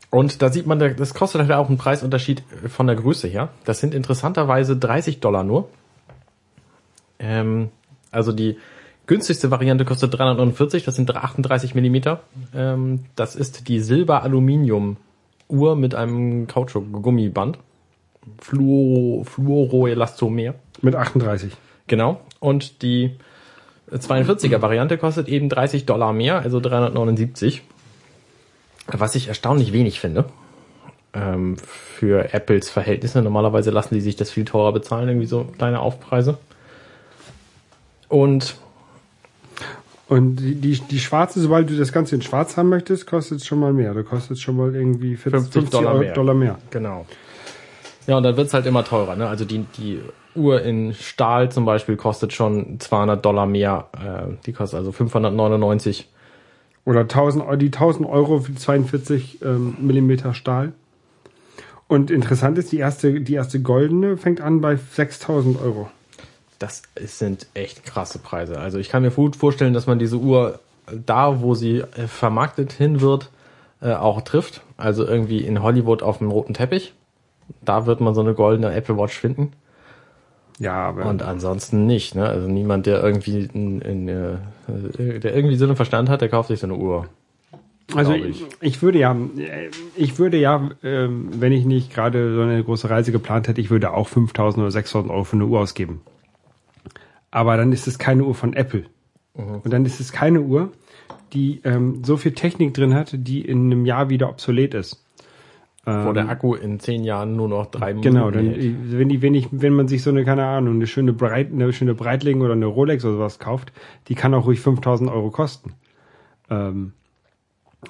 und 0.10 0.42
da 0.42 0.50
sieht 0.50 0.68
man, 0.68 0.78
das 0.80 1.14
kostet 1.14 1.42
halt 1.42 1.52
auch 1.54 1.70
einen 1.70 1.78
Preisunterschied 1.78 2.44
von 2.68 2.86
der 2.88 2.96
Größe 2.98 3.28
her. 3.28 3.50
Das 3.66 3.80
sind 3.80 3.94
interessanterweise 3.96 4.76
30 4.78 5.22
Dollar 5.22 5.44
nur. 5.44 5.70
Ähm, 7.20 7.70
also 8.12 8.32
die 8.32 8.58
günstigste 9.08 9.52
Variante 9.52 9.86
kostet 9.86 10.18
349, 10.18 10.84
das 10.84 10.96
sind 10.96 11.14
38 11.16 11.76
Millimeter. 11.76 12.22
Ähm, 12.56 13.06
das 13.16 13.36
ist 13.36 13.68
die 13.68 13.80
Silber-Aluminium-Uhr 13.80 15.76
mit 15.76 15.96
einem 15.96 16.48
Kautschuk-Gummiband. 16.48 17.60
Fluoro, 18.40 19.24
Fluoroelastomer. 19.26 20.56
Mit 20.82 20.96
38. 20.96 21.54
Genau. 21.88 22.22
Und 22.40 22.82
die 22.82 23.18
42er 23.92 24.62
Variante 24.62 24.98
kostet 24.98 25.28
eben 25.28 25.50
30 25.50 25.86
Dollar 25.86 26.14
mehr, 26.14 26.40
also 26.40 26.60
379. 26.60 27.64
Was 28.88 29.16
ich 29.16 29.28
erstaunlich 29.28 29.74
wenig 29.74 30.00
finde. 30.00 30.26
Ähm, 31.14 31.58
für 31.58 32.34
Apples 32.34 32.70
Verhältnisse. 32.70 33.22
Normalerweise 33.22 33.72
lassen 33.72 33.94
die 33.94 34.02
sich 34.02 34.16
das 34.16 34.32
viel 34.32 34.46
teurer 34.46 34.74
bezahlen, 34.74 35.10
irgendwie 35.10 35.28
so 35.28 35.44
kleine 35.58 35.80
Aufpreise. 35.80 36.38
Und 38.10 38.56
Und 40.10 40.36
die, 40.38 40.56
die, 40.56 40.80
die 40.80 41.00
schwarze, 41.00 41.40
sobald 41.40 41.70
du 41.70 41.78
das 41.78 41.92
Ganze 41.94 42.16
in 42.16 42.22
schwarz 42.22 42.58
haben 42.58 42.70
möchtest, 42.70 43.08
kostet 43.08 43.40
es 43.40 43.46
schon 43.46 43.60
mal 43.60 43.72
mehr. 43.74 43.94
Da 43.94 44.04
kostet 44.04 44.32
es 44.38 44.42
schon 44.42 44.58
mal 44.58 44.76
irgendwie 44.76 45.16
40, 45.16 45.32
50 45.42 45.54
50 45.54 45.80
Dollar 45.80 45.98
mehr. 46.00 46.14
Dollar 46.14 46.34
mehr. 46.34 46.58
Genau. 46.72 47.06
Ja, 48.06 48.18
und 48.18 48.24
dann 48.24 48.36
wird's 48.36 48.54
halt 48.54 48.66
immer 48.66 48.84
teurer. 48.84 49.16
Ne? 49.16 49.28
Also 49.28 49.46
die, 49.46 49.66
die 49.78 50.02
Uhr 50.36 50.62
in 50.62 50.94
Stahl 50.94 51.52
zum 51.52 51.64
Beispiel 51.66 51.96
kostet 51.96 52.34
schon 52.34 52.80
200 52.80 53.24
Dollar 53.24 53.46
mehr. 53.46 53.88
Äh, 53.94 54.34
die 54.46 54.52
kostet 54.52 54.80
also 54.80 54.92
599. 54.92 56.10
Oder 56.86 57.02
1000, 57.02 57.46
Eu- 57.48 57.56
die 57.56 57.68
1000 57.68 58.08
Euro 58.08 58.40
für 58.40 58.54
42 58.54 59.42
ähm, 59.42 59.78
Millimeter 59.80 60.34
Stahl. 60.34 60.74
Und 61.88 62.12
interessant 62.12 62.58
ist, 62.58 62.74
die 62.74 62.78
erste, 62.78 63.22
die 63.22 63.36
erste 63.36 63.62
goldene 63.62 64.18
fängt 64.18 64.42
an 64.42 64.60
bei 64.60 64.76
6000 64.76 65.62
Euro. 65.62 65.90
Das 66.64 66.82
sind 66.96 67.48
echt 67.56 67.84
krasse 67.84 68.20
Preise. 68.20 68.58
Also 68.58 68.78
ich 68.78 68.88
kann 68.88 69.04
mir 69.04 69.12
gut 69.12 69.36
vorstellen, 69.36 69.74
dass 69.74 69.86
man 69.86 70.00
diese 70.00 70.16
Uhr 70.16 70.62
da, 70.90 71.42
wo 71.42 71.56
sie 71.56 71.80
äh, 71.80 72.08
vermarktet 72.08 72.72
hin 72.72 73.02
wird, 73.02 73.30
äh, 73.82 73.92
auch 73.92 74.22
trifft. 74.22 74.62
Also 74.78 75.06
irgendwie 75.06 75.40
in 75.40 75.62
Hollywood 75.62 76.04
auf 76.04 76.20
dem 76.20 76.32
roten 76.32 76.54
Teppich. 76.54 76.94
Da 77.66 77.86
wird 77.86 78.00
man 78.00 78.16
so 78.16 78.22
eine 78.22 78.34
goldene 78.34 78.74
Apple 78.74 78.98
Watch 78.98 79.20
finden. 79.20 79.52
Ja, 80.58 80.76
aber 80.76 81.06
Und 81.06 81.22
ansonsten 81.22 81.86
nicht. 81.86 82.16
Ne? 82.16 82.26
Also 82.30 82.48
niemand, 82.48 82.86
der 82.86 83.04
irgendwie 83.04 83.50
in, 83.54 83.82
in, 83.82 84.08
äh, 84.08 85.20
der 85.20 85.36
irgendwie 85.36 85.58
so 85.58 85.66
einen 85.66 85.76
Verstand 85.76 86.08
hat, 86.08 86.22
der 86.22 86.30
kauft 86.30 86.48
sich 86.48 86.62
so 86.62 86.68
eine 86.68 86.76
Uhr. 86.76 87.08
also 87.94 88.14
ich, 88.14 88.46
ich 88.62 88.82
würde 88.82 89.00
ja, 89.00 89.12
äh, 89.38 89.70
ich 89.98 90.18
würde 90.18 90.38
ja, 90.38 90.70
ähm, 90.82 91.28
wenn 91.42 91.52
ich 91.52 91.66
nicht 91.66 91.94
gerade 91.94 92.34
so 92.34 92.42
eine 92.42 92.64
große 92.64 92.90
Reise 92.90 93.12
geplant 93.12 93.50
hätte, 93.50 93.60
ich 93.60 93.70
würde 93.70 93.92
auch 93.92 94.08
5000 94.08 94.62
oder 94.62 94.72
6000 94.72 95.12
Euro 95.12 95.26
für 95.26 95.36
eine 95.36 95.46
Uhr 95.48 95.60
ausgeben. 95.60 96.00
Aber 97.36 97.58
dann 97.58 97.72
ist 97.72 97.88
es 97.88 97.98
keine 97.98 98.24
Uhr 98.26 98.36
von 98.36 98.54
Apple. 98.54 98.84
Und 99.34 99.74
dann 99.74 99.86
ist 99.86 100.00
es 100.00 100.12
keine 100.12 100.42
Uhr, 100.42 100.72
die 101.34 101.62
ähm, 101.64 102.04
so 102.04 102.16
viel 102.18 102.34
Technik 102.34 102.76
drin 102.76 102.94
hat, 102.94 103.16
die 103.18 103.42
in 103.42 103.66
einem 103.72 103.86
Jahr 103.88 104.10
wieder 104.10 104.30
obsolet 104.30 104.76
ist. 104.76 105.04
Wo 105.86 106.14
der 106.14 106.30
Akku 106.30 106.54
in 106.54 106.80
zehn 106.80 107.04
Jahren 107.04 107.36
nur 107.36 107.50
noch 107.50 107.66
drei 107.66 107.92
Genau, 107.94 108.28
Minuten 108.30 108.34
dann, 108.38 108.46
hält. 108.54 109.00
wenn 109.00 109.10
die, 109.10 109.22
wenn 109.24 109.34
ich, 109.34 109.48
wenn 109.52 109.74
man 109.74 109.88
sich 109.88 110.04
so 110.04 110.12
eine, 110.12 110.24
keine 110.24 110.46
Ahnung, 110.46 110.76
eine 110.76 110.86
schöne 110.88 111.12
Breit, 111.12 111.52
eine 111.52 111.74
schöne 111.74 111.96
Breitling 111.96 112.42
oder 112.42 112.54
eine 112.54 112.68
Rolex 112.68 113.04
oder 113.04 113.16
sowas 113.16 113.40
kauft, 113.40 113.74
die 114.08 114.16
kann 114.16 114.34
auch 114.36 114.46
ruhig 114.46 114.60
5000 114.62 115.10
Euro 115.10 115.30
kosten. 115.32 115.74
Ähm, 116.52 116.94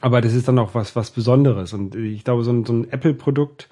aber 0.01 0.21
das 0.21 0.33
ist 0.33 0.47
dann 0.47 0.57
auch 0.57 0.73
was, 0.73 0.95
was 0.95 1.11
Besonderes. 1.11 1.73
Und 1.73 1.95
ich 1.95 2.23
glaube, 2.23 2.43
so 2.43 2.51
ein, 2.51 2.65
so 2.65 2.73
ein 2.73 2.89
Apple-Produkt, 2.89 3.69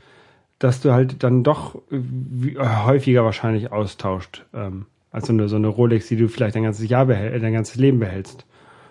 dass 0.60 0.81
du 0.81 0.91
halt 0.91 1.23
dann 1.23 1.43
doch 1.43 1.81
wie- 1.89 2.60
häufiger 2.60 3.23
wahrscheinlich 3.23 3.71
austauscht, 3.71 4.45
ähm, 4.53 4.86
als 5.12 5.28
so 5.28 5.34
eine, 5.34 5.50
so 5.50 5.56
eine 5.56 5.67
Rolex, 5.67 6.08
die 6.08 6.15
du 6.15 6.28
vielleicht 6.28 6.56
dein 6.56 6.63
ganzes 6.63 6.88
Jahr 6.88 7.06
behält, 7.06 7.43
dein 7.43 7.54
ganzes 7.54 7.76
Leben 7.76 8.00
behältst. 8.00 8.45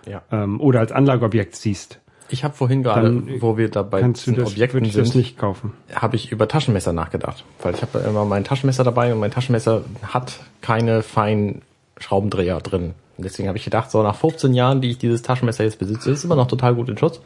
Ja. 0.07 0.21
Ähm, 0.31 0.59
oder 0.59 0.79
als 0.79 0.91
Anlageobjekt 0.91 1.55
siehst. 1.55 1.99
Ich 2.29 2.43
habe 2.43 2.53
vorhin 2.53 2.81
gerade, 2.81 3.07
Dann 3.07 3.41
wo 3.41 3.57
wir 3.57 3.69
dabei 3.69 3.99
Kannst 3.99 4.25
du 4.25 4.31
das, 4.31 4.51
Objekten 4.51 4.85
ich 4.85 4.93
sind, 4.93 5.05
das 5.05 5.15
nicht 5.15 5.37
kaufen. 5.37 5.73
habe 5.93 6.15
ich 6.15 6.31
über 6.31 6.47
Taschenmesser 6.47 6.93
nachgedacht. 6.93 7.43
Weil 7.61 7.73
ich 7.73 7.81
habe 7.81 7.99
immer 7.99 8.23
mein 8.23 8.45
Taschenmesser 8.45 8.83
dabei 8.83 9.11
und 9.13 9.19
mein 9.19 9.31
Taschenmesser 9.31 9.83
hat 10.01 10.39
keine 10.61 11.03
feinen 11.03 11.61
Schraubendreher 11.99 12.59
drin. 12.61 12.93
Und 13.17 13.25
deswegen 13.25 13.49
habe 13.49 13.57
ich 13.57 13.65
gedacht, 13.65 13.91
so 13.91 14.01
nach 14.01 14.15
15 14.15 14.53
Jahren, 14.53 14.81
die 14.81 14.91
ich 14.91 14.97
dieses 14.97 15.21
Taschenmesser 15.21 15.65
jetzt 15.65 15.77
besitze, 15.79 16.11
ist 16.11 16.23
immer 16.23 16.35
noch 16.35 16.47
total 16.47 16.73
gut 16.73 16.87
in 16.87 16.97
Schutz, 16.97 17.19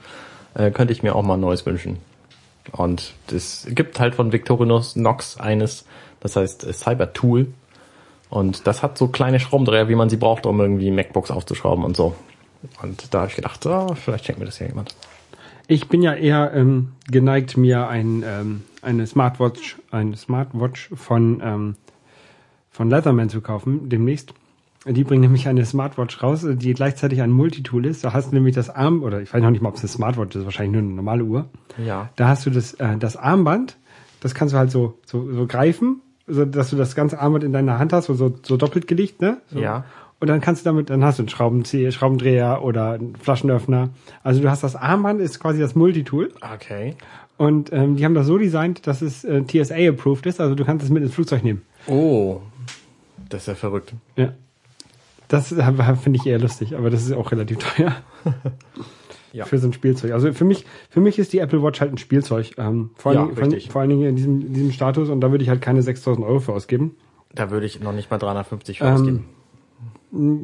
äh, 0.55 0.71
könnte 0.71 0.91
ich 0.91 1.03
mir 1.03 1.15
auch 1.15 1.23
mal 1.23 1.35
ein 1.35 1.39
neues 1.39 1.65
wünschen. 1.65 1.97
Und 2.71 3.13
es 3.31 3.67
gibt 3.69 3.99
halt 3.99 4.15
von 4.15 4.31
Victorinox 4.31 4.95
Nox 4.95 5.39
eines, 5.39 5.85
das 6.19 6.35
heißt 6.35 6.65
äh, 6.65 6.73
Cyber 6.73 7.13
Tool. 7.13 7.47
Und 8.29 8.67
das 8.67 8.83
hat 8.83 8.97
so 8.97 9.07
kleine 9.07 9.39
Schraubendreher, 9.39 9.87
wie 9.87 9.95
man 9.95 10.09
sie 10.09 10.17
braucht, 10.17 10.45
um 10.45 10.59
irgendwie 10.59 10.91
MacBooks 10.91 11.31
aufzuschrauben 11.31 11.83
und 11.85 11.95
so. 11.95 12.15
Und 12.81 13.13
da 13.13 13.19
habe 13.19 13.29
ich 13.29 13.35
gedacht, 13.35 13.65
oh, 13.65 13.93
vielleicht 13.95 14.25
schenkt 14.25 14.39
mir 14.39 14.45
das 14.45 14.59
ja 14.59 14.67
jemand. 14.67 14.95
Ich 15.67 15.87
bin 15.87 16.01
ja 16.01 16.13
eher 16.13 16.53
ähm, 16.53 16.91
geneigt, 17.09 17.57
mir 17.57 17.87
ein, 17.87 18.23
ähm, 18.25 18.63
eine 18.81 19.07
Smartwatch, 19.07 19.77
eine 19.91 20.15
Smartwatch 20.15 20.89
von, 20.93 21.41
ähm, 21.43 21.75
von 22.69 22.89
Leatherman 22.89 23.29
zu 23.29 23.41
kaufen, 23.41 23.89
demnächst. 23.89 24.33
Die 24.87 25.03
bringen 25.03 25.21
nämlich 25.21 25.47
eine 25.47 25.65
Smartwatch 25.65 26.21
raus, 26.21 26.45
die 26.47 26.73
gleichzeitig 26.75 27.21
ein 27.23 27.31
Multitool 27.31 27.87
ist. 27.87 28.03
Da 28.03 28.13
hast 28.13 28.29
du 28.29 28.35
nämlich 28.35 28.53
das 28.53 28.69
Arm, 28.69 29.01
oder 29.01 29.21
ich 29.21 29.33
weiß 29.33 29.41
noch 29.41 29.49
nicht 29.49 29.61
mal, 29.61 29.69
ob 29.69 29.75
es 29.75 29.81
eine 29.81 29.89
Smartwatch 29.89 30.35
ist, 30.35 30.45
wahrscheinlich 30.45 30.73
nur 30.73 30.83
eine 30.83 30.91
normale 30.91 31.23
Uhr. 31.23 31.49
Ja. 31.83 32.09
Da 32.15 32.27
hast 32.27 32.45
du 32.45 32.51
das, 32.51 32.75
äh, 32.75 32.97
das 32.97 33.17
Armband, 33.17 33.77
das 34.19 34.35
kannst 34.35 34.53
du 34.53 34.59
halt 34.59 34.69
so, 34.69 34.99
so, 35.07 35.31
so 35.33 35.47
greifen, 35.47 36.01
so, 36.27 36.45
dass 36.45 36.69
du 36.69 36.75
das 36.75 36.95
ganze 36.95 37.19
Armband 37.19 37.43
in 37.43 37.53
deiner 37.53 37.79
Hand 37.79 37.93
hast, 37.93 38.05
so, 38.05 38.13
so, 38.13 38.33
so 38.41 38.57
doppelt 38.57 38.87
gelegt, 38.87 39.21
ne? 39.21 39.37
So. 39.47 39.59
Ja. 39.59 39.85
Und 40.19 40.29
dann 40.29 40.41
kannst 40.41 40.61
du 40.61 40.69
damit, 40.69 40.89
dann 40.89 41.03
hast 41.03 41.19
du 41.19 41.23
einen 41.23 41.29
Schraubenzieher, 41.29 41.91
Schraubendreher 41.91 42.63
oder 42.63 42.91
einen 42.91 43.15
Flaschenöffner. 43.15 43.89
Also 44.23 44.41
du 44.41 44.49
hast 44.49 44.63
das 44.63 44.75
Armband, 44.75 45.21
ist 45.21 45.39
quasi 45.39 45.59
das 45.59 45.75
Multitool. 45.75 46.31
Okay. 46.53 46.95
Und 47.37 47.73
ähm, 47.73 47.97
die 47.97 48.05
haben 48.05 48.15
das 48.15 48.27
so 48.27 48.37
designt, 48.37 48.87
dass 48.87 49.01
es 49.01 49.25
äh, 49.25 49.43
TSA-approved 49.43 50.25
ist. 50.25 50.39
Also 50.39 50.55
du 50.55 50.63
kannst 50.63 50.85
es 50.85 50.91
mit 50.91 51.03
ins 51.03 51.13
Flugzeug 51.13 51.43
nehmen. 51.43 51.63
Oh, 51.87 52.41
das 53.29 53.41
ist 53.41 53.47
ja 53.47 53.55
verrückt. 53.55 53.93
Ja. 54.15 54.33
das 55.27 55.49
finde 55.49 56.19
ich 56.19 56.25
eher 56.25 56.39
lustig, 56.39 56.75
aber 56.75 56.89
das 56.89 57.03
ist 57.03 57.11
auch 57.11 57.31
relativ 57.31 57.57
teuer. 57.59 57.95
Ja. 59.35 59.43
Für 59.45 59.57
so 59.57 59.67
ein 59.67 59.73
Spielzeug. 59.73 60.13
Also 60.13 60.31
für 60.31 60.45
mich, 60.45 60.65
für 60.89 61.01
mich 61.01 61.19
ist 61.19 61.33
die 61.33 61.39
Apple 61.39 61.61
Watch 61.61 61.81
halt 61.81 61.91
ein 61.91 61.97
Spielzeug. 61.97 62.51
Ähm, 62.57 62.91
vor, 62.95 63.13
Ja, 63.13 63.23
allen 63.25 63.35
Dingen, 63.35 63.61
vor, 63.61 63.71
vor 63.71 63.81
allen 63.81 63.89
Dingen 63.89 64.03
in 64.07 64.15
diesem, 64.15 64.41
in 64.41 64.53
diesem 64.53 64.71
Status 64.71 65.09
und 65.09 65.19
da 65.19 65.31
würde 65.31 65.43
ich 65.43 65.49
halt 65.49 65.61
keine 65.61 65.81
6000 65.81 66.25
Euro 66.25 66.39
für 66.39 66.53
ausgeben. 66.53 66.95
Da 67.33 67.51
würde 67.51 67.65
ich 67.65 67.81
noch 67.81 67.91
nicht 67.91 68.09
mal 68.09 68.17
350 68.17 68.77
für 68.79 68.85
Ähm, 68.85 68.93
ausgeben. 68.93 69.25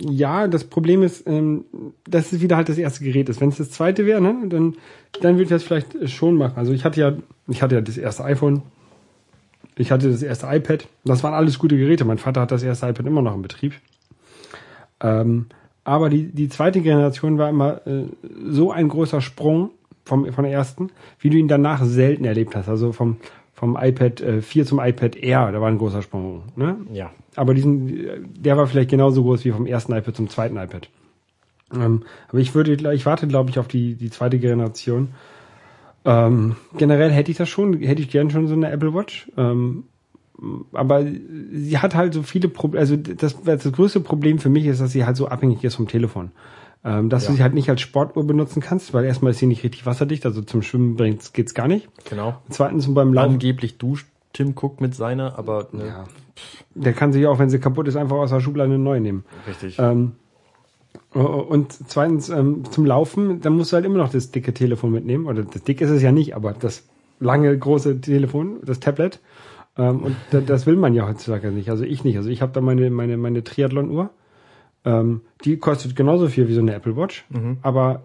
Ja, 0.10 0.48
das 0.50 0.66
Problem 0.66 1.04
ist, 1.04 1.26
ähm, 1.26 1.64
dass 2.06 2.34
es 2.34 2.42
wieder 2.42 2.58
halt 2.58 2.68
das 2.68 2.78
erste 2.78 3.06
Gerät 3.06 3.30
ist. 3.30 3.40
Wenn 3.40 3.48
es 3.50 3.58
das 3.58 3.72
zweite 3.72 4.06
wäre, 4.06 4.20
ne, 4.20 4.36
dann, 4.50 4.76
dann 5.22 5.36
würde 5.36 5.44
ich 5.44 5.50
das 5.50 5.64
vielleicht 5.64 6.10
schon 6.10 6.36
machen. 6.36 6.56
Also 6.58 6.74
ich 6.74 6.84
hatte 6.84 7.00
ja, 7.00 7.14
ich 7.48 7.62
hatte 7.62 7.76
ja 7.76 7.82
das 7.82 7.98
erste 7.98 8.26
iPhone, 8.26 8.64
ich 9.78 9.92
hatte 9.92 10.12
das 10.12 10.22
erste 10.22 10.48
iPad. 10.48 10.88
Das 11.06 11.24
waren 11.24 11.34
alles 11.34 11.58
gute 11.58 11.78
Geräte. 11.78 12.04
Mein 12.04 12.18
Vater 12.18 12.42
hat 12.42 12.52
das 12.52 12.64
erste 12.64 12.88
iPad 12.90 13.06
immer 13.06 13.22
noch 13.22 13.34
in 13.34 13.42
Betrieb. 13.42 13.74
Ähm, 15.00 15.46
aber 15.84 16.10
die, 16.10 16.32
die 16.32 16.50
zweite 16.50 16.82
Generation 16.82 17.38
war 17.38 17.50
immer 17.50 17.86
äh, 17.88 18.06
so 18.48 18.72
ein 18.72 18.88
großer 18.88 19.22
Sprung 19.22 19.72
vom, 20.06 20.32
von 20.32 20.44
der 20.44 20.54
ersten, 20.54 20.90
wie 21.20 21.30
du 21.30 21.38
ihn 21.38 21.48
danach 21.48 21.84
selten 21.84 22.26
erlebt 22.26 22.56
hast. 22.56 22.70
Also 22.70 22.92
vom, 22.92 23.18
vom 23.54 23.78
iPad 23.80 24.22
äh, 24.22 24.42
4 24.42 24.66
zum 24.66 24.80
iPad 24.80 25.16
Air, 25.16 25.52
da 25.52 25.62
war 25.62 25.70
ein 25.70 25.78
großer 25.78 26.02
Sprung. 26.02 26.44
Ne? 26.56 26.78
Ja. 26.94 27.12
Aber 27.36 27.54
diesen, 27.54 28.34
der 28.42 28.58
war 28.58 28.68
vielleicht 28.68 28.90
genauso 28.90 29.24
groß 29.24 29.46
wie 29.46 29.52
vom 29.52 29.66
ersten 29.66 29.94
iPad 29.94 30.16
zum 30.16 30.30
zweiten 30.30 30.58
iPad. 30.58 30.90
Ähm, 31.74 32.04
aber 32.28 32.40
ich 32.40 32.54
würde, 32.54 32.94
ich 32.94 33.06
warte, 33.06 33.28
glaube 33.28 33.50
ich, 33.50 33.58
auf 33.58 33.68
die, 33.68 33.96
die 33.96 34.10
zweite 34.10 34.40
Generation. 34.40 35.10
Ähm, 36.04 36.56
generell 36.78 37.12
hätte 37.12 37.32
ich 37.32 37.38
das 37.38 37.50
schon, 37.50 37.80
hätte 37.80 38.02
ich 38.02 38.10
gern 38.10 38.30
schon 38.30 38.48
so 38.48 38.54
eine 38.54 38.72
Apple 38.72 38.94
Watch. 38.94 39.32
Ähm, 39.38 39.86
aber 40.74 41.06
sie 41.52 41.78
hat 41.78 41.96
halt 41.96 42.14
so 42.14 42.24
viele 42.24 42.48
Probleme, 42.50 42.80
also 42.82 42.96
das, 42.98 43.36
das 43.44 43.72
größte 43.72 44.00
Problem 44.00 44.40
für 44.40 44.50
mich 44.50 44.66
ist, 44.66 44.82
dass 44.82 44.92
sie 44.92 45.06
halt 45.06 45.16
so 45.18 45.28
abhängig 45.28 45.64
ist 45.64 45.76
vom 45.76 45.88
Telefon. 45.88 46.32
Ähm, 46.84 47.10
dass 47.10 47.26
du 47.26 47.32
Ja. 47.32 47.38
sie 47.38 47.44
halt 47.44 47.54
nicht 47.54 47.70
als 47.70 47.82
Sportuhr 47.82 48.26
benutzen 48.26 48.60
kannst, 48.60 48.92
weil 48.94 49.06
erstmal 49.06 49.32
ist 49.32 49.38
sie 49.40 49.46
nicht 49.46 49.64
richtig 49.64 49.86
wasserdicht, 49.86 50.26
also 50.26 50.42
zum 50.42 50.64
Schwimmen 50.64 50.96
bringt's, 50.96 51.32
geht's 51.32 51.54
gar 51.54 51.68
nicht. 51.68 51.88
Genau. 52.10 52.38
Zweitens 52.50 52.92
beim 52.92 53.14
Laufen, 53.14 53.34
Angeblich 53.34 53.78
duscht 53.78 54.08
Tim 54.34 54.56
Cook 54.60 54.82
mit 54.82 54.96
seiner, 54.96 55.38
aber 55.38 55.68
ne, 55.74 55.86
ja, 55.88 56.06
der 56.74 56.94
kann 56.94 57.14
sich 57.14 57.28
auch, 57.28 57.38
wenn 57.38 57.52
sie 57.52 57.60
kaputt 57.60 57.88
ist, 57.88 57.98
einfach 57.98 58.16
aus 58.16 58.32
der 58.32 58.40
Schublade 58.40 58.74
eine 58.74 58.80
neue 58.82 59.00
nehmen. 59.02 59.26
richtig. 59.48 59.78
Ähm, 59.78 60.14
und 61.14 61.74
zweitens 61.88 62.30
ähm, 62.30 62.64
zum 62.72 62.86
Laufen, 62.86 63.42
dann 63.42 63.58
musst 63.58 63.72
du 63.72 63.76
halt 63.76 63.86
immer 63.86 63.98
noch 63.98 64.10
das 64.10 64.32
dicke 64.32 64.54
Telefon 64.54 64.92
mitnehmen. 64.92 65.26
Oder 65.28 65.44
das 65.44 65.64
dick 65.64 65.82
ist 65.82 65.90
es 65.90 66.02
ja 66.02 66.12
nicht, 66.14 66.36
aber 66.36 66.54
das 66.54 66.88
lange 67.20 67.56
große 67.58 68.00
Telefon, 68.02 68.60
das 68.64 68.80
Tablet. 68.80 69.20
Ähm, 69.82 70.04
und 70.04 70.16
da, 70.30 70.42
das 70.42 70.66
will 70.68 70.76
man 70.76 70.94
ja 70.94 71.08
heutzutage 71.08 71.52
nicht. 71.52 71.70
Also 71.70 71.84
ich 71.84 72.04
nicht. 72.04 72.18
Also 72.18 72.30
ich 72.30 72.42
habe 72.42 72.52
da 72.52 72.62
meine 72.62 72.90
meine 72.92 73.18
meine 73.18 73.44
Triathlon-Uhr. 73.44 74.12
Ähm, 74.86 75.22
die 75.44 75.58
kostet 75.58 75.96
genauso 75.96 76.28
viel 76.28 76.48
wie 76.48 76.54
so 76.54 76.62
eine 76.62 76.74
Apple 76.74 76.96
Watch, 76.96 77.26
aber 77.62 78.04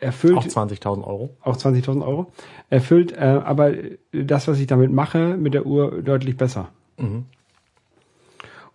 erfüllt 0.00 0.36
auch 0.36 0.44
20.000 0.44 1.04
Euro. 1.04 1.36
auch 1.42 1.56
20.000 1.56 2.06
Euro. 2.06 2.32
Erfüllt 2.70 3.12
äh, 3.12 3.40
aber 3.44 3.72
das, 4.12 4.48
was 4.48 4.60
ich 4.60 4.66
damit 4.66 4.92
mache, 4.92 5.36
mit 5.36 5.54
der 5.54 5.66
Uhr 5.66 6.02
deutlich 6.02 6.36
besser. 6.36 6.68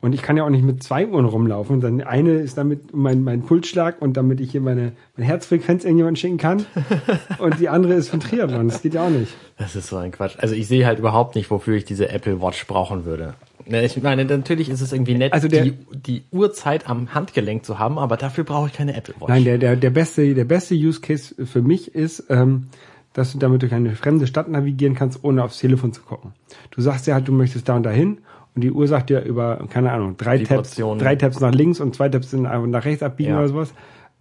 Und 0.03 0.13
ich 0.13 0.21
kann 0.21 0.35
ja 0.35 0.43
auch 0.43 0.49
nicht 0.49 0.65
mit 0.65 0.83
zwei 0.83 1.07
Uhren 1.07 1.23
rumlaufen. 1.23 1.79
Dann 1.79 2.01
eine 2.01 2.33
ist 2.33 2.57
damit 2.57 2.93
mein, 2.93 3.23
mein 3.23 3.41
Pulsschlag 3.41 4.01
und 4.01 4.17
damit 4.17 4.41
ich 4.41 4.51
hier 4.51 4.59
meine, 4.59 4.91
meine 5.15 5.27
Herzfrequenz 5.27 5.85
irgendjemand 5.85 6.19
schicken 6.19 6.37
kann. 6.37 6.65
und 7.39 7.57
die 7.59 7.69
andere 7.69 7.93
ist 7.93 8.09
von 8.09 8.19
Triathlon. 8.19 8.67
Das 8.67 8.81
geht 8.81 8.95
ja 8.95 9.05
auch 9.05 9.09
nicht. 9.09 9.33
Das 9.57 9.77
ist 9.77 9.87
so 9.87 9.95
ein 9.95 10.11
Quatsch. 10.11 10.35
Also 10.39 10.55
ich 10.55 10.67
sehe 10.67 10.85
halt 10.85 10.99
überhaupt 10.99 11.35
nicht, 11.35 11.49
wofür 11.49 11.75
ich 11.77 11.85
diese 11.85 12.09
Apple 12.09 12.41
Watch 12.41 12.67
brauchen 12.67 13.05
würde. 13.05 13.33
Ich 13.65 14.01
meine, 14.03 14.25
natürlich 14.25 14.69
ist 14.69 14.81
es 14.81 14.91
irgendwie 14.91 15.15
nett, 15.15 15.31
Also 15.31 15.47
der- 15.47 15.63
die, 15.63 15.73
die 15.95 16.23
Uhrzeit 16.31 16.89
am 16.89 17.13
Handgelenk 17.13 17.63
zu 17.65 17.79
haben, 17.79 17.97
aber 17.97 18.17
dafür 18.17 18.43
brauche 18.43 18.67
ich 18.67 18.73
keine 18.73 18.97
Apple 18.97 19.15
Watch. 19.19 19.29
Nein, 19.29 19.45
der, 19.45 19.57
der, 19.57 19.77
der 19.77 19.89
beste, 19.89 20.33
der 20.35 20.43
beste 20.43 20.75
Use 20.75 20.99
Case 20.99 21.33
für 21.45 21.61
mich 21.61 21.95
ist, 21.95 22.25
ähm, 22.29 22.67
dass 23.13 23.31
du 23.31 23.37
damit 23.39 23.61
durch 23.61 23.73
eine 23.73 23.95
fremde 23.95 24.27
Stadt 24.27 24.49
navigieren 24.49 24.95
kannst, 24.95 25.23
ohne 25.23 25.45
aufs 25.45 25.59
Telefon 25.59 25.93
zu 25.93 26.01
gucken. 26.01 26.33
Du 26.71 26.81
sagst 26.81 27.07
ja 27.07 27.13
halt, 27.13 27.25
du 27.29 27.31
möchtest 27.31 27.69
da 27.69 27.77
und 27.77 27.83
dahin 27.83 28.17
und 28.55 28.63
die 28.63 28.71
Uhr 28.71 28.87
sagt 28.87 29.09
dir 29.09 29.21
über, 29.23 29.65
keine 29.69 29.91
Ahnung, 29.91 30.15
drei 30.17 30.37
Tabs, 30.37 30.49
Vibrationen. 30.49 30.99
drei 30.99 31.15
Tabs 31.15 31.39
nach 31.39 31.51
links 31.53 31.79
und 31.79 31.95
zwei 31.95 32.09
Tabs 32.09 32.33
in, 32.33 32.43
nach 32.43 32.85
rechts 32.85 33.01
abbiegen 33.03 33.31
Ja. 33.31 33.39
oder 33.39 33.47
sowas. 33.49 33.73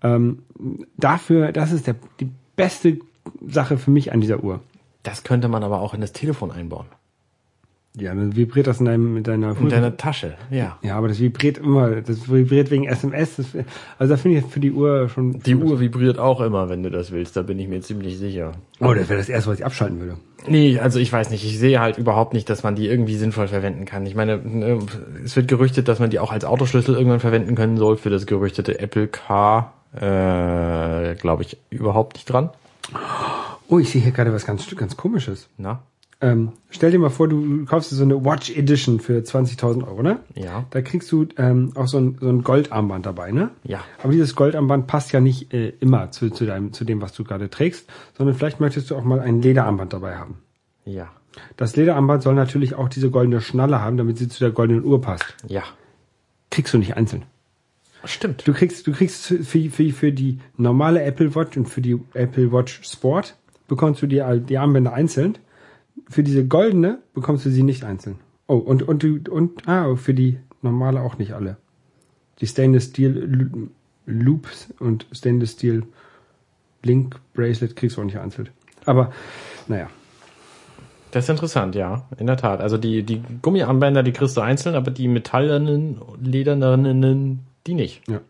Ähm, 0.03 0.43
dafür, 0.97 1.53
das 1.53 1.71
ist 1.73 1.87
der, 1.87 1.97
die 2.21 2.29
beste 2.57 2.99
Sache 3.47 3.77
für 3.79 3.91
mich 3.91 4.13
an 4.13 4.21
dieser 4.21 4.43
Uhr. 4.43 4.61
Das 5.03 5.23
könnte 5.25 5.49
man 5.49 5.63
aber 5.65 5.81
auch 5.81 5.95
in 5.95 6.01
das 6.01 6.13
Telefon 6.13 6.51
einbauen. 6.51 6.87
Ja, 7.95 8.15
dann 8.15 8.35
vibriert 8.35 8.67
das 8.67 8.81
in, 8.81 8.87
deinem, 8.87 9.19
in 9.19 9.23
deiner 9.23 9.55
In 9.59 9.69
deiner 9.69 9.97
Tasche, 9.99 10.35
ja. 10.51 10.79
Ja, 10.83 10.97
aber 10.97 11.09
das 11.09 11.21
vibriert 11.21 11.59
immer, 11.59 12.01
das 12.01 12.31
vibriert 12.31 12.71
wegen 12.71 12.85
SMS. 12.85 13.37
Das, 13.37 13.47
also 13.99 14.15
da 14.15 14.17
finde 14.17 14.39
ich 14.39 14.47
für 14.47 14.61
die 14.61 14.73
Uhr 14.73 15.11
schon. 15.11 15.41
Die 15.41 15.55
Uhr 15.55 15.79
vibriert 15.79 16.19
auch 16.19 16.41
immer, 16.41 16.71
wenn 16.71 16.83
du 16.83 16.91
das 16.91 17.13
willst, 17.13 17.37
da 17.37 17.43
bin 17.43 17.59
ich 17.59 17.69
mir 17.69 17.83
ziemlich 17.83 18.17
sicher. 18.17 18.53
Oh, 18.81 18.95
das 18.95 19.11
wäre 19.11 19.19
das 19.19 19.29
erste, 19.29 19.51
was 19.51 19.59
ich 19.59 19.67
abschalten 19.67 20.01
würde. 20.01 20.17
Nee, 20.49 20.79
also 20.79 20.99
ich 20.99 21.13
weiß 21.13 21.29
nicht, 21.31 21.45
ich 21.45 21.59
sehe 21.59 21.81
halt 21.81 21.99
überhaupt 21.99 22.33
nicht, 22.33 22.49
dass 22.49 22.63
man 22.63 22.75
die 22.75 22.87
irgendwie 22.89 23.17
sinnvoll 23.17 23.49
verwenden 23.49 23.85
kann. 23.85 24.07
Ich 24.07 24.15
meine, 24.15 24.39
ne, 24.39 24.79
es 25.23 25.37
wird 25.37 25.49
gerüchtet, 25.49 25.87
dass 25.87 25.99
man 25.99 26.09
die 26.09 26.19
auch 26.19 26.33
als 26.33 26.47
Autoschlüssel 26.47 26.95
irgendwann 26.95 27.21
verwenden 27.21 27.55
können 27.55 27.77
soll 27.77 27.99
für 27.99 28.11
das 28.11 28.27
gerüchtete 28.27 28.79
Apple 28.81 29.07
Car. 29.07 29.75
Äh, 29.95 31.15
glaube 31.17 31.43
ich 31.43 31.59
überhaupt 31.69 32.15
nicht 32.15 32.25
dran. 32.25 32.49
Oh, 33.69 33.79
ich 33.79 33.91
sehe 33.91 34.01
hier 34.01 34.13
gerade 34.13 34.33
was 34.33 34.47
ganz, 34.47 34.75
ganz 34.75 34.97
komisches. 34.97 35.49
Na? 35.59 35.83
Ähm, 36.23 36.53
stell 36.71 36.93
dir 36.93 37.01
mal 37.01 37.11
vor, 37.11 37.27
du 37.27 37.65
kaufst 37.65 37.91
dir 37.91 37.97
so 37.97 38.05
eine 38.05 38.25
Watch 38.25 38.51
Edition 38.57 39.01
für 39.01 39.19
20.000 39.19 39.85
Euro, 39.85 40.03
ne? 40.03 40.21
Ja. 40.37 40.65
Da 40.71 40.81
kriegst 40.81 41.11
du 41.11 41.27
ähm, 41.37 41.73
auch 41.75 41.89
so 41.89 41.99
ein, 41.99 42.17
so 42.21 42.29
ein 42.29 42.43
Goldarmband 42.45 43.05
dabei, 43.05 43.33
ne? 43.33 43.51
Ja. 43.65 43.81
Aber 44.03 44.13
dieses 44.13 44.37
Goldarmband 44.37 44.87
passt 44.87 45.13
ja 45.13 45.21
nicht 45.21 45.53
äh, 45.53 45.71
immer 45.81 46.13
zu, 46.13 46.31
zu, 46.31 46.47
deinem, 46.47 46.73
zu 46.73 46.85
dem, 46.85 47.03
was 47.03 47.13
du 47.13 47.25
gerade 47.25 47.51
trägst, 47.51 47.91
sondern 48.17 48.37
vielleicht 48.37 48.61
möchtest 48.61 48.91
du 48.91 48.97
auch 48.97 49.03
mal 49.03 49.19
ein 49.19 49.43
Lederarmband 49.43 49.93
dabei 49.93 50.15
haben. 50.15 50.39
Ja. 50.85 51.11
Das 51.57 51.75
Lederarmband 51.75 52.23
soll 52.23 52.35
natürlich 52.35 52.77
auch 52.77 52.89
diese 52.89 53.11
goldene 53.11 53.41
Schnalle 53.41 53.81
haben, 53.81 53.97
damit 53.97 54.19
sie 54.19 54.29
zu 54.29 54.39
der 54.39 54.53
goldenen 54.53 54.85
Uhr 54.85 55.01
passt. 55.01 55.35
Ja. 55.49 55.65
Kriegst 56.51 56.73
du 56.73 56.79
nicht 56.79 56.97
einzeln. 56.97 57.25
Stimmt. 58.05 58.47
Du 58.47 58.53
kriegst, 58.53 58.87
du 58.87 58.93
kriegst 58.93 59.27
für, 59.27 59.71
für, 59.71 59.71
für 59.71 60.13
die 60.13 60.39
normale 60.57 61.03
Apple 61.03 61.35
Watch 61.35 61.57
und 61.57 61.67
für 61.67 61.81
die 61.81 62.01
Apple 62.15 62.53
Watch 62.53 62.81
Sport 62.85 63.37
bekommst 63.67 64.03
du 64.03 64.07
die, 64.07 64.23
die 64.47 64.59
Armbänder 64.59 64.93
einzeln. 64.93 65.39
Für 66.09 66.23
diese 66.23 66.47
goldene 66.47 66.99
bekommst 67.15 67.47
du 67.47 67.51
sie 67.51 67.63
nicht 67.63 67.85
einzeln. 67.85 68.17
Oh, 68.47 68.57
und, 68.57 68.83
und, 68.83 69.03
du- 69.03 69.21
und, 69.31 69.67
ah, 69.69 69.95
für 69.97 70.15
die 70.15 70.39
normale 70.61 71.01
auch 71.01 71.19
nicht 71.19 71.33
alle. 71.33 71.57
Die 72.41 72.47
Stainless 72.47 72.87
Steel 72.87 73.71
Loops 74.07 74.69
und 74.79 75.07
Stainless 75.13 75.53
Steel 75.53 75.85
Link 76.83 77.21
Bracelet 77.35 77.77
kriegst 77.77 77.97
du 77.97 78.01
auch 78.01 78.05
nicht 78.05 78.19
einzeln. 78.19 78.49
Aber, 78.85 79.13
naja. 79.69 79.89
Das 81.13 81.25
ist 81.25 81.31
interessant, 81.31 81.75
ja, 81.75 82.09
in 82.19 82.27
der 82.27 82.39
Tat. 82.39 82.61
Also 82.61 82.79
die, 82.79 83.03
die 83.03 83.23
Gummiarmbänder, 83.43 84.03
die 84.03 84.13
kriegst 84.13 84.37
du 84.37 84.41
einzeln, 84.41 84.75
aber 84.75 84.91
die 84.91 85.09
metallenen, 85.09 86.01
ledernen, 86.23 87.41
die 87.67 87.75
nicht. 87.75 88.03
Ja. 88.09 88.21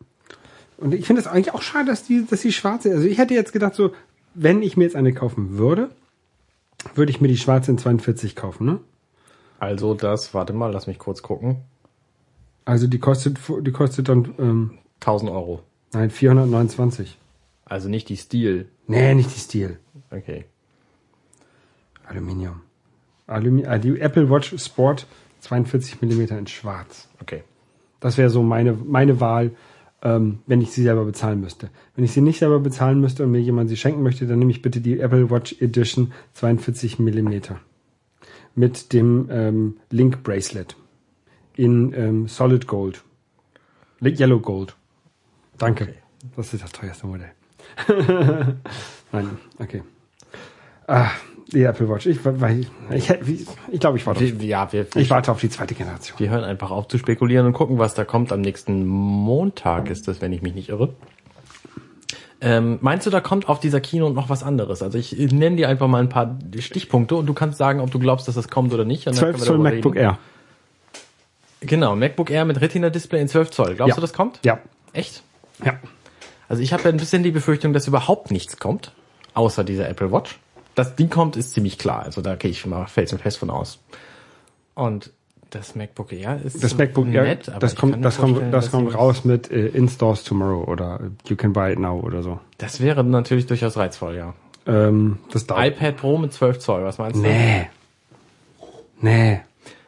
Und 0.78 0.92
ich 0.92 1.06
finde 1.06 1.22
es 1.22 1.28
eigentlich 1.28 1.54
auch 1.54 1.62
schade, 1.62 1.86
dass 1.86 2.02
die, 2.02 2.26
dass 2.28 2.40
die 2.40 2.52
schwarze, 2.52 2.90
also 2.90 3.06
ich 3.06 3.18
hätte 3.18 3.34
jetzt 3.34 3.52
gedacht, 3.52 3.76
so, 3.76 3.92
wenn 4.34 4.62
ich 4.62 4.76
mir 4.76 4.84
jetzt 4.84 4.96
eine 4.96 5.12
kaufen 5.12 5.56
würde, 5.58 5.90
würde 6.94 7.10
ich 7.10 7.20
mir 7.20 7.28
die 7.28 7.36
schwarze 7.36 7.70
in 7.70 7.78
42 7.78 8.36
kaufen, 8.36 8.66
ne? 8.66 8.80
Also 9.58 9.94
das, 9.94 10.34
warte 10.34 10.52
mal, 10.52 10.72
lass 10.72 10.86
mich 10.86 10.98
kurz 10.98 11.22
gucken. 11.22 11.58
Also 12.64 12.86
die 12.86 12.98
kostet, 12.98 13.38
die 13.60 13.72
kostet 13.72 14.08
dann, 14.08 14.34
ähm, 14.38 14.78
1000 15.00 15.30
Euro. 15.30 15.62
nein, 15.92 16.10
429. 16.10 17.18
Also 17.64 17.88
nicht 17.88 18.08
die 18.08 18.16
Steel. 18.16 18.68
Nee, 18.86 19.14
nicht 19.14 19.34
die 19.34 19.40
Steel. 19.40 19.78
Okay. 20.10 20.44
Aluminium. 22.06 22.60
Alumi 23.26 23.62
äh, 23.62 23.78
die 23.78 23.98
Apple 24.00 24.28
Watch 24.30 24.54
Sport 24.58 25.06
42 25.40 26.00
Millimeter 26.00 26.38
in 26.38 26.46
schwarz. 26.46 27.08
Okay. 27.20 27.42
Das 28.00 28.18
wäre 28.18 28.30
so 28.30 28.42
meine, 28.42 28.72
meine 28.72 29.20
Wahl, 29.20 29.52
ähm, 30.02 30.40
wenn 30.46 30.60
ich 30.60 30.72
sie 30.72 30.82
selber 30.82 31.04
bezahlen 31.04 31.40
müsste. 31.40 31.70
Wenn 31.94 32.04
ich 32.04 32.12
sie 32.12 32.20
nicht 32.20 32.38
selber 32.38 32.60
bezahlen 32.60 33.00
müsste 33.00 33.22
und 33.24 33.30
mir 33.30 33.40
jemand 33.40 33.70
sie 33.70 33.76
schenken 33.76 34.02
möchte, 34.02 34.26
dann 34.26 34.38
nehme 34.38 34.50
ich 34.50 34.62
bitte 34.62 34.80
die 34.80 35.00
Apple 35.00 35.30
Watch 35.30 35.56
Edition 35.60 36.12
42 36.34 36.98
Millimeter 36.98 37.60
mit 38.54 38.92
dem 38.92 39.28
ähm, 39.30 39.76
Link 39.90 40.22
Bracelet 40.22 40.76
in 41.54 41.92
ähm, 41.94 42.28
Solid 42.28 42.66
Gold, 42.66 43.02
Yellow 44.02 44.40
Gold. 44.40 44.74
Danke. 45.58 45.84
Okay. 45.84 45.94
Das 46.36 46.52
ist 46.54 46.62
das 46.62 46.72
teuerste 46.72 47.06
Modell. 47.06 47.32
Nein, 49.12 49.30
okay. 49.58 49.82
Ah, 50.86 51.10
die 51.52 51.62
Apple 51.64 51.88
Watch. 51.88 52.06
Ich, 52.06 52.18
ich, 52.24 53.10
ich, 53.10 53.28
ich, 53.28 53.46
ich 53.70 53.80
glaube, 53.80 53.98
ich 53.98 54.06
warte. 54.06 54.24
Auf, 54.24 54.40
Wir, 54.40 54.46
ja, 54.46 54.72
wir, 54.72 54.86
ich 54.94 55.10
warte 55.10 55.32
auf 55.32 55.40
die 55.40 55.50
zweite 55.50 55.74
Generation. 55.74 56.18
wir 56.18 56.30
hören 56.30 56.44
einfach 56.44 56.70
auf 56.70 56.88
zu 56.88 56.98
spekulieren 56.98 57.46
und 57.46 57.52
gucken, 57.52 57.78
was 57.78 57.94
da 57.94 58.04
kommt. 58.04 58.32
Am 58.32 58.40
nächsten 58.40 58.86
Montag 58.86 59.90
ist 59.90 60.08
das, 60.08 60.20
wenn 60.20 60.32
ich 60.32 60.42
mich 60.42 60.54
nicht 60.54 60.68
irre. 60.68 60.94
Ähm, 62.40 62.78
meinst 62.80 63.06
du, 63.06 63.10
da 63.10 63.20
kommt 63.20 63.48
auf 63.48 63.60
dieser 63.60 63.80
Kino 63.80 64.08
noch 64.08 64.28
was 64.28 64.42
anderes? 64.42 64.82
Also 64.82 64.98
ich 64.98 65.16
nenne 65.16 65.56
dir 65.56 65.68
einfach 65.68 65.86
mal 65.86 66.00
ein 66.00 66.08
paar 66.08 66.36
Stichpunkte 66.58 67.14
und 67.14 67.26
du 67.26 67.34
kannst 67.34 67.56
sagen, 67.58 67.80
ob 67.80 67.90
du 67.92 67.98
glaubst, 68.00 68.26
dass 68.26 68.34
das 68.34 68.48
kommt 68.48 68.72
oder 68.74 68.84
nicht. 68.84 69.06
Und 69.06 69.16
dann 69.16 69.20
12 69.32 69.32
können 69.32 69.42
wir 69.42 69.46
Zoll 69.46 69.58
MacBook 69.58 69.94
reden. 69.94 70.04
Air. 70.04 70.18
Genau, 71.60 71.94
MacBook 71.94 72.30
Air 72.30 72.44
mit 72.44 72.60
Retina-Display 72.60 73.20
in 73.20 73.28
12 73.28 73.50
Zoll. 73.52 73.74
Glaubst 73.76 73.90
Ja. 73.90 73.94
du, 73.94 74.00
das 74.00 74.12
kommt? 74.12 74.40
Ja, 74.44 74.58
Echt? 74.92 75.22
Ja. 75.64 75.78
Also 76.48 76.62
ich 76.62 76.72
habe 76.72 76.82
ja 76.82 76.88
ein 76.90 76.96
bisschen 76.98 77.22
die 77.22 77.30
Befürchtung, 77.30 77.72
dass 77.72 77.86
überhaupt 77.88 78.30
nichts 78.30 78.58
kommt, 78.58 78.92
außer 79.34 79.64
dieser 79.64 79.88
Apple 79.88 80.12
Watch. 80.12 80.38
Dass 80.74 80.96
die 80.96 81.08
kommt, 81.08 81.36
ist 81.36 81.52
ziemlich 81.52 81.78
klar. 81.78 82.02
Also 82.02 82.22
da 82.22 82.36
gehe 82.36 82.50
ich 82.50 82.64
mal 82.66 82.86
felsenfest 82.86 83.38
von 83.38 83.50
aus. 83.50 83.78
Und 84.74 85.10
das 85.50 85.74
MacBook 85.74 86.12
Air 86.12 86.40
ist 86.42 86.64
Das 86.64 86.78
MacBook 86.78 87.08
Air, 87.08 87.24
nett, 87.24 87.48
aber 87.50 87.58
das 87.58 87.76
kommt, 87.76 88.02
das 88.02 88.16
kommt, 88.16 88.54
das 88.54 88.70
kommt 88.70 88.94
raus 88.94 89.24
mit 89.24 89.50
äh, 89.50 89.66
In 89.66 89.86
Stores 89.88 90.24
Tomorrow 90.24 90.64
oder 90.64 91.00
You 91.26 91.36
Can 91.36 91.52
Buy 91.52 91.72
It 91.72 91.78
Now 91.78 92.00
oder 92.00 92.22
so. 92.22 92.40
Das 92.56 92.80
wäre 92.80 93.04
natürlich 93.04 93.46
durchaus 93.46 93.76
reizvoll, 93.76 94.16
ja. 94.16 94.34
Ähm, 94.66 95.18
das 95.30 95.42
iPad 95.42 95.96
Pro 95.96 96.16
mit 96.16 96.32
12 96.32 96.58
Zoll, 96.58 96.84
was 96.84 96.98
meinst 96.98 97.16
du? 97.16 97.22
Nee. 97.22 97.68
Nee. 99.00 99.40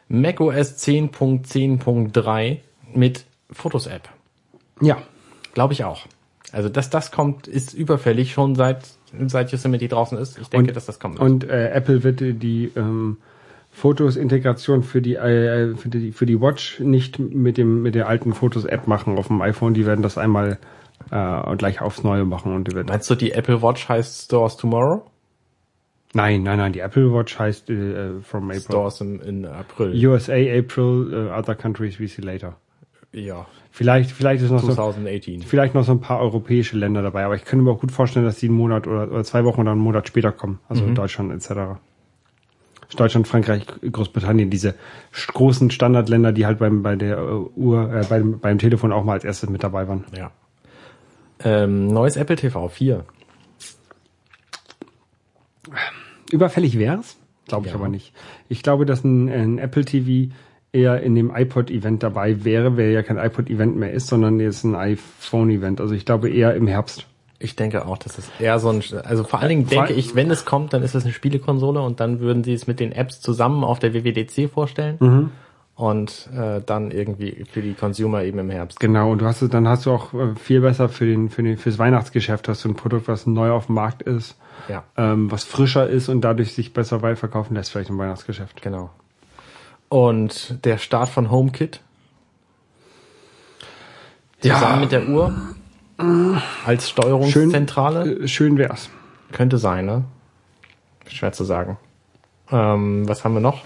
macOS 0.07 0.77
10.10.3 0.85 2.59
mit 2.93 3.25
Fotos-App. 3.51 4.09
Ja. 4.81 4.97
Glaube 5.53 5.73
ich 5.73 5.83
auch. 5.83 6.05
Also, 6.51 6.69
dass 6.69 6.89
das 6.89 7.11
kommt, 7.11 7.47
ist 7.47 7.73
überfällig 7.73 8.33
schon 8.33 8.55
seit, 8.55 8.85
seit 9.27 9.51
Yosemite 9.51 9.87
draußen 9.87 10.17
ist. 10.17 10.37
Ich 10.39 10.49
denke, 10.49 10.71
dass 10.73 10.85
das 10.85 10.99
kommt. 10.99 11.19
Und 11.19 11.43
äh, 11.49 11.69
Apple 11.69 12.03
wird 12.03 12.19
die- 12.21 12.71
ähm, 12.75 13.17
Fotos-Integration 13.71 14.83
für 14.83 15.01
die, 15.01 15.15
äh, 15.15 15.75
für 15.75 15.89
die 15.89 16.13
für 16.13 16.25
die 16.25 16.39
Watch 16.39 16.79
nicht 16.79 17.19
mit 17.19 17.57
dem 17.57 17.81
mit 17.81 17.93
der 17.93 18.07
alten 18.07 18.33
Fotos-App 18.33 18.87
machen 18.87 19.17
auf 19.17 19.27
dem 19.27 19.41
iPhone. 19.41 19.73
Die 19.73 19.85
werden 19.85 20.01
das 20.01 20.17
einmal 20.17 20.59
äh, 21.11 21.55
gleich 21.57 21.81
aufs 21.81 22.01
Neue 22.01 22.23
machen 22.23 22.55
und 22.55 22.69
die 22.69 22.75
wird. 22.75 22.87
Meinst 22.87 23.09
du, 23.09 23.15
die 23.15 23.33
Apple 23.33 23.61
Watch 23.61 23.89
heißt 23.89 24.23
Stores 24.25 24.55
Tomorrow? 24.55 25.05
Nein, 26.13 26.43
nein, 26.43 26.57
nein. 26.57 26.71
Die 26.71 26.79
Apple 26.79 27.11
Watch 27.13 27.37
heißt 27.37 27.69
äh, 27.69 28.21
from 28.21 28.45
April. 28.45 28.61
Stores 28.61 29.01
im, 29.01 29.21
in 29.21 29.45
April. 29.45 29.91
USA 30.07 30.35
April, 30.35 31.11
uh, 31.29 31.37
other 31.37 31.53
countries 31.55 31.99
we 31.99 32.07
see 32.07 32.21
later. 32.21 32.55
Ja, 33.15 33.45
Vielleicht, 33.75 34.11
vielleicht 34.11 34.41
ist 34.41 34.51
noch 34.51 34.61
so, 34.61 34.73
2018. 34.73 35.41
vielleicht 35.41 35.75
noch 35.75 35.83
so 35.83 35.91
ein 35.91 35.99
paar 35.99 36.21
europäische 36.21 36.77
Länder 36.77 37.01
dabei, 37.01 37.25
aber 37.25 37.35
ich 37.35 37.43
könnte 37.43 37.65
mir 37.65 37.71
auch 37.71 37.81
gut 37.81 37.91
vorstellen, 37.91 38.23
dass 38.25 38.37
die 38.37 38.47
einen 38.47 38.55
Monat 38.55 38.87
oder, 38.87 39.11
oder 39.11 39.23
zwei 39.25 39.43
Wochen 39.43 39.59
oder 39.59 39.71
einen 39.71 39.81
Monat 39.81 40.07
später 40.07 40.31
kommen. 40.31 40.59
Also 40.69 40.89
Deutschland 40.93 41.33
etc. 41.33 41.77
Deutschland, 42.95 43.27
Frankreich, 43.27 43.65
Großbritannien, 43.91 44.49
diese 44.49 44.75
großen 45.33 45.71
Standardländer, 45.71 46.31
die 46.31 46.45
halt 46.45 46.59
beim 46.59 46.83
bei 46.83 46.95
der 46.95 47.17
äh, 47.17 47.21
Uhr, 47.21 47.93
äh, 47.93 48.05
beim, 48.07 48.39
beim 48.39 48.59
Telefon 48.59 48.93
auch 48.93 49.03
mal 49.03 49.11
als 49.11 49.25
erstes 49.25 49.49
mit 49.49 49.61
dabei 49.61 49.89
waren. 49.89 50.05
Ja. 50.17 50.31
Ähm, 51.43 51.87
neues 51.87 52.15
Apple 52.15 52.37
TV 52.37 52.69
4. 52.69 53.03
Überfällig 56.31 56.79
wär's, 56.79 57.17
glaube 57.47 57.65
ich 57.67 57.73
Ja. 57.73 57.77
aber 57.79 57.89
nicht. 57.89 58.13
Ich 58.47 58.63
glaube, 58.63 58.85
dass 58.85 59.03
ein, 59.03 59.27
ein 59.29 59.57
Apple 59.57 59.83
TV 59.83 60.33
eher 60.75 61.01
in 61.01 61.15
dem 61.15 61.33
iPod-Event 61.35 62.03
dabei 62.03 62.43
wäre, 62.43 62.75
wer 62.77 62.91
ja 62.91 63.01
kein 63.03 63.17
iPod-Event 63.17 63.75
mehr 63.77 63.91
ist, 63.93 64.07
sondern 64.07 64.39
jetzt 64.39 64.63
ein 64.65 64.75
iPhone-Event. 64.75 65.79
Also 65.81 65.95
ich 65.95 66.05
glaube 66.05 66.29
eher 66.29 66.53
im 66.55 66.67
Herbst. 66.67 67.05
Ich 67.39 67.55
denke 67.55 67.85
auch, 67.85 67.97
dass 67.97 68.17
es 68.17 68.29
eher 68.39 68.59
so 68.59 68.69
ein, 68.69 68.81
also 69.03 69.23
vor 69.23 69.39
allen 69.39 69.49
Dingen 69.49 69.67
denke 69.67 69.87
Vor- 69.87 69.97
ich, 69.97 70.15
wenn 70.15 70.31
es 70.31 70.45
kommt, 70.45 70.73
dann 70.73 70.83
ist 70.83 70.95
es 70.95 71.03
eine 71.03 71.13
Spielekonsole 71.13 71.81
und 71.81 71.99
dann 71.99 72.19
würden 72.19 72.43
sie 72.43 72.53
es 72.53 72.65
mit 72.67 72.79
den 72.79 72.91
Apps 72.91 73.19
zusammen 73.21 73.63
auf 73.63 73.79
der 73.79 73.93
WWDC 73.93 74.49
vorstellen 74.49 74.97
Mhm. 74.99 75.31
und 75.75 76.29
äh, 76.33 76.61
dann 76.65 76.91
irgendwie 76.91 77.43
für 77.51 77.61
die 77.61 77.73
Consumer 77.73 78.23
eben 78.23 78.39
im 78.39 78.49
Herbst. 78.49 78.79
Genau, 78.79 79.11
und 79.11 79.21
du 79.21 79.25
hast 79.25 79.41
es, 79.41 79.49
dann 79.49 79.67
hast 79.67 79.85
du 79.85 79.91
auch 79.91 80.13
äh, 80.13 80.35
viel 80.35 80.61
besser 80.61 80.87
für 80.87 81.05
den, 81.05 81.29
für 81.29 81.43
den, 81.43 81.57
fürs 81.57 81.77
Weihnachtsgeschäft 81.77 82.47
hast 82.47 82.63
du 82.63 82.69
ein 82.69 82.75
Produkt, 82.75 83.07
was 83.09 83.25
neu 83.27 83.51
auf 83.51 83.65
dem 83.65 83.75
Markt 83.75 84.01
ist, 84.03 84.37
Ja, 84.69 84.83
ähm, 84.95 85.29
was 85.29 85.43
frischer 85.43 85.87
ist 85.89 86.07
und 86.07 86.21
dadurch 86.21 86.53
sich 86.53 86.71
besser 86.73 87.01
weit 87.01 87.19
verkaufen 87.19 87.53
lässt, 87.55 87.71
vielleicht 87.71 87.89
im 87.89 87.97
Weihnachtsgeschäft. 87.97 88.61
genau. 88.61 88.89
Und 89.89 90.65
der 90.65 90.77
Start 90.77 91.09
von 91.09 91.29
HomeKit 91.31 91.81
zusammen 94.41 94.81
mit 94.81 94.91
der 94.91 95.07
Uhr 95.07 95.33
als 96.65 96.89
Steuerungszentrale 96.89 98.23
Äh, 98.23 98.27
schön 98.27 98.57
wär's. 98.57 98.89
könnte 99.31 99.57
sein, 99.57 99.85
ne? 99.85 100.03
Schwer 101.07 101.31
zu 101.31 101.43
sagen. 101.43 101.77
Ähm, 102.51 103.07
was 103.07 103.23
haben 103.23 103.33
wir 103.33 103.39
noch? 103.41 103.63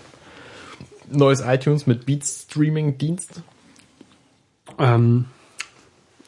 Neues 1.12 1.42
iTunes 1.42 1.88
mit 1.88 2.06
Beats 2.06 2.44
Streaming 2.44 2.98
Dienst. 2.98 3.42
Ähm, 4.78 5.26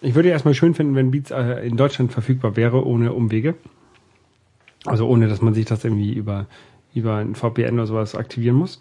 ich 0.01 0.15
würde 0.15 0.29
erstmal 0.29 0.55
schön 0.55 0.73
finden, 0.73 0.95
wenn 0.95 1.11
Beats 1.11 1.31
äh, 1.31 1.65
in 1.67 1.77
Deutschland 1.77 2.11
verfügbar 2.11 2.55
wäre, 2.55 2.85
ohne 2.85 3.13
Umwege. 3.13 3.55
Also 4.85 5.07
ohne, 5.07 5.27
dass 5.27 5.41
man 5.41 5.53
sich 5.53 5.65
das 5.65 5.83
irgendwie 5.83 6.13
über, 6.13 6.47
über 6.95 7.17
ein 7.17 7.35
VPN 7.35 7.75
oder 7.75 7.85
sowas 7.85 8.15
aktivieren 8.15 8.55
muss. 8.55 8.79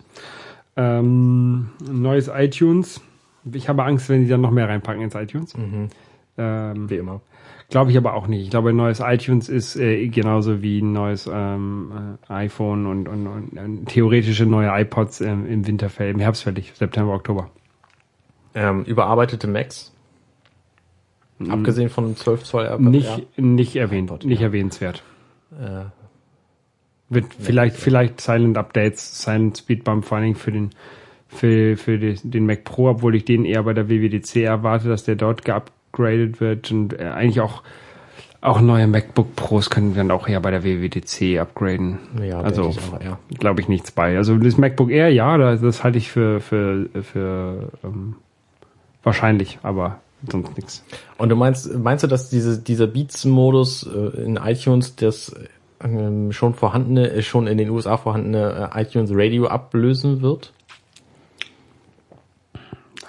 Ähm, 0.77 1.71
neues 1.91 2.29
iTunes. 2.33 3.01
Ich 3.53 3.69
habe 3.69 3.85
Angst, 3.85 4.09
wenn 4.09 4.23
die 4.23 4.29
dann 4.29 4.41
noch 4.41 4.51
mehr 4.51 4.69
reinpacken 4.69 5.03
ins 5.03 5.15
iTunes. 5.15 5.55
Ähm, 6.39 6.91
Wie 6.91 6.97
immer. 6.97 7.21
Glaube 7.69 7.91
ich 7.93 7.97
aber 7.97 8.15
auch 8.15 8.27
nicht. 8.27 8.43
Ich 8.43 8.51
glaube, 8.51 8.71
ein 8.71 8.77
neues 8.77 9.01
iTunes 9.01 9.49
ist 9.49 9.77
äh, 9.77 10.09
genauso 10.09 10.61
wie 10.63 10.81
ein 10.81 10.93
neues 10.93 11.31
ähm, 11.33 12.17
äh, 12.29 12.33
iPhone 12.33 12.87
und, 12.87 13.09
und, 13.09 13.27
und 13.27 13.57
äh, 13.57 13.85
theoretische 13.87 14.45
neue 14.47 14.69
iPods 14.83 15.21
ähm, 15.21 15.47
im 15.47 15.67
Winter, 15.67 15.89
fällig- 15.89 16.15
im 16.15 16.21
Herbst 16.21 16.43
fällig, 16.43 16.73
September, 16.75 17.15
Oktober. 17.15 17.51
Ähm, 18.55 18.83
überarbeitete 18.85 19.47
Macs. 19.47 19.95
Abgesehen 21.49 21.89
von 21.89 22.05
einem 22.05 22.17
12 22.17 22.43
Zoll 22.45 22.79
Nicht, 22.81 23.39
nicht 23.39 23.77
erwähnt, 23.77 24.11
iPod, 24.11 24.25
nicht 24.27 24.41
ja. 24.41 24.49
erwähnenswert. 24.49 25.03
Ja, 25.59 25.83
äh, 25.83 25.85
Wird 27.11 27.27
vielleicht, 27.39 27.77
vielleicht 27.77 28.21
Silent 28.21 28.57
Updates, 28.57 29.23
Silent 29.23 29.59
Speedbump 29.59 30.05
vor 30.05 30.17
allen 30.17 30.27
Dingen 30.27 30.37
für 30.37 30.53
den, 30.53 30.71
für, 31.29 31.77
für 31.77 31.99
den 31.99 32.47
Mac 32.47 32.65
Pro, 32.65 32.89
obwohl 32.89 33.17
ich 33.17 33.25
den 33.25 33.45
eher 33.45 33.65
bei 33.65 33.73
der 33.73 33.89
WWDC 33.89 34.37
erwarte, 34.37 34.89
dass 34.89 35.05
der 35.05 35.17
dort 35.17 35.45
geupgradet 35.45 36.41
wird 36.41 36.71
und 36.71 36.99
äh, 36.99 37.05
eigentlich 37.05 37.41
auch, 37.41 37.63
auch 38.41 38.61
neue 38.61 38.87
MacBook 38.87 39.37
Pros 39.37 39.71
können 39.71 39.95
wir 39.95 40.03
dann 40.03 40.13
auch 40.13 40.29
eher 40.29 40.41
bei 40.41 40.53
der 40.53 40.65
WWDC 40.65 41.39
upgraden. 41.41 41.99
ja 42.23 42.41
also, 42.41 42.75
ja. 43.05 43.19
glaube 43.39 43.61
ich 43.61 43.69
nichts 43.69 43.91
bei. 43.91 44.17
Also 44.17 44.37
das 44.39 44.57
MacBook 44.57 44.91
Air, 44.91 45.11
ja, 45.11 45.37
das, 45.37 45.61
das 45.61 45.83
halte 45.83 45.99
ich 45.99 46.11
für, 46.11 46.41
für, 46.41 46.89
für 47.03 47.71
ähm, 47.85 48.15
wahrscheinlich, 49.03 49.59
aber 49.63 50.01
sonst 50.31 50.57
nichts. 50.57 50.85
Und 51.19 51.29
du 51.29 51.37
meinst, 51.37 51.77
meinst 51.79 52.05
du, 52.05 52.09
dass 52.09 52.31
diese, 52.31 52.59
dieser 52.59 52.87
Beats-Modus 52.87 53.89
äh, 53.93 54.23
in 54.23 54.37
iTunes 54.37 54.97
das 54.97 55.35
ähm, 55.83 56.33
schon 56.33 56.55
vorhandene, 56.55 57.11
äh, 57.11 57.23
schon 57.23 57.47
in 57.47 57.59
den 57.59 57.71
USA 57.71 57.97
vorhandene 57.97 58.71
äh, 58.75 58.83
iTunes 58.83 59.11
Radio 59.13 59.47
ablösen 59.47 60.21
wird? 60.23 60.53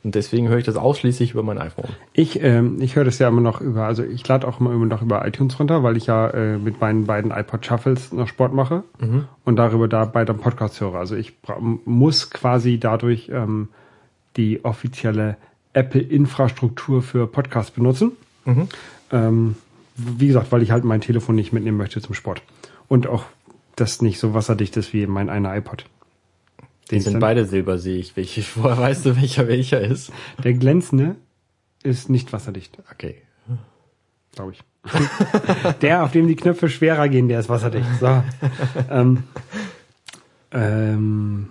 Und 0.07 0.15
deswegen 0.15 0.49
höre 0.49 0.59
ich 0.59 0.65
das 0.65 0.77
ausschließlich 0.77 1.33
über 1.33 1.43
mein 1.43 1.59
iPhone. 1.59 1.89
Ich, 2.13 2.41
ähm, 2.41 2.81
ich 2.81 2.95
höre 2.95 3.05
das 3.05 3.19
ja 3.19 3.27
immer 3.27 3.41
noch 3.41 3.61
über, 3.61 3.87
also 3.87 4.05
ich 4.05 4.27
lade 4.29 4.47
auch 4.47 4.61
immer, 4.61 4.73
immer 4.73 4.87
noch 4.87 5.03
über 5.03 5.27
iTunes 5.27 5.59
runter, 5.59 5.83
weil 5.83 5.97
ich 5.97 6.07
ja 6.07 6.29
äh, 6.29 6.59
mit 6.59 6.81
meinen 6.81 7.07
beiden 7.07 7.33
iPod 7.33 7.67
Shuffles 7.67 8.13
noch 8.13 8.29
Sport 8.29 8.55
mache 8.55 8.85
und 9.45 9.57
darüber 9.57 9.89
dabei 9.89 10.25
dann 10.25 10.39
Podcast 10.39 10.81
höre. 10.81 10.95
Also 10.95 11.17
ich 11.17 11.33
muss 11.85 12.31
quasi 12.31 12.79
dadurch 12.79 13.31
ähm, 13.35 13.71
die 14.37 14.65
offizielle 14.65 15.39
Apple-Infrastruktur 15.73 17.03
für 17.03 17.27
Podcast 17.27 17.75
benutzen. 17.75 18.13
Ähm, 19.11 19.57
wie 19.97 20.29
gesagt, 20.29 20.53
weil 20.53 20.63
ich 20.63 20.71
halt 20.71 20.85
mein 20.85 21.01
Telefon 21.01 21.35
nicht 21.35 21.53
mitnehmen 21.53 21.79
möchte 21.79 22.01
zum 22.01 22.15
Sport. 22.15 22.43
Und 22.87 23.09
auch 23.09 23.25
das 23.75 24.03
nicht 24.03 24.21
so 24.21 24.35
wasserdicht 24.35 24.77
ist 24.77 24.93
wie 24.93 25.09
mein 25.09 25.29
einer 25.29 25.57
iPod. 25.57 25.85
Die 26.91 26.97
Den 26.97 27.03
sind 27.03 27.21
beide 27.21 27.45
silber, 27.47 27.79
sehe 27.79 27.99
ich. 27.99 28.17
Welche, 28.17 28.43
woher 28.57 28.79
weißt 28.79 29.07
du, 29.07 29.17
welcher 29.17 29.49
welcher 29.49 29.81
ist? 29.81 30.13
Der 30.43 30.55
glänzende 30.55 31.17
ist 31.83 32.09
nicht 32.11 32.33
wasserdicht, 32.33 32.79
Okay. 32.93 33.17
glaube 34.35 34.53
ich. 34.53 34.61
der, 35.83 36.05
auf 36.05 36.13
dem 36.13 36.29
die 36.29 36.37
Knöpfe 36.37 36.69
schwerer 36.69 37.09
gehen, 37.09 37.29
der 37.29 37.41
ist 37.41 37.49
wasserdicht. 37.49 37.89
So. 38.01 38.23
ähm, 38.91 39.25
ähm, 40.53 41.49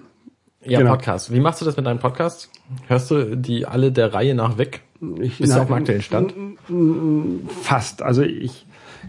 Ja, 0.64 0.80
Genau. 0.80 0.92
Podcast. 0.92 1.34
Wie 1.34 1.40
machst 1.40 1.62
du 1.62 1.66
das 1.66 1.76
mit 1.78 1.86
deinem 1.86 2.00
Podcast? 2.00 2.50
Hörst 2.88 3.12
du 3.12 3.36
die 3.38 3.66
alle 3.66 3.92
der 3.92 4.14
Reihe 4.14 4.36
nach 4.36 4.58
weg? 4.58 4.82
ich, 5.22 5.38
Bist 5.40 5.52
du 5.52 5.58
na, 5.58 5.62
auf 5.62 5.68
dem 5.68 5.74
aktuellen 5.76 6.02
Stand? 6.02 6.34
Fast. 7.62 8.02
Also 8.02 8.24
ich, 8.24 8.66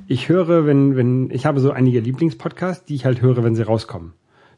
ich 0.08 0.28
höre, 0.28 0.66
wenn, 0.66 0.96
wenn, 0.96 1.30
ich 1.30 1.46
habe 1.46 1.60
so 1.60 1.70
einige 1.70 2.00
Lieblingspodcasts, 2.00 2.84
die 2.84 2.96
ich 2.96 3.04
halt 3.04 3.20
höre, 3.22 3.42
wenn 3.44 3.54
sie 3.54 3.62
rauskommen. 3.62 4.12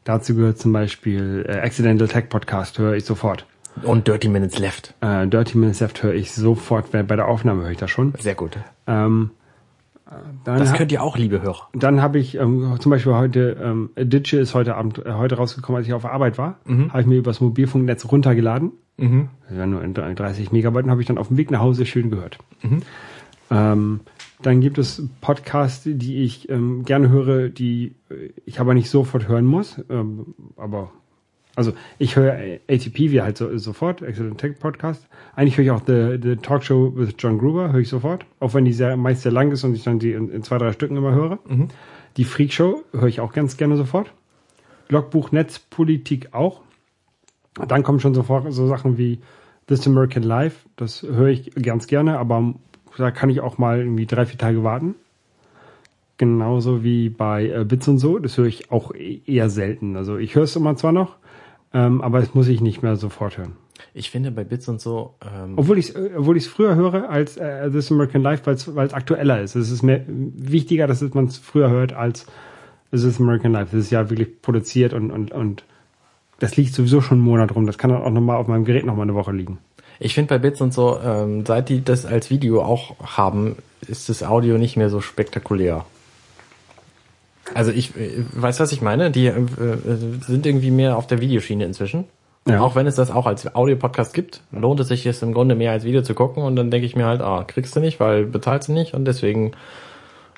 Dazu 0.09 0.33
gehört 0.33 0.57
zum 0.57 0.73
Beispiel 0.73 1.45
äh, 1.47 1.59
Accidental 1.59 2.07
Tech 2.07 2.29
Podcast, 2.29 2.79
höre 2.79 2.95
ich 2.95 3.05
sofort. 3.05 3.45
Und 3.83 4.07
Dirty 4.07 4.27
Minutes 4.27 4.57
Left. 4.57 4.95
Äh, 5.01 5.27
Dirty 5.27 5.55
Minutes 5.55 5.81
Left 5.81 6.01
höre 6.01 6.15
ich 6.15 6.31
sofort, 6.31 6.91
bei 6.91 7.03
bei 7.03 7.15
der 7.15 7.27
Aufnahme 7.27 7.61
höre 7.61 7.69
ich 7.69 7.77
das 7.77 7.91
schon. 7.91 8.15
Sehr 8.17 8.33
gut. 8.33 8.57
Ähm, 8.87 9.29
äh, 10.07 10.13
Das 10.45 10.73
könnt 10.73 10.91
ihr 10.91 11.03
auch, 11.03 11.15
liebe 11.15 11.43
Hörer. 11.43 11.67
Dann 11.73 12.01
habe 12.01 12.17
ich 12.17 12.33
ähm, 12.39 12.77
zum 12.79 12.89
Beispiel 12.89 13.13
heute, 13.13 13.55
ähm, 13.63 13.91
Ditsche 13.95 14.39
ist 14.39 14.55
heute 14.55 14.73
Abend, 14.77 14.97
äh, 15.05 15.13
heute 15.13 15.35
rausgekommen, 15.35 15.77
als 15.77 15.85
ich 15.85 15.93
auf 15.93 16.05
Arbeit 16.05 16.39
war, 16.39 16.57
habe 16.65 17.01
ich 17.01 17.05
mir 17.05 17.17
übers 17.19 17.39
Mobilfunknetz 17.39 18.11
runtergeladen. 18.11 18.71
Mhm. 18.97 19.29
Das 19.47 19.59
war 19.59 19.67
nur 19.67 19.83
in 19.83 19.93
30 19.93 20.51
Megabyte 20.51 20.87
habe 20.87 21.01
ich 21.01 21.07
dann 21.07 21.19
auf 21.19 21.27
dem 21.27 21.37
Weg 21.37 21.51
nach 21.51 21.59
Hause 21.59 21.85
schön 21.85 22.09
gehört. 22.09 22.39
Ähm, 23.51 23.99
dann 24.41 24.61
gibt 24.61 24.77
es 24.77 25.03
Podcasts, 25.21 25.83
die 25.85 26.23
ich 26.23 26.49
ähm, 26.49 26.83
gerne 26.83 27.09
höre, 27.09 27.49
die 27.49 27.95
äh, 28.09 28.29
ich 28.45 28.59
aber 28.59 28.73
nicht 28.73 28.89
sofort 28.89 29.27
hören 29.27 29.45
muss. 29.45 29.81
Ähm, 29.89 30.33
aber 30.55 30.91
also 31.55 31.73
ich 31.97 32.15
höre 32.15 32.59
ATP 32.69 33.11
wie 33.11 33.21
halt 33.21 33.37
so, 33.37 33.57
sofort, 33.57 34.01
Excellent 34.01 34.37
Tech 34.37 34.59
Podcast. 34.59 35.07
Eigentlich 35.35 35.57
höre 35.57 35.65
ich 35.65 35.71
auch 35.71 35.81
The, 35.85 36.17
The 36.21 36.37
Talk 36.37 36.63
Show 36.63 36.93
with 36.95 37.15
John 37.17 37.37
Gruber, 37.37 37.73
höre 37.73 37.81
ich 37.81 37.89
sofort. 37.89 38.25
Auch 38.39 38.53
wenn 38.53 38.63
die 38.63 38.71
sehr, 38.71 38.95
meist 38.95 39.23
sehr 39.23 39.33
lang 39.33 39.51
ist 39.51 39.65
und 39.65 39.75
ich 39.75 39.83
dann 39.83 39.99
die 39.99 40.13
in, 40.13 40.29
in 40.29 40.41
zwei, 40.43 40.57
drei 40.57 40.71
Stücken 40.71 40.95
immer 40.95 41.13
höre. 41.13 41.39
Die 42.15 42.23
Freak 42.23 42.53
Show 42.53 42.83
höre 42.93 43.07
ich 43.07 43.19
auch 43.19 43.33
ganz 43.33 43.57
gerne 43.57 43.75
sofort. 43.75 44.13
Logbuch 44.87 45.33
Netzpolitik 45.33 46.33
auch. 46.33 46.61
Dann 47.67 47.83
kommen 47.83 47.99
schon 47.99 48.13
sofort 48.13 48.51
so 48.53 48.67
Sachen 48.67 48.97
wie 48.97 49.19
This 49.67 49.85
American 49.85 50.23
Life. 50.23 50.67
Das 50.77 51.03
höre 51.03 51.27
ich 51.27 51.51
ganz 51.55 51.87
gerne, 51.87 52.19
aber 52.19 52.55
da 53.03 53.11
kann 53.11 53.29
ich 53.29 53.41
auch 53.41 53.57
mal 53.57 53.79
irgendwie 53.79 54.05
drei, 54.05 54.25
vier 54.25 54.37
Tage 54.37 54.63
warten. 54.63 54.95
Genauso 56.17 56.83
wie 56.83 57.09
bei 57.09 57.49
äh, 57.49 57.63
Bits 57.63 57.87
und 57.87 57.97
so. 57.97 58.19
Das 58.19 58.37
höre 58.37 58.45
ich 58.45 58.71
auch 58.71 58.93
e- 58.93 59.21
eher 59.25 59.49
selten. 59.49 59.95
Also 59.95 60.17
ich 60.17 60.35
höre 60.35 60.43
es 60.43 60.55
immer 60.55 60.75
zwar 60.75 60.91
noch, 60.91 61.15
ähm, 61.73 62.01
aber 62.01 62.19
es 62.19 62.33
muss 62.33 62.47
ich 62.47 62.61
nicht 62.61 62.83
mehr 62.83 62.97
sofort 62.97 63.37
hören. 63.37 63.53
Ich 63.93 64.09
finde 64.11 64.31
bei 64.31 64.43
Bits 64.43 64.67
und 64.67 64.81
so, 64.81 65.15
ähm, 65.21 65.53
Obwohl 65.55 65.77
ich 65.77 65.95
es 65.95 66.17
obwohl 66.17 66.35
ich's 66.35 66.47
früher 66.47 66.75
höre 66.75 67.09
als 67.09 67.37
äh, 67.37 67.71
This 67.71 67.91
American 67.91 68.21
Life, 68.21 68.45
weil 68.45 68.85
es 68.85 68.93
aktueller 68.93 69.41
ist. 69.41 69.55
Es 69.55 69.71
ist 69.71 69.81
mir 69.83 70.03
wichtiger, 70.07 70.87
dass 70.87 71.01
man 71.13 71.25
es 71.25 71.37
früher 71.37 71.69
hört 71.69 71.93
als 71.93 72.25
This 72.91 73.19
American 73.19 73.53
Life. 73.53 73.69
Das 73.71 73.85
ist 73.85 73.91
ja 73.91 74.09
wirklich 74.09 74.41
produziert 74.41 74.93
und, 74.93 75.11
und, 75.11 75.31
und 75.31 75.63
das 76.39 76.57
liegt 76.57 76.73
sowieso 76.73 77.01
schon 77.01 77.19
einen 77.19 77.25
Monat 77.25 77.55
rum. 77.55 77.65
Das 77.65 77.77
kann 77.77 77.91
dann 77.91 78.01
auch 78.01 78.11
nochmal 78.11 78.37
auf 78.37 78.47
meinem 78.47 78.65
Gerät 78.65 78.85
nochmal 78.85 79.03
eine 79.03 79.15
Woche 79.15 79.31
liegen. 79.31 79.59
Ich 79.99 80.13
finde 80.13 80.29
bei 80.29 80.37
Bits 80.37 80.61
und 80.61 80.73
so, 80.73 80.97
ähm, 81.03 81.45
seit 81.45 81.69
die 81.69 81.83
das 81.83 82.05
als 82.05 82.29
Video 82.29 82.61
auch 82.61 82.95
haben, 83.17 83.57
ist 83.87 84.09
das 84.09 84.23
Audio 84.23 84.57
nicht 84.57 84.77
mehr 84.77 84.89
so 84.89 85.01
spektakulär. 85.01 85.85
Also 87.53 87.71
ich 87.71 87.95
äh, 87.97 88.23
weiß, 88.33 88.59
was 88.59 88.71
ich 88.71 88.81
meine. 88.81 89.11
Die 89.11 89.27
äh, 89.27 89.31
äh, 89.31 89.97
sind 90.21 90.45
irgendwie 90.45 90.71
mehr 90.71 90.97
auf 90.97 91.07
der 91.07 91.21
Videoschiene 91.21 91.65
inzwischen. 91.65 92.05
Ja. 92.47 92.61
Auch 92.61 92.75
wenn 92.75 92.87
es 92.87 92.95
das 92.95 93.11
auch 93.11 93.27
als 93.27 93.53
Audio-Podcast 93.53 94.13
gibt, 94.13 94.41
lohnt 94.51 94.79
es 94.79 94.87
sich 94.87 95.05
es 95.05 95.21
im 95.21 95.33
Grunde 95.33 95.55
mehr 95.55 95.71
als 95.71 95.83
Video 95.83 96.01
zu 96.01 96.13
gucken 96.15 96.41
und 96.41 96.55
dann 96.55 96.71
denke 96.71 96.85
ich 96.85 96.95
mir 96.95 97.05
halt, 97.05 97.21
ah, 97.21 97.43
kriegst 97.45 97.75
du 97.75 97.79
nicht, 97.79 97.99
weil 97.99 98.25
bezahlst 98.25 98.69
du 98.69 98.73
nicht 98.73 98.93
und 98.93 99.05
deswegen, 99.05 99.51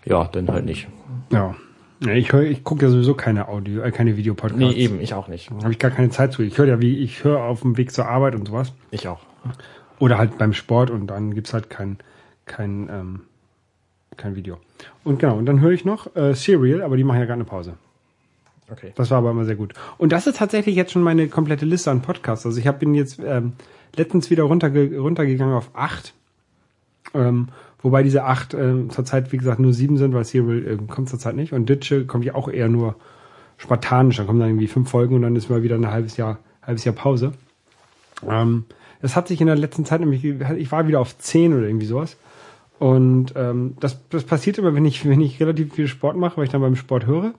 ja, 0.03 0.27
dann 0.31 0.49
halt 0.49 0.65
nicht. 0.65 0.87
Ja. 1.31 1.55
ja 2.03 2.13
ich 2.13 2.33
höre, 2.33 2.43
ich 2.43 2.63
gucke 2.63 2.85
ja 2.85 2.91
sowieso 2.91 3.13
keine 3.13 3.47
Audio, 3.47 3.81
äh, 3.83 3.91
keine 3.91 4.17
Videopodcasts. 4.17 4.57
Nee, 4.57 4.71
eben, 4.71 4.99
ich 4.99 5.13
auch 5.13 5.27
nicht. 5.27 5.51
Habe 5.51 5.71
ich 5.71 5.79
gar 5.79 5.91
keine 5.91 6.09
Zeit 6.09 6.33
zu. 6.33 6.41
Ich 6.41 6.57
höre 6.57 6.67
ja 6.67 6.81
wie, 6.81 6.97
ich 6.97 7.23
höre 7.23 7.43
auf 7.43 7.61
dem 7.61 7.77
Weg 7.77 7.93
zur 7.93 8.07
Arbeit 8.07 8.35
und 8.35 8.47
sowas. 8.47 8.73
Ich 8.89 9.07
auch. 9.07 9.19
Oder 9.99 10.17
halt 10.17 10.37
beim 10.37 10.53
Sport 10.53 10.89
und 10.89 11.07
dann 11.07 11.33
gibt's 11.33 11.53
halt 11.53 11.69
kein, 11.69 11.97
kein, 12.45 12.89
ähm, 12.89 13.21
kein 14.17 14.35
Video. 14.35 14.57
Und 15.03 15.19
genau, 15.19 15.37
und 15.37 15.45
dann 15.45 15.61
höre 15.61 15.71
ich 15.71 15.85
noch 15.85 16.15
äh, 16.15 16.33
Serial, 16.33 16.81
aber 16.81 16.97
die 16.97 17.03
machen 17.03 17.19
ja 17.19 17.25
gerade 17.25 17.35
eine 17.35 17.45
Pause. 17.45 17.73
Okay. 18.71 18.93
Das 18.95 19.11
war 19.11 19.17
aber 19.17 19.31
immer 19.31 19.45
sehr 19.45 19.55
gut. 19.55 19.73
Und 19.97 20.11
das 20.11 20.27
ist 20.27 20.37
tatsächlich 20.37 20.75
jetzt 20.75 20.91
schon 20.93 21.03
meine 21.03 21.27
komplette 21.27 21.65
Liste 21.65 21.91
an 21.91 22.01
Podcasts. 22.01 22.45
Also 22.45 22.57
ich 22.57 22.67
hab, 22.67 22.79
bin 22.79 22.93
jetzt 22.93 23.19
ähm, 23.23 23.53
letztens 23.95 24.29
wieder 24.29 24.43
runterge 24.43 24.97
runtergegangen 24.97 25.53
auf 25.53 25.71
acht. 25.73 26.13
Ähm, 27.13 27.49
wobei 27.81 28.01
diese 28.01 28.23
acht 28.23 28.53
ähm, 28.53 28.89
zurzeit, 28.89 29.33
wie 29.33 29.37
gesagt, 29.37 29.59
nur 29.59 29.73
sieben 29.73 29.97
sind, 29.97 30.13
weil 30.13 30.23
Serial 30.23 30.65
ähm, 30.65 30.87
kommt 30.87 31.09
zurzeit 31.09 31.35
nicht. 31.35 31.51
Und 31.51 31.67
Ditsche 31.67 32.05
kommt 32.05 32.23
ja 32.23 32.35
auch 32.35 32.47
eher 32.47 32.69
nur 32.69 32.95
spartanisch. 33.57 34.17
Da 34.17 34.23
kommen 34.23 34.39
dann 34.39 34.49
irgendwie 34.49 34.67
fünf 34.67 34.89
Folgen 34.89 35.15
und 35.15 35.23
dann 35.23 35.35
ist 35.35 35.49
mal 35.49 35.63
wieder 35.63 35.75
ein 35.75 35.91
halbes 35.91 36.15
Jahr, 36.15 36.39
halbes 36.63 36.85
Jahr 36.85 36.95
Pause. 36.95 37.33
Ähm, 38.25 38.65
das 39.01 39.15
hat 39.15 39.27
sich 39.27 39.41
in 39.41 39.47
der 39.47 39.55
letzten 39.55 39.85
Zeit 39.85 39.99
nämlich, 39.99 40.23
ich 40.23 40.71
war 40.71 40.87
wieder 40.87 40.99
auf 40.99 41.17
zehn 41.17 41.53
oder 41.53 41.67
irgendwie 41.67 41.85
sowas. 41.85 42.17
Und 42.79 43.33
ähm, 43.35 43.75
das, 43.79 44.07
das 44.09 44.23
passiert 44.23 44.57
immer, 44.57 44.73
wenn 44.73 44.85
ich, 44.85 45.07
wenn 45.07 45.21
ich 45.21 45.39
relativ 45.39 45.73
viel 45.75 45.87
Sport 45.87 46.17
mache, 46.17 46.37
weil 46.37 46.45
ich 46.45 46.51
dann 46.51 46.61
beim 46.61 46.75
Sport 46.75 47.05
höre. 47.05 47.33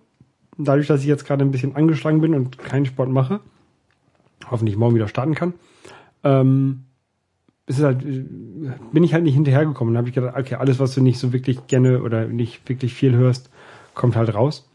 Dadurch, 0.57 0.87
dass 0.87 1.01
ich 1.01 1.07
jetzt 1.07 1.27
gerade 1.27 1.45
ein 1.45 1.51
bisschen 1.51 1.75
angeschlagen 1.75 2.21
bin 2.21 2.35
und 2.35 2.59
keinen 2.59 2.87
Sport 2.87 3.09
mache, 3.09 3.41
hoffentlich 4.51 4.77
morgen 4.77 4.95
wieder 4.95 5.09
starten 5.09 5.35
kann, 5.35 5.55
ähm, 6.23 6.85
ist 7.67 7.83
halt, 7.83 8.01
bin 8.01 9.03
ich 9.03 9.15
halt 9.15 9.25
nicht 9.25 9.35
hinterhergekommen. 9.35 9.95
Dann 9.95 9.99
habe 9.99 10.09
ich 10.09 10.15
gedacht, 10.15 10.37
okay, 10.37 10.57
alles, 10.57 10.79
was 10.79 10.95
du 10.95 11.01
nicht 11.01 11.19
so 11.19 11.33
wirklich 11.33 11.67
gerne 11.67 12.03
oder 12.03 12.27
nicht 12.27 12.69
wirklich 12.69 12.95
viel 12.95 13.15
hörst, 13.15 13.51
kommt 13.95 14.15
halt 14.15 14.35
raus. 14.35 14.69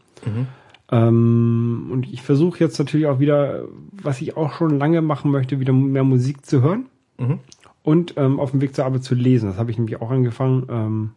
Ähm, 0.90 1.88
und 1.92 2.06
ich 2.10 2.22
versuche 2.22 2.58
jetzt 2.60 2.78
natürlich 2.78 3.06
auch 3.06 3.18
wieder, 3.20 3.64
was 3.92 4.20
ich 4.20 4.36
auch 4.36 4.52
schon 4.52 4.78
lange 4.78 5.02
machen 5.02 5.30
möchte, 5.30 5.60
wieder 5.60 5.72
mehr 5.72 6.04
Musik 6.04 6.44
zu 6.46 6.62
hören 6.62 6.86
Mhm. 7.18 7.40
und 7.82 8.14
ähm, 8.16 8.38
auf 8.38 8.52
dem 8.52 8.60
Weg 8.60 8.74
zur 8.74 8.84
Arbeit 8.84 9.02
zu 9.02 9.14
lesen. 9.14 9.48
Das 9.50 9.58
habe 9.58 9.70
ich 9.70 9.76
nämlich 9.78 10.00
auch 10.00 10.10
angefangen. 10.10 10.66
Ähm, 10.70 11.10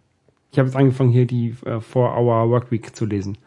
ich 0.52 0.58
habe 0.60 0.68
jetzt 0.68 0.76
angefangen, 0.76 1.12
hier 1.12 1.26
die 1.28 1.56
äh, 1.66 1.76
4-Hour 1.78 2.50
Workweek 2.50 2.96
zu 2.96 3.06
lesen. 3.06 3.38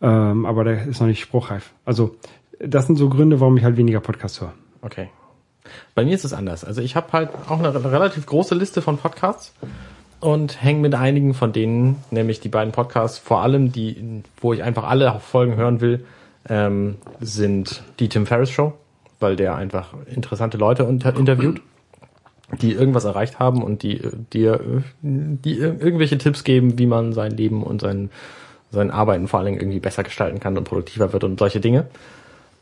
Ähm, 0.00 0.46
aber 0.46 0.64
der 0.64 0.86
ist 0.86 1.00
noch 1.00 1.08
nicht 1.08 1.20
spruchreif. 1.20 1.72
Also, 1.84 2.14
das 2.60 2.86
sind 2.86 2.96
so 2.96 3.08
Gründe, 3.08 3.40
warum 3.40 3.56
ich 3.56 3.64
halt 3.64 3.76
weniger 3.76 4.00
Podcasts 4.00 4.40
höre. 4.40 4.54
Okay. 4.82 5.08
Bei 5.94 6.04
mir 6.04 6.14
ist 6.14 6.24
es 6.24 6.32
anders. 6.32 6.64
Also 6.64 6.80
ich 6.80 6.96
habe 6.96 7.12
halt 7.12 7.30
auch 7.48 7.58
eine 7.58 7.74
re- 7.74 7.92
relativ 7.92 8.24
große 8.24 8.54
Liste 8.54 8.80
von 8.80 8.96
Podcasts 8.96 9.52
und 10.20 10.62
hänge 10.62 10.80
mit 10.80 10.94
einigen 10.94 11.34
von 11.34 11.52
denen, 11.52 11.96
nämlich 12.10 12.40
die 12.40 12.48
beiden 12.48 12.72
Podcasts, 12.72 13.18
vor 13.18 13.42
allem 13.42 13.72
die, 13.72 14.22
wo 14.40 14.52
ich 14.52 14.62
einfach 14.62 14.84
alle 14.84 15.20
Folgen 15.20 15.56
hören 15.56 15.80
will, 15.80 16.04
ähm, 16.48 16.96
sind 17.20 17.82
die 18.00 18.08
Tim 18.08 18.26
Ferriss 18.26 18.50
Show, 18.50 18.72
weil 19.20 19.36
der 19.36 19.54
einfach 19.54 19.94
interessante 20.06 20.56
Leute 20.58 20.84
unter 20.84 21.16
interviewt, 21.16 21.60
die 22.62 22.72
irgendwas 22.72 23.04
erreicht 23.04 23.38
haben 23.38 23.62
und 23.62 23.82
die 23.82 24.00
dir 24.32 24.82
die 25.02 25.60
ir- 25.60 25.80
irgendwelche 25.80 26.18
Tipps 26.18 26.44
geben, 26.44 26.78
wie 26.78 26.86
man 26.86 27.12
sein 27.12 27.32
Leben 27.32 27.62
und 27.62 27.80
sein 27.80 28.10
sein 28.70 28.90
Arbeiten 28.90 29.28
vor 29.28 29.38
allen 29.38 29.46
Dingen 29.46 29.60
irgendwie 29.60 29.80
besser 29.80 30.02
gestalten 30.02 30.40
kann 30.40 30.58
und 30.58 30.64
produktiver 30.64 31.12
wird 31.12 31.24
und 31.24 31.38
solche 31.38 31.60
Dinge. 31.60 31.86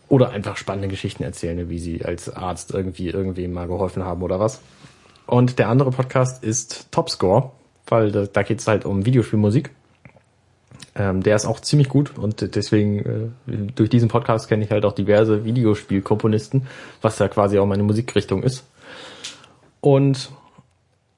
Oder 0.08 0.30
einfach 0.30 0.56
spannende 0.56 0.86
Geschichten 0.86 1.24
erzählen, 1.24 1.68
wie 1.68 1.80
sie 1.80 2.04
als 2.04 2.32
Arzt 2.34 2.72
irgendwie 2.72 3.08
irgendwem 3.08 3.52
mal 3.52 3.66
geholfen 3.66 4.04
haben 4.04 4.22
oder 4.22 4.38
was. 4.38 4.60
Und 5.26 5.58
der 5.58 5.68
andere 5.68 5.90
Podcast 5.90 6.44
ist 6.44 6.90
Topscore, 6.92 7.50
weil 7.86 8.12
da, 8.12 8.26
da 8.26 8.42
geht 8.42 8.60
es 8.60 8.68
halt 8.68 8.84
um 8.84 9.04
Videospielmusik. 9.04 9.70
Ähm, 10.94 11.22
der 11.22 11.36
ist 11.36 11.46
auch 11.46 11.60
ziemlich 11.60 11.88
gut 11.88 12.16
und 12.16 12.54
deswegen 12.54 13.32
äh, 13.46 13.56
durch 13.74 13.90
diesen 13.90 14.08
Podcast 14.08 14.48
kenne 14.48 14.64
ich 14.64 14.70
halt 14.70 14.84
auch 14.84 14.92
diverse 14.92 15.44
Videospielkomponisten, 15.44 16.66
was 17.02 17.18
ja 17.18 17.28
quasi 17.28 17.58
auch 17.58 17.66
meine 17.66 17.82
Musikrichtung 17.82 18.42
ist. 18.42 18.64
Und 19.80 20.30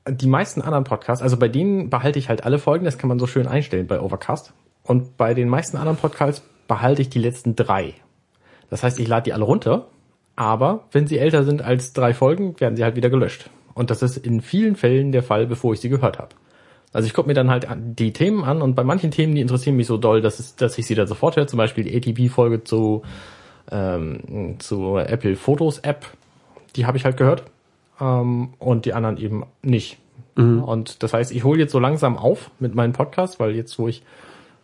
die 0.09 0.27
meisten 0.27 0.63
anderen 0.63 0.85
Podcasts, 0.85 1.23
also 1.23 1.37
bei 1.37 1.49
denen 1.49 1.91
behalte 1.91 2.19
ich 2.19 2.29
halt 2.29 2.45
alle 2.45 2.59
Folgen, 2.59 2.85
das 2.85 2.99
kann 2.99 3.09
man 3.09 3.19
so 3.19 3.27
schön 3.27 3.47
einstellen 3.47 3.87
bei 3.87 4.01
Overcast. 4.01 4.53
Und 4.83 5.17
bei 5.17 5.35
den 5.35 5.49
meisten 5.49 5.77
anderen 5.77 5.99
Podcasts 5.99 6.43
behalte 6.67 7.03
ich 7.03 7.11
die 7.11 7.19
letzten 7.19 7.55
drei. 7.55 7.95
Das 8.71 8.83
heißt, 8.83 8.99
ich 8.99 9.07
lade 9.07 9.25
die 9.25 9.33
alle 9.33 9.45
runter, 9.45 9.87
aber 10.35 10.85
wenn 10.93 11.07
sie 11.07 11.19
älter 11.19 11.45
sind 11.45 11.63
als 11.63 11.93
drei 11.93 12.15
Folgen, 12.15 12.59
werden 12.59 12.77
sie 12.77 12.85
halt 12.85 12.97
wieder 12.97 13.11
gelöscht. 13.11 13.51
Und 13.79 13.91
das 13.91 14.03
ist 14.03 14.17
in 14.17 14.41
vielen 14.41 14.75
Fällen 14.75 15.13
der 15.13 15.23
Fall, 15.23 15.47
bevor 15.47 15.73
ich 15.73 15.81
sie 15.81 15.89
gehört 15.89 16.19
habe. 16.19 16.31
Also 16.93 17.07
ich 17.07 17.15
gucke 17.15 17.29
mir 17.29 17.35
dann 17.35 17.49
halt 17.49 17.67
die 17.79 18.13
Themen 18.13 18.43
an 18.43 18.61
und 18.61 18.75
bei 18.75 18.83
manchen 18.83 19.11
Themen, 19.11 19.35
die 19.35 19.41
interessieren 19.41 19.77
mich 19.77 19.87
so 19.87 19.99
doll, 19.99 20.21
dass, 20.21 20.41
es, 20.41 20.57
dass 20.57 20.79
ich 20.79 20.87
sie 20.87 20.97
dann 20.97 21.07
sofort 21.07 21.37
höre. 21.37 21.47
Zum 21.47 21.59
Beispiel 21.59 21.85
die 21.85 21.97
ATP-Folge 21.97 22.65
zu, 22.65 23.03
ähm, 23.71 24.57
zu 24.59 24.97
Apple 24.97 25.37
Fotos 25.37 25.79
App, 25.79 26.07
die 26.75 26.87
habe 26.87 26.97
ich 26.97 27.05
halt 27.05 27.17
gehört. 27.17 27.45
Ähm, 28.01 28.51
und 28.59 28.85
die 28.85 28.95
anderen 28.95 29.17
eben 29.17 29.45
nicht. 29.63 29.99
Mhm. 30.35 30.65
Und 30.65 31.03
das 31.03 31.13
heißt, 31.13 31.31
ich 31.31 31.45
hole 31.45 31.61
jetzt 31.61 31.73
so 31.73 31.79
langsam 31.79 32.17
auf 32.17 32.51
mit 32.59 32.75
meinem 32.75 32.93
Podcast, 32.93 33.39
weil 33.39 33.55
jetzt, 33.55 33.79
wo 33.79 33.87
ich 33.87 34.03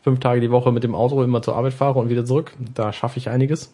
fünf 0.02 0.18
Tage 0.18 0.40
die 0.40 0.50
Woche 0.50 0.72
mit 0.72 0.82
dem 0.82 0.94
Auto 0.94 1.22
immer 1.22 1.40
zur 1.40 1.56
Arbeit 1.56 1.74
fahre 1.74 2.00
und 2.00 2.08
wieder 2.10 2.24
zurück, 2.24 2.52
da 2.74 2.92
schaffe 2.92 3.18
ich 3.18 3.28
einiges. 3.28 3.72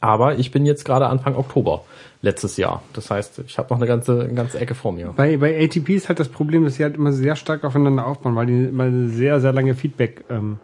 Aber 0.00 0.38
ich 0.38 0.50
bin 0.50 0.66
jetzt 0.66 0.84
gerade 0.84 1.06
Anfang 1.06 1.36
Oktober 1.36 1.84
letztes 2.22 2.56
Jahr. 2.56 2.82
Das 2.92 3.10
heißt, 3.10 3.40
ich 3.46 3.58
habe 3.58 3.68
noch 3.70 3.78
eine 3.78 3.86
ganze, 3.86 4.20
eine 4.20 4.34
ganze 4.34 4.58
Ecke 4.58 4.74
vor 4.74 4.92
mir. 4.92 5.12
Bei, 5.16 5.36
bei 5.36 5.62
ATP 5.62 5.90
ist 5.90 6.08
halt 6.08 6.18
das 6.18 6.28
Problem, 6.28 6.64
dass 6.64 6.74
sie 6.74 6.82
halt 6.82 6.96
immer 6.96 7.12
sehr 7.12 7.36
stark 7.36 7.64
aufeinander 7.64 8.06
aufbauen, 8.06 8.34
weil 8.34 8.46
die 8.46 8.64
immer 8.64 8.90
sehr, 9.08 9.40
sehr 9.40 9.52
lange 9.52 9.74
Feedback 9.74 10.24
ähm, 10.30 10.58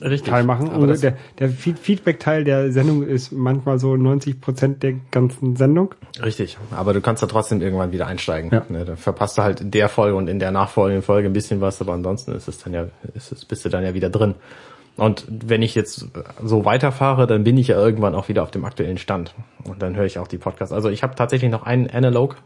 Richtig. 0.00 0.30
Teil 0.30 0.44
machen. 0.44 0.68
Und 0.68 1.02
der, 1.02 1.16
der 1.40 1.48
Feedback-Teil 1.48 2.44
der 2.44 2.70
Sendung 2.70 3.02
ist 3.02 3.32
manchmal 3.32 3.80
so 3.80 3.96
90 3.96 4.40
Prozent 4.40 4.82
der 4.84 4.94
ganzen 5.10 5.56
Sendung. 5.56 5.94
Richtig. 6.22 6.58
Aber 6.70 6.92
du 6.92 7.00
kannst 7.00 7.24
da 7.24 7.26
trotzdem 7.26 7.60
irgendwann 7.60 7.90
wieder 7.90 8.06
einsteigen. 8.06 8.50
Ja. 8.52 8.64
Ne, 8.68 8.84
da 8.84 8.94
verpasst 8.94 9.36
du 9.36 9.42
halt 9.42 9.60
in 9.60 9.72
der 9.72 9.88
Folge 9.88 10.16
und 10.16 10.28
in 10.28 10.38
der 10.38 10.52
nachfolgenden 10.52 11.02
Folge 11.02 11.28
ein 11.28 11.32
bisschen 11.32 11.60
was, 11.60 11.80
aber 11.80 11.92
ansonsten 11.92 12.32
ist 12.32 12.46
es 12.46 12.58
dann 12.58 12.72
ja, 12.72 12.86
ist 13.14 13.32
es, 13.32 13.44
bist 13.44 13.64
du 13.64 13.68
dann 13.68 13.82
ja 13.82 13.92
wieder 13.92 14.10
drin. 14.10 14.36
Und 15.00 15.24
wenn 15.30 15.62
ich 15.62 15.74
jetzt 15.74 16.08
so 16.44 16.64
weiterfahre, 16.66 17.26
dann 17.26 17.42
bin 17.42 17.56
ich 17.56 17.68
ja 17.68 17.76
irgendwann 17.76 18.14
auch 18.14 18.28
wieder 18.28 18.42
auf 18.42 18.50
dem 18.50 18.66
aktuellen 18.66 18.98
Stand. 18.98 19.34
Und 19.64 19.80
dann 19.80 19.96
höre 19.96 20.04
ich 20.04 20.18
auch 20.18 20.28
die 20.28 20.36
Podcasts. 20.36 20.74
Also 20.74 20.90
ich 20.90 21.02
habe 21.02 21.14
tatsächlich 21.14 21.50
noch 21.50 21.62
einen 21.62 21.88
Analog 21.88 22.36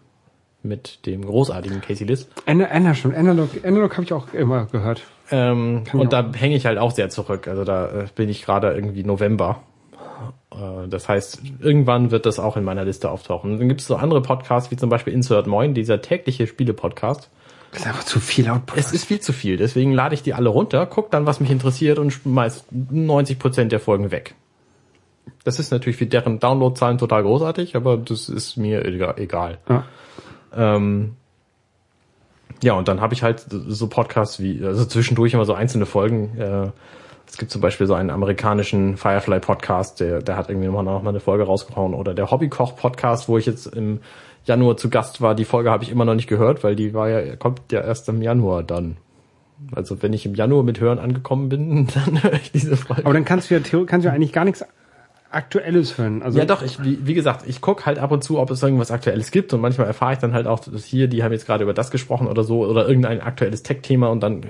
mit 0.62 1.04
dem 1.04 1.26
großartigen 1.26 1.80
Casey 1.80 2.06
Liss. 2.06 2.28
Anna, 2.46 2.66
Anna 2.66 2.94
schon. 2.94 3.12
Analog, 3.12 3.48
Analog 3.64 3.92
habe 3.94 4.04
ich 4.04 4.12
auch 4.12 4.32
immer 4.32 4.66
gehört. 4.66 5.02
Ähm, 5.32 5.82
und 5.92 6.12
da 6.12 6.32
hänge 6.32 6.54
ich 6.54 6.64
halt 6.64 6.78
auch 6.78 6.92
sehr 6.92 7.10
zurück. 7.10 7.48
Also 7.48 7.64
da 7.64 7.88
äh, 7.88 8.06
bin 8.14 8.28
ich 8.28 8.44
gerade 8.44 8.72
irgendwie 8.72 9.02
November. 9.02 9.62
Äh, 10.52 10.86
das 10.86 11.08
heißt, 11.08 11.42
irgendwann 11.58 12.12
wird 12.12 12.24
das 12.24 12.38
auch 12.38 12.56
in 12.56 12.62
meiner 12.62 12.84
Liste 12.84 13.10
auftauchen. 13.10 13.50
Und 13.50 13.58
dann 13.58 13.68
gibt 13.68 13.80
es 13.80 13.88
so 13.88 13.96
andere 13.96 14.22
Podcasts, 14.22 14.70
wie 14.70 14.76
zum 14.76 14.90
Beispiel 14.90 15.12
Insert 15.12 15.48
Moin, 15.48 15.74
dieser 15.74 16.00
tägliche 16.02 16.46
Spiele-Podcast. 16.46 17.30
Das 17.74 17.82
ist 17.82 17.88
einfach 17.88 18.04
zu 18.04 18.20
viel 18.20 18.48
Output. 18.48 18.78
Es 18.78 18.92
ist 18.92 19.04
viel 19.04 19.18
zu 19.20 19.32
viel. 19.32 19.56
Deswegen 19.56 19.92
lade 19.92 20.14
ich 20.14 20.22
die 20.22 20.32
alle 20.32 20.48
runter, 20.48 20.86
guck 20.86 21.10
dann, 21.10 21.26
was 21.26 21.40
mich 21.40 21.50
interessiert 21.50 21.98
und 21.98 22.12
schmeiß 22.12 22.66
90 22.70 23.38
Prozent 23.40 23.72
der 23.72 23.80
Folgen 23.80 24.12
weg. 24.12 24.36
Das 25.42 25.58
ist 25.58 25.72
natürlich 25.72 25.96
für 25.96 26.06
deren 26.06 26.38
Downloadzahlen 26.38 26.98
total 26.98 27.24
großartig, 27.24 27.74
aber 27.74 27.96
das 27.96 28.28
ist 28.28 28.56
mir 28.56 28.84
egal. 28.84 29.58
Ja, 29.68 29.84
ähm, 30.54 31.16
ja 32.62 32.74
und 32.74 32.86
dann 32.86 33.00
habe 33.00 33.12
ich 33.12 33.24
halt 33.24 33.44
so 33.50 33.88
Podcasts 33.88 34.38
wie, 34.38 34.64
also 34.64 34.84
zwischendurch 34.84 35.34
immer 35.34 35.44
so 35.44 35.54
einzelne 35.54 35.86
Folgen. 35.86 36.38
Äh, 36.38 36.70
es 37.26 37.38
gibt 37.38 37.50
zum 37.50 37.60
Beispiel 37.60 37.88
so 37.88 37.94
einen 37.94 38.10
amerikanischen 38.10 38.96
Firefly 38.96 39.40
Podcast, 39.40 39.98
der, 39.98 40.22
der 40.22 40.36
hat 40.36 40.48
irgendwie 40.48 40.68
noch 40.68 41.02
mal 41.02 41.08
eine 41.08 41.20
Folge 41.20 41.42
rausgehauen. 41.42 41.94
Oder 41.94 42.14
der 42.14 42.30
Hobbykoch 42.30 42.76
Podcast, 42.76 43.28
wo 43.28 43.36
ich 43.36 43.46
jetzt 43.46 43.66
im 43.66 43.98
Januar 44.44 44.76
zu 44.76 44.90
Gast 44.90 45.20
war. 45.20 45.34
Die 45.34 45.44
Folge 45.44 45.70
habe 45.70 45.84
ich 45.84 45.90
immer 45.90 46.04
noch 46.04 46.14
nicht 46.14 46.28
gehört, 46.28 46.64
weil 46.64 46.76
die 46.76 46.94
war 46.94 47.08
ja, 47.08 47.36
kommt 47.36 47.60
ja 47.72 47.80
erst 47.80 48.08
im 48.08 48.22
Januar 48.22 48.62
dann. 48.62 48.96
Also 49.72 50.02
wenn 50.02 50.12
ich 50.12 50.26
im 50.26 50.34
Januar 50.34 50.62
mit 50.62 50.80
Hören 50.80 50.98
angekommen 50.98 51.48
bin, 51.48 51.86
dann 51.94 52.22
höre 52.22 52.34
ich 52.34 52.52
diese 52.52 52.76
Folge. 52.76 53.04
Aber 53.04 53.14
dann 53.14 53.24
kannst 53.24 53.50
du 53.50 53.54
ja, 53.54 53.60
kannst 53.60 54.04
du 54.04 54.08
ja 54.08 54.14
eigentlich 54.14 54.32
gar 54.32 54.44
nichts 54.44 54.64
Aktuelles 55.30 55.98
hören. 55.98 56.22
Also 56.22 56.38
ja 56.38 56.44
doch, 56.44 56.62
ich, 56.62 56.82
wie, 56.82 57.06
wie 57.06 57.14
gesagt, 57.14 57.44
ich 57.46 57.60
guck 57.60 57.86
halt 57.86 57.98
ab 57.98 58.12
und 58.12 58.22
zu, 58.22 58.38
ob 58.38 58.50
es 58.50 58.62
irgendwas 58.62 58.90
Aktuelles 58.90 59.30
gibt 59.30 59.52
und 59.52 59.60
manchmal 59.60 59.86
erfahre 59.86 60.12
ich 60.12 60.18
dann 60.18 60.32
halt 60.32 60.46
auch, 60.46 60.60
dass 60.60 60.84
hier, 60.84 61.08
die 61.08 61.24
haben 61.24 61.32
jetzt 61.32 61.46
gerade 61.46 61.64
über 61.64 61.74
das 61.74 61.90
gesprochen 61.90 62.28
oder 62.28 62.44
so 62.44 62.64
oder 62.64 62.86
irgendein 62.86 63.20
aktuelles 63.20 63.62
Tech-Thema 63.62 64.08
und 64.08 64.20
dann 64.20 64.46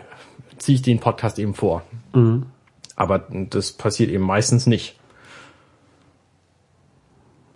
ziehe 0.59 0.77
ich 0.77 0.83
den 0.83 1.01
Podcast 1.01 1.39
eben 1.39 1.55
vor. 1.55 1.83
Mhm. 2.13 2.47
Aber 2.97 3.27
das 3.51 3.73
passiert 3.73 4.11
eben 4.11 4.25
meistens 4.25 4.67
nicht. 4.67 4.97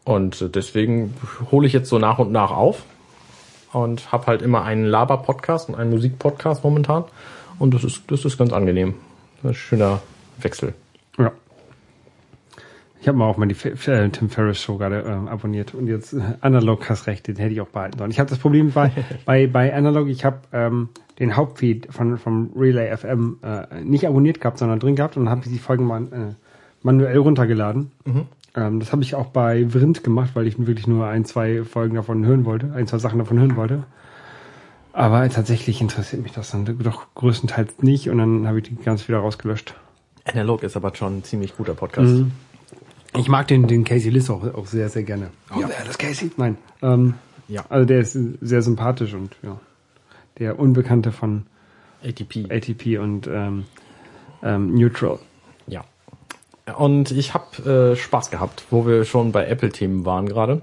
Und 0.09 0.55
deswegen 0.55 1.13
hole 1.51 1.67
ich 1.67 1.75
jetzt 1.75 1.91
so 1.91 1.99
nach 1.99 2.19
und 2.19 2.33
nach 2.33 2.51
auf 2.51 2.83
und 3.75 4.11
habe 4.11 4.27
halt 4.27 4.41
immer 4.41 4.65
einen 4.65 4.87
Laber-Podcast 4.87 5.69
und 5.69 5.75
einen 5.75 5.91
Musik-Podcast 5.91 6.65
momentan. 6.65 7.05
Und 7.59 7.75
das 7.75 7.85
ist, 7.85 8.11
das 8.11 8.25
ist 8.25 8.39
ganz 8.39 8.55
angenehm. 8.55 8.95
ein 9.45 9.53
schöner 9.53 10.01
Wechsel. 10.41 10.73
Ja. 11.19 11.31
Ich 13.03 13.07
habe 13.07 13.19
mal 13.19 13.27
auch 13.27 13.37
mal 13.37 13.45
die 13.45 13.69
äh, 13.69 14.09
Tim 14.09 14.31
Ferriss 14.31 14.63
Show 14.63 14.79
gerade 14.79 15.03
äh, 15.03 15.29
abonniert 15.29 15.75
und 15.75 15.89
jetzt 15.89 16.15
äh, 16.15 16.23
Analog 16.41 16.89
hast 16.89 17.07
recht, 17.07 17.29
den 17.29 17.37
hätte 17.37 17.53
ich 17.53 17.61
auch 17.61 17.69
behalten 17.69 17.99
sollen. 17.99 18.11
Ich 18.11 18.19
habe 18.19 18.31
das 18.31 18.39
Problem 18.39 18.73
bei, 18.73 18.91
bei, 19.27 19.47
bei 19.47 19.75
Analog, 19.75 20.09
ich 20.09 20.25
habe 20.25 20.39
ähm, 20.55 20.89
den 21.19 21.37
Hauptfeed 21.37 21.89
von 21.91 22.17
vom 22.17 22.51
Relay 22.57 22.97
FM 22.97 23.41
äh, 23.43 23.83
nicht 23.83 24.07
abonniert 24.07 24.41
gehabt, 24.41 24.57
sondern 24.57 24.81
drin 24.81 24.97
gehabt 24.97 25.19
und 25.19 25.27
dann 25.27 25.31
habe 25.31 25.43
ich 25.45 25.53
die 25.53 25.59
Folgen 25.59 25.85
mal 25.85 26.05
äh, 26.05 26.35
manuell 26.83 27.19
runtergeladen. 27.19 27.91
Mhm. 28.07 28.27
Ähm, 28.59 28.81
das 28.81 28.93
habe 28.93 29.03
ich 29.03 29.15
auch 29.15 29.27
bei 29.27 29.67
Vrind 29.71 30.03
gemacht, 30.03 30.31
weil 30.35 30.47
ich 30.47 30.59
wirklich 30.59 30.87
nur 30.87 31.07
ein, 31.07 31.25
zwei 31.25 31.63
Folgen 31.63 31.95
davon 31.95 32.27
hören 32.27 32.45
wollte, 32.45 32.73
ein, 32.75 32.87
zwei 32.87 32.99
Sachen 32.99 33.19
davon 33.19 33.39
hören 33.39 33.57
wollte. 33.57 33.85
Aber 34.93 35.29
tatsächlich 35.29 35.81
interessiert 35.81 36.23
mich 36.23 36.33
das 36.33 36.51
dann 36.51 36.65
doch 36.65 37.15
größtenteils 37.15 37.83
nicht 37.83 38.11
und 38.11 38.19
dann 38.19 38.49
habe 38.49 38.59
ich 38.59 38.65
die 38.65 38.75
ganz 38.75 39.07
wieder 39.07 39.19
rausgelöscht. 39.19 39.75
Analog 40.25 40.65
ist 40.65 40.77
aber 40.77 40.95
schon 40.95 41.19
ein 41.19 41.25
ziemlich 41.25 41.57
guter 41.57 41.75
Podcast. 41.75 42.11
Mhm. 42.11 42.33
Ich 43.17 43.29
mag 43.29 43.47
den, 43.47 43.69
den 43.69 43.85
Casey 43.85 44.11
Liss 44.11 44.29
auch, 44.29 44.43
auch 44.55 44.67
sehr, 44.67 44.89
sehr 44.89 45.05
gerne. 45.05 45.31
Oh, 45.55 45.61
ja. 45.61 45.69
wer 45.69 45.85
das 45.87 45.99
Casey? 45.99 46.31
Nein. 46.37 46.59
Ähm, 46.83 47.15
ja. 47.47 47.65
Also 47.69 47.87
der 47.87 48.01
ist 48.01 48.19
sehr 48.41 48.63
sympathisch 48.63 49.15
und 49.15 49.37
ja. 49.43 49.59
Der 50.39 50.59
Unbekannte 50.59 51.13
von 51.13 51.47
ATP. 52.05 52.51
ATP 52.51 52.99
und 52.99 53.27
ähm, 53.27 53.65
ähm, 54.43 54.75
Neutral. 54.75 55.19
Und 56.77 57.11
ich 57.13 57.35
habe 57.35 57.93
äh, 57.93 57.97
Spaß 57.97 58.31
gehabt, 58.31 58.65
wo 58.71 58.87
wir 58.87 59.05
schon 59.05 59.33
bei 59.33 59.47
Apple-Themen 59.47 60.05
waren 60.05 60.29
gerade. 60.29 60.63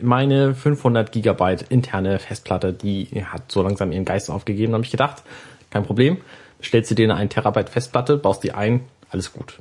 Meine 0.00 0.54
500 0.54 1.12
Gigabyte 1.12 1.62
interne 1.62 2.18
Festplatte, 2.18 2.72
die 2.72 3.24
hat 3.24 3.50
so 3.50 3.62
langsam 3.62 3.92
ihren 3.92 4.04
Geist 4.04 4.30
aufgegeben. 4.30 4.72
Da 4.72 4.76
habe 4.76 4.84
ich 4.84 4.90
gedacht, 4.90 5.22
kein 5.70 5.84
Problem, 5.84 6.18
stellst 6.62 6.90
du 6.90 6.94
dir 6.94 7.04
eine 7.04 7.16
1 7.16 7.32
Terabyte 7.32 7.68
Festplatte, 7.68 8.16
baust 8.16 8.42
die 8.42 8.52
ein, 8.52 8.84
alles 9.10 9.32
gut. 9.32 9.58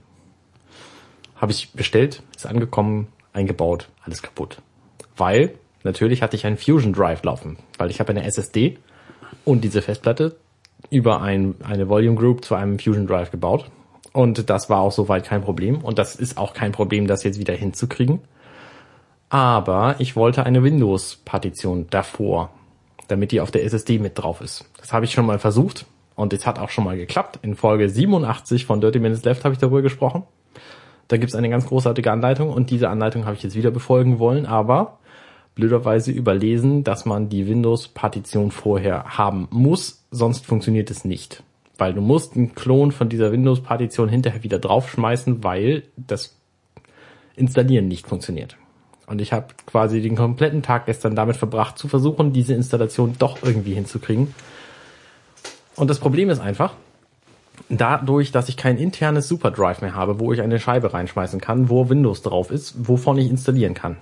Habe 1.35 1.51
ich 1.51 1.73
bestellt, 1.73 2.23
ist 2.35 2.45
angekommen, 2.45 3.07
eingebaut, 3.33 3.89
alles 4.03 4.21
kaputt. 4.21 4.57
Weil 5.17 5.53
natürlich 5.83 6.21
hatte 6.21 6.35
ich 6.35 6.45
einen 6.45 6.57
Fusion 6.57 6.93
Drive 6.93 7.23
laufen, 7.23 7.57
weil 7.77 7.91
ich 7.91 7.99
habe 7.99 8.11
eine 8.11 8.23
SSD 8.23 8.77
und 9.45 9.63
diese 9.63 9.81
Festplatte 9.81 10.35
über 10.89 11.21
ein, 11.21 11.55
eine 11.63 11.89
Volume 11.89 12.15
Group 12.15 12.45
zu 12.45 12.55
einem 12.55 12.79
Fusion 12.79 13.07
Drive 13.07 13.31
gebaut 13.31 13.69
und 14.13 14.49
das 14.49 14.69
war 14.69 14.79
auch 14.79 14.91
soweit 14.91 15.25
kein 15.25 15.41
Problem. 15.41 15.79
Und 15.81 15.97
das 15.97 16.15
ist 16.15 16.37
auch 16.37 16.53
kein 16.53 16.71
Problem, 16.71 17.07
das 17.07 17.23
jetzt 17.23 17.39
wieder 17.39 17.55
hinzukriegen. 17.55 18.21
Aber 19.29 19.95
ich 19.97 20.15
wollte 20.15 20.45
eine 20.45 20.63
Windows-Partition 20.63 21.87
davor, 21.89 22.51
damit 23.07 23.31
die 23.31 23.41
auf 23.41 23.49
der 23.49 23.65
SSD 23.65 23.97
mit 23.97 24.17
drauf 24.17 24.39
ist. 24.39 24.65
Das 24.79 24.93
habe 24.93 25.05
ich 25.05 25.11
schon 25.11 25.25
mal 25.25 25.39
versucht 25.39 25.87
und 26.15 26.31
es 26.31 26.45
hat 26.45 26.59
auch 26.59 26.69
schon 26.69 26.83
mal 26.83 26.95
geklappt. 26.95 27.39
In 27.41 27.55
Folge 27.55 27.89
87 27.89 28.67
von 28.67 28.79
Dirty 28.79 28.99
Minutes 28.99 29.25
Left 29.25 29.43
habe 29.43 29.53
ich 29.53 29.59
darüber 29.59 29.81
gesprochen. 29.81 30.23
Da 31.07 31.17
gibt's 31.17 31.33
eine 31.35 31.49
ganz 31.49 31.65
großartige 31.65 32.11
Anleitung 32.11 32.51
und 32.51 32.69
diese 32.69 32.89
Anleitung 32.89 33.25
habe 33.25 33.35
ich 33.35 33.41
jetzt 33.41 33.55
wieder 33.55 33.71
befolgen 33.71 34.19
wollen, 34.19 34.45
aber 34.45 34.99
blöderweise 35.55 36.11
überlesen, 36.11 36.83
dass 36.83 37.05
man 37.05 37.29
die 37.29 37.47
Windows-Partition 37.47 38.51
vorher 38.51 39.17
haben 39.17 39.47
muss, 39.49 40.05
sonst 40.11 40.45
funktioniert 40.45 40.91
es 40.91 41.03
nicht 41.03 41.43
weil 41.83 41.93
du 41.93 41.99
musst 41.99 42.37
einen 42.37 42.55
Klon 42.55 42.93
von 42.93 43.09
dieser 43.09 43.33
Windows-Partition 43.33 44.07
hinterher 44.07 44.41
wieder 44.41 44.57
draufschmeißen, 44.57 45.43
weil 45.43 45.83
das 45.97 46.37
Installieren 47.35 47.89
nicht 47.89 48.07
funktioniert. 48.07 48.55
Und 49.05 49.19
ich 49.19 49.33
habe 49.33 49.47
quasi 49.65 49.99
den 49.99 50.15
kompletten 50.15 50.63
Tag 50.63 50.85
gestern 50.85 51.13
damit 51.13 51.35
verbracht, 51.35 51.77
zu 51.77 51.89
versuchen, 51.89 52.31
diese 52.31 52.53
Installation 52.53 53.15
doch 53.19 53.43
irgendwie 53.43 53.73
hinzukriegen. 53.73 54.33
Und 55.75 55.89
das 55.89 55.99
Problem 55.99 56.29
ist 56.29 56.39
einfach, 56.39 56.73
dadurch, 57.67 58.31
dass 58.31 58.47
ich 58.47 58.55
kein 58.55 58.77
internes 58.77 59.27
Superdrive 59.27 59.81
mehr 59.81 59.93
habe, 59.93 60.21
wo 60.21 60.31
ich 60.31 60.39
eine 60.39 60.61
Scheibe 60.61 60.93
reinschmeißen 60.93 61.41
kann, 61.41 61.67
wo 61.67 61.89
Windows 61.89 62.21
drauf 62.21 62.49
ist, 62.49 62.87
wovon 62.87 63.17
ich 63.17 63.29
installieren 63.29 63.73
kann, 63.73 63.97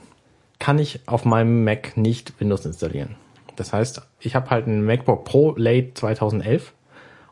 kann 0.59 0.77
ich 0.77 0.99
auf 1.07 1.25
meinem 1.25 1.63
Mac 1.63 1.97
nicht 1.97 2.39
Windows 2.39 2.63
installieren. 2.63 3.15
Das 3.55 3.73
heißt, 3.73 4.03
ich 4.19 4.36
habe 4.36 4.51
halt 4.51 4.67
ein 4.67 4.86
MacBook 4.86 5.25
Pro 5.25 5.55
Late 5.57 5.95
2011 5.95 6.73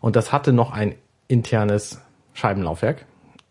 und 0.02 0.16
das 0.16 0.32
hatte 0.32 0.54
noch 0.54 0.72
ein 0.72 0.96
internes 1.28 2.02
Scheibenlaufwerk. 2.34 3.06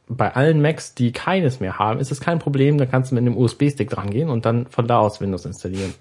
Bei 0.08 0.34
allen 0.34 0.62
Macs, 0.62 0.94
die 0.94 1.12
keines 1.12 1.60
mehr 1.60 1.78
haben, 1.78 2.00
ist 2.00 2.10
es 2.10 2.20
kein 2.20 2.38
Problem. 2.38 2.78
Da 2.78 2.86
kannst 2.86 3.10
du 3.10 3.14
mit 3.14 3.22
einem 3.22 3.36
USB-Stick 3.36 3.90
dran 3.90 4.10
gehen 4.10 4.30
und 4.30 4.46
dann 4.46 4.66
von 4.66 4.86
da 4.86 4.98
aus 5.00 5.20
Windows 5.20 5.44
installieren. 5.44 5.94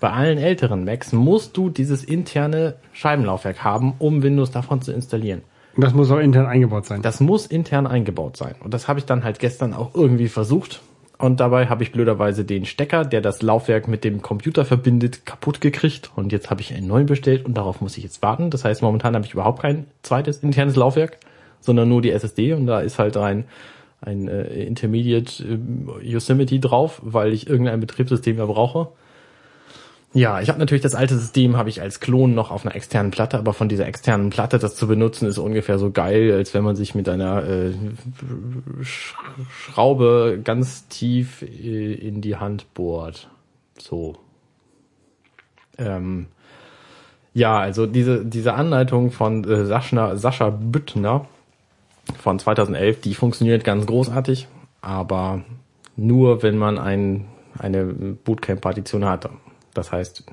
Bei 0.00 0.10
allen 0.10 0.38
älteren 0.38 0.86
Macs 0.86 1.12
musst 1.12 1.58
du 1.58 1.68
dieses 1.68 2.02
interne 2.02 2.76
Scheibenlaufwerk 2.92 3.62
haben, 3.62 3.94
um 3.98 4.22
Windows 4.22 4.50
davon 4.50 4.80
zu 4.80 4.92
installieren. 4.92 5.42
Und 5.76 5.84
das 5.84 5.92
muss 5.92 6.10
auch 6.10 6.18
intern 6.18 6.46
eingebaut 6.46 6.86
sein. 6.86 7.02
Das 7.02 7.20
muss 7.20 7.46
intern 7.46 7.86
eingebaut 7.86 8.36
sein. 8.36 8.54
Und 8.60 8.72
das 8.72 8.88
habe 8.88 8.98
ich 8.98 9.04
dann 9.04 9.24
halt 9.24 9.38
gestern 9.38 9.74
auch 9.74 9.94
irgendwie 9.94 10.28
versucht. 10.28 10.80
Und 11.20 11.38
dabei 11.38 11.66
habe 11.66 11.82
ich 11.82 11.92
blöderweise 11.92 12.46
den 12.46 12.64
Stecker, 12.64 13.04
der 13.04 13.20
das 13.20 13.42
Laufwerk 13.42 13.88
mit 13.88 14.04
dem 14.04 14.22
Computer 14.22 14.64
verbindet, 14.64 15.26
kaputt 15.26 15.60
gekriegt. 15.60 16.10
Und 16.16 16.32
jetzt 16.32 16.48
habe 16.48 16.62
ich 16.62 16.72
einen 16.72 16.86
neuen 16.86 17.04
bestellt 17.04 17.44
und 17.44 17.58
darauf 17.58 17.82
muss 17.82 17.98
ich 17.98 18.04
jetzt 18.04 18.22
warten. 18.22 18.48
Das 18.48 18.64
heißt, 18.64 18.80
momentan 18.80 19.14
habe 19.14 19.26
ich 19.26 19.34
überhaupt 19.34 19.60
kein 19.60 19.84
zweites 20.02 20.38
internes 20.38 20.76
Laufwerk, 20.76 21.18
sondern 21.60 21.90
nur 21.90 22.00
die 22.00 22.10
SSD. 22.10 22.54
Und 22.54 22.66
da 22.66 22.80
ist 22.80 22.98
halt 22.98 23.18
ein, 23.18 23.44
ein 24.00 24.28
äh, 24.28 24.64
Intermediate 24.64 25.44
äh, 25.44 26.06
Yosemite 26.06 26.58
drauf, 26.58 27.02
weil 27.04 27.34
ich 27.34 27.50
irgendein 27.50 27.80
Betriebssystem 27.80 28.36
mehr 28.36 28.46
brauche. 28.46 28.88
Ja, 30.12 30.40
ich 30.40 30.48
habe 30.48 30.58
natürlich 30.58 30.82
das 30.82 30.96
alte 30.96 31.16
System 31.16 31.56
habe 31.56 31.68
ich 31.68 31.80
als 31.80 32.00
Klon 32.00 32.34
noch 32.34 32.50
auf 32.50 32.66
einer 32.66 32.74
externen 32.74 33.12
Platte, 33.12 33.38
aber 33.38 33.52
von 33.52 33.68
dieser 33.68 33.86
externen 33.86 34.30
Platte 34.30 34.58
das 34.58 34.74
zu 34.74 34.88
benutzen 34.88 35.28
ist 35.28 35.38
ungefähr 35.38 35.78
so 35.78 35.92
geil, 35.92 36.32
als 36.32 36.52
wenn 36.52 36.64
man 36.64 36.74
sich 36.74 36.96
mit 36.96 37.08
einer 37.08 37.44
äh, 37.44 37.72
Sch 38.82 39.14
Schraube 39.48 40.40
ganz 40.42 40.88
tief 40.88 41.42
äh, 41.42 41.92
in 41.94 42.22
die 42.22 42.36
Hand 42.36 42.74
bohrt. 42.74 43.30
So. 43.78 44.16
Ähm, 45.78 46.26
ja, 47.32 47.58
also 47.60 47.86
diese 47.86 48.24
diese 48.24 48.54
Anleitung 48.54 49.12
von 49.12 49.44
äh, 49.44 49.64
Sascha, 49.64 50.16
Sascha 50.16 50.50
Büttner 50.50 51.26
von 52.18 52.40
2011, 52.40 53.00
die 53.00 53.14
funktioniert 53.14 53.62
ganz 53.62 53.86
großartig, 53.86 54.48
aber 54.80 55.44
nur 55.94 56.42
wenn 56.42 56.58
man 56.58 56.78
ein, 56.78 57.26
eine 57.56 57.84
Bootcamp-Partition 57.84 59.04
hat. 59.04 59.30
Das 59.74 59.92
heißt, 59.92 60.24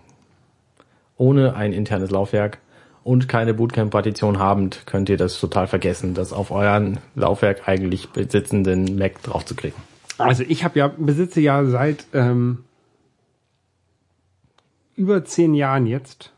ohne 1.17 1.55
ein 1.55 1.73
internes 1.73 2.11
Laufwerk 2.11 2.59
und 3.03 3.27
keine 3.27 3.53
Bootcamp-Partition 3.53 4.39
habend, 4.39 4.85
könnt 4.85 5.09
ihr 5.09 5.17
das 5.17 5.39
total 5.39 5.67
vergessen, 5.67 6.13
das 6.13 6.33
auf 6.33 6.51
euren 6.51 6.99
Laufwerk 7.15 7.67
eigentlich 7.67 8.09
besitzenden 8.09 8.97
Mac 8.97 9.21
draufzukriegen. 9.23 9.81
Also 10.17 10.43
ich 10.43 10.63
habe 10.63 10.79
ja 10.79 10.87
besitze 10.87 11.39
ja 11.39 11.63
seit 11.65 12.05
ähm, 12.13 12.63
über 14.95 15.23
zehn 15.23 15.53
Jahren 15.53 15.85
jetzt 15.85 16.33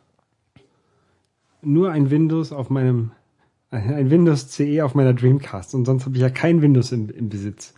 nur 1.62 1.92
ein 1.92 2.10
Windows 2.10 2.52
auf 2.52 2.70
meinem 2.70 3.12
ein 3.72 4.10
Windows 4.10 4.50
CE 4.50 4.84
auf 4.84 4.96
meiner 4.96 5.14
Dreamcast 5.14 5.76
und 5.76 5.86
sonst 5.86 6.06
habe 6.06 6.16
ich 6.16 6.22
ja 6.22 6.30
kein 6.30 6.62
Windows 6.62 6.92
im, 6.92 7.10
im 7.10 7.30
Besitz. 7.30 7.74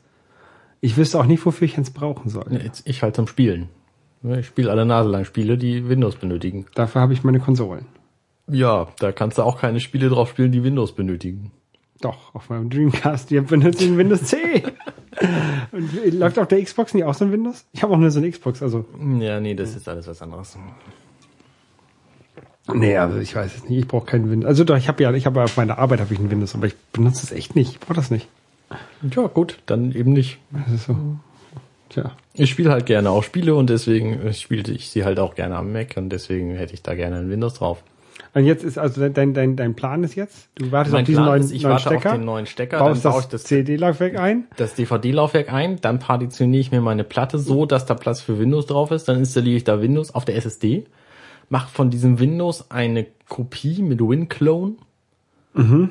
Ich 0.79 0.97
wüsste 0.97 1.19
auch 1.19 1.25
nicht, 1.25 1.45
wofür 1.45 1.65
ich 1.65 1.77
eins 1.77 1.91
brauchen 1.91 2.29
soll. 2.29 2.47
Jetzt 2.63 2.87
ich 2.87 3.03
halt 3.03 3.15
zum 3.15 3.27
Spielen. 3.27 3.69
Ich 4.23 4.45
spiele 4.45 4.69
alle 4.69 4.85
Nase 4.85 5.09
lang 5.09 5.25
Spiele, 5.25 5.57
die 5.57 5.89
Windows 5.89 6.15
benötigen. 6.15 6.65
Dafür 6.75 7.01
habe 7.01 7.13
ich 7.13 7.23
meine 7.23 7.39
Konsolen. 7.39 7.85
Ja, 8.47 8.87
da 8.99 9.11
kannst 9.11 9.37
du 9.37 9.43
auch 9.43 9.59
keine 9.59 9.79
Spiele 9.79 10.09
drauf 10.09 10.29
spielen, 10.29 10.51
die 10.51 10.63
Windows 10.63 10.93
benötigen. 10.93 11.51
Doch, 12.01 12.33
auf 12.33 12.49
meinem 12.49 12.69
Dreamcast, 12.69 13.29
benutzt 13.47 13.81
den 13.81 13.97
Windows 13.97 14.23
CE. 14.25 14.63
und 15.71 16.13
läuft 16.13 16.39
auf 16.39 16.47
der 16.47 16.63
Xbox 16.63 16.93
nicht 16.93 17.03
auch 17.03 17.13
so 17.13 17.25
ein 17.25 17.31
Windows? 17.31 17.65
Ich 17.73 17.83
habe 17.83 17.93
auch 17.93 17.97
nur 17.97 18.11
so 18.11 18.19
eine 18.19 18.29
Xbox, 18.29 18.61
also. 18.61 18.85
Ja, 19.19 19.39
nee, 19.39 19.53
das 19.53 19.75
ist 19.75 19.87
alles 19.87 20.07
was 20.07 20.21
anderes. 20.21 20.57
Nee, 22.73 22.97
also 22.97 23.19
ich 23.19 23.35
weiß 23.35 23.55
es 23.55 23.69
nicht. 23.69 23.79
Ich 23.79 23.87
brauche 23.87 24.05
keinen 24.05 24.29
Windows. 24.29 24.47
Also 24.47 24.63
doch, 24.63 24.77
ich 24.77 24.87
habe 24.87 25.01
ja, 25.03 25.11
ich 25.13 25.25
habe 25.25 25.43
auf 25.43 25.57
meiner 25.57 25.77
Arbeit 25.77 25.99
habe 25.99 26.13
ich 26.13 26.19
ein 26.19 26.31
Windows, 26.31 26.55
aber 26.55 26.67
ich 26.67 26.75
benutze 26.91 27.25
es 27.25 27.31
echt 27.31 27.55
nicht. 27.55 27.73
Ich 27.73 27.79
brauche 27.79 27.95
das 27.95 28.11
nicht. 28.11 28.27
Ja, 29.01 29.27
gut, 29.27 29.59
dann 29.65 29.91
eben 29.91 30.13
nicht. 30.13 30.39
Das 30.51 30.71
ist 30.71 30.85
so. 30.85 30.97
Tja. 31.91 32.11
Ich 32.33 32.49
spiele 32.49 32.71
halt 32.71 32.85
gerne 32.85 33.09
auch 33.09 33.21
Spiele 33.23 33.53
und 33.53 33.69
deswegen 33.69 34.33
spielte 34.33 34.71
ich 34.71 34.89
sie 34.89 35.03
halt 35.03 35.19
auch 35.19 35.35
gerne 35.35 35.57
am 35.57 35.73
Mac 35.73 35.97
und 35.97 36.09
deswegen 36.09 36.55
hätte 36.55 36.73
ich 36.73 36.81
da 36.81 36.95
gerne 36.95 37.17
ein 37.17 37.29
Windows 37.29 37.55
drauf. 37.55 37.83
Und 38.33 38.45
jetzt 38.45 38.63
ist 38.63 38.77
also 38.77 39.09
dein, 39.09 39.33
dein, 39.33 39.57
dein 39.57 39.75
Plan 39.75 40.05
ist 40.05 40.15
jetzt, 40.15 40.47
du 40.55 40.71
wartest 40.71 40.93
Mein 40.93 41.01
auf 41.01 41.05
diesen 41.05 41.23
Plan 41.23 41.33
neuen, 41.33 41.41
ist, 41.43 41.51
ich 41.51 41.63
neuen 41.63 41.71
warte 41.73 41.89
Stecker, 41.89 42.09
auf 42.11 42.15
den 42.15 42.25
neuen 42.25 42.45
Stecker, 42.45 42.79
baust 42.79 43.03
dann 43.03 43.11
baue 43.11 43.21
das, 43.21 43.25
ich 43.25 43.31
das, 43.31 43.43
CD-Laufwerk 43.43 44.17
ein. 44.17 44.45
das 44.55 44.73
DVD-Laufwerk 44.75 45.51
ein, 45.51 45.81
dann 45.81 45.99
partitioniere 45.99 46.61
ich 46.61 46.71
mir 46.71 46.79
meine 46.79 47.03
Platte 47.03 47.39
so, 47.39 47.65
dass 47.65 47.85
da 47.85 47.93
Platz 47.93 48.21
für 48.21 48.39
Windows 48.39 48.67
drauf 48.67 48.91
ist, 48.91 49.09
dann 49.09 49.17
installiere 49.17 49.57
ich 49.57 49.65
da 49.65 49.81
Windows 49.81 50.15
auf 50.15 50.23
der 50.23 50.37
SSD, 50.37 50.85
mache 51.49 51.69
von 51.69 51.89
diesem 51.89 52.19
Windows 52.19 52.71
eine 52.71 53.05
Kopie 53.27 53.81
mit 53.81 53.99
WinClone, 53.99 54.75
Mhm. 55.53 55.89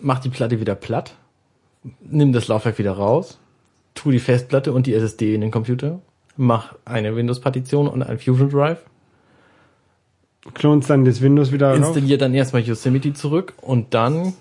mach 0.00 0.20
die 0.20 0.30
Platte 0.30 0.60
wieder 0.60 0.74
platt, 0.74 1.12
nimm 2.00 2.32
das 2.32 2.48
Laufwerk 2.48 2.78
wieder 2.78 2.92
raus, 2.92 3.38
tu 3.98 4.10
die 4.10 4.18
Festplatte 4.18 4.72
und 4.72 4.86
die 4.86 4.94
SSD 4.94 5.34
in 5.34 5.40
den 5.40 5.50
Computer, 5.50 6.00
mach 6.36 6.74
eine 6.84 7.14
Windows-Partition 7.16 7.88
und 7.88 8.02
ein 8.02 8.18
Fusion 8.18 8.48
Drive, 8.50 8.78
Klonst 10.54 10.88
dann 10.88 11.04
das 11.04 11.20
Windows 11.20 11.52
wieder 11.52 11.68
rauf. 11.70 11.76
installiere 11.78 12.16
dann 12.18 12.32
erstmal 12.32 12.62
Yosemite 12.62 13.12
zurück 13.12 13.52
und 13.60 13.92
dann 13.92 14.32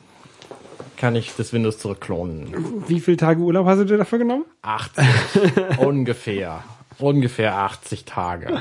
kann 0.95 1.15
ich 1.15 1.33
das 1.35 1.51
Windows 1.53 1.79
zurückklonen. 1.79 2.53
Wie 2.87 2.99
viele 3.01 3.17
Tage 3.17 3.41
Urlaub 3.41 3.65
hast 3.67 3.79
du 3.79 3.85
dir 3.85 3.97
dafür 3.97 4.19
genommen? 4.19 4.45
80. 4.61 5.05
ungefähr. 5.79 6.63
Ungefähr 6.99 7.57
80 7.57 8.05
Tage. 8.05 8.59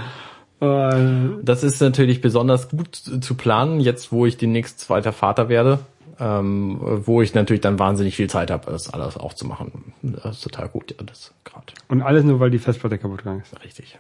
Äh, 0.60 0.96
Das 1.42 1.62
ist 1.62 1.80
natürlich 1.80 2.20
besonders 2.20 2.68
gut 2.70 2.96
zu 2.96 3.34
planen, 3.34 3.80
jetzt 3.80 4.10
wo 4.12 4.26
ich 4.26 4.36
demnächst 4.38 4.80
zweiter 4.80 5.12
Vater 5.12 5.48
werde, 5.48 5.78
ähm, 6.18 6.78
wo 6.80 7.22
ich 7.22 7.34
natürlich 7.34 7.60
dann 7.60 7.78
wahnsinnig 7.78 8.16
viel 8.16 8.28
Zeit 8.28 8.50
habe, 8.50 8.70
das 8.70 8.92
alles 8.92 9.16
auch 9.16 9.34
zu 9.34 9.46
machen. 9.46 9.92
Das 10.02 10.36
ist 10.36 10.44
total 10.44 10.68
gut, 10.68 10.94
ja, 10.98 11.04
das 11.04 11.32
gerade 11.44 11.66
und 11.88 12.02
alles 12.02 12.24
nur, 12.24 12.40
weil 12.40 12.50
die 12.50 12.58
Festplatte 12.58 12.98
kaputt 12.98 13.18
gegangen 13.18 13.42
ist. 13.42 13.62
richtig. 13.64 13.98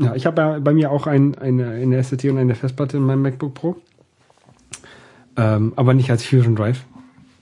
Ja, 0.00 0.14
ich 0.14 0.26
habe 0.26 0.40
ja 0.40 0.58
bei 0.60 0.72
mir 0.72 0.92
auch 0.92 1.06
ein, 1.06 1.36
eine, 1.38 1.70
eine 1.70 1.96
SSD 1.96 2.30
und 2.30 2.38
eine 2.38 2.54
Festplatte 2.54 2.96
in 2.96 3.02
meinem 3.02 3.22
MacBook 3.22 3.54
Pro. 3.54 3.76
Ähm, 5.36 5.72
aber 5.76 5.94
nicht 5.94 6.10
als 6.10 6.24
Fusion 6.24 6.54
Drive, 6.54 6.84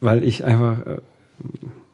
weil 0.00 0.24
ich 0.24 0.44
einfach, 0.44 0.86
äh, 0.86 0.98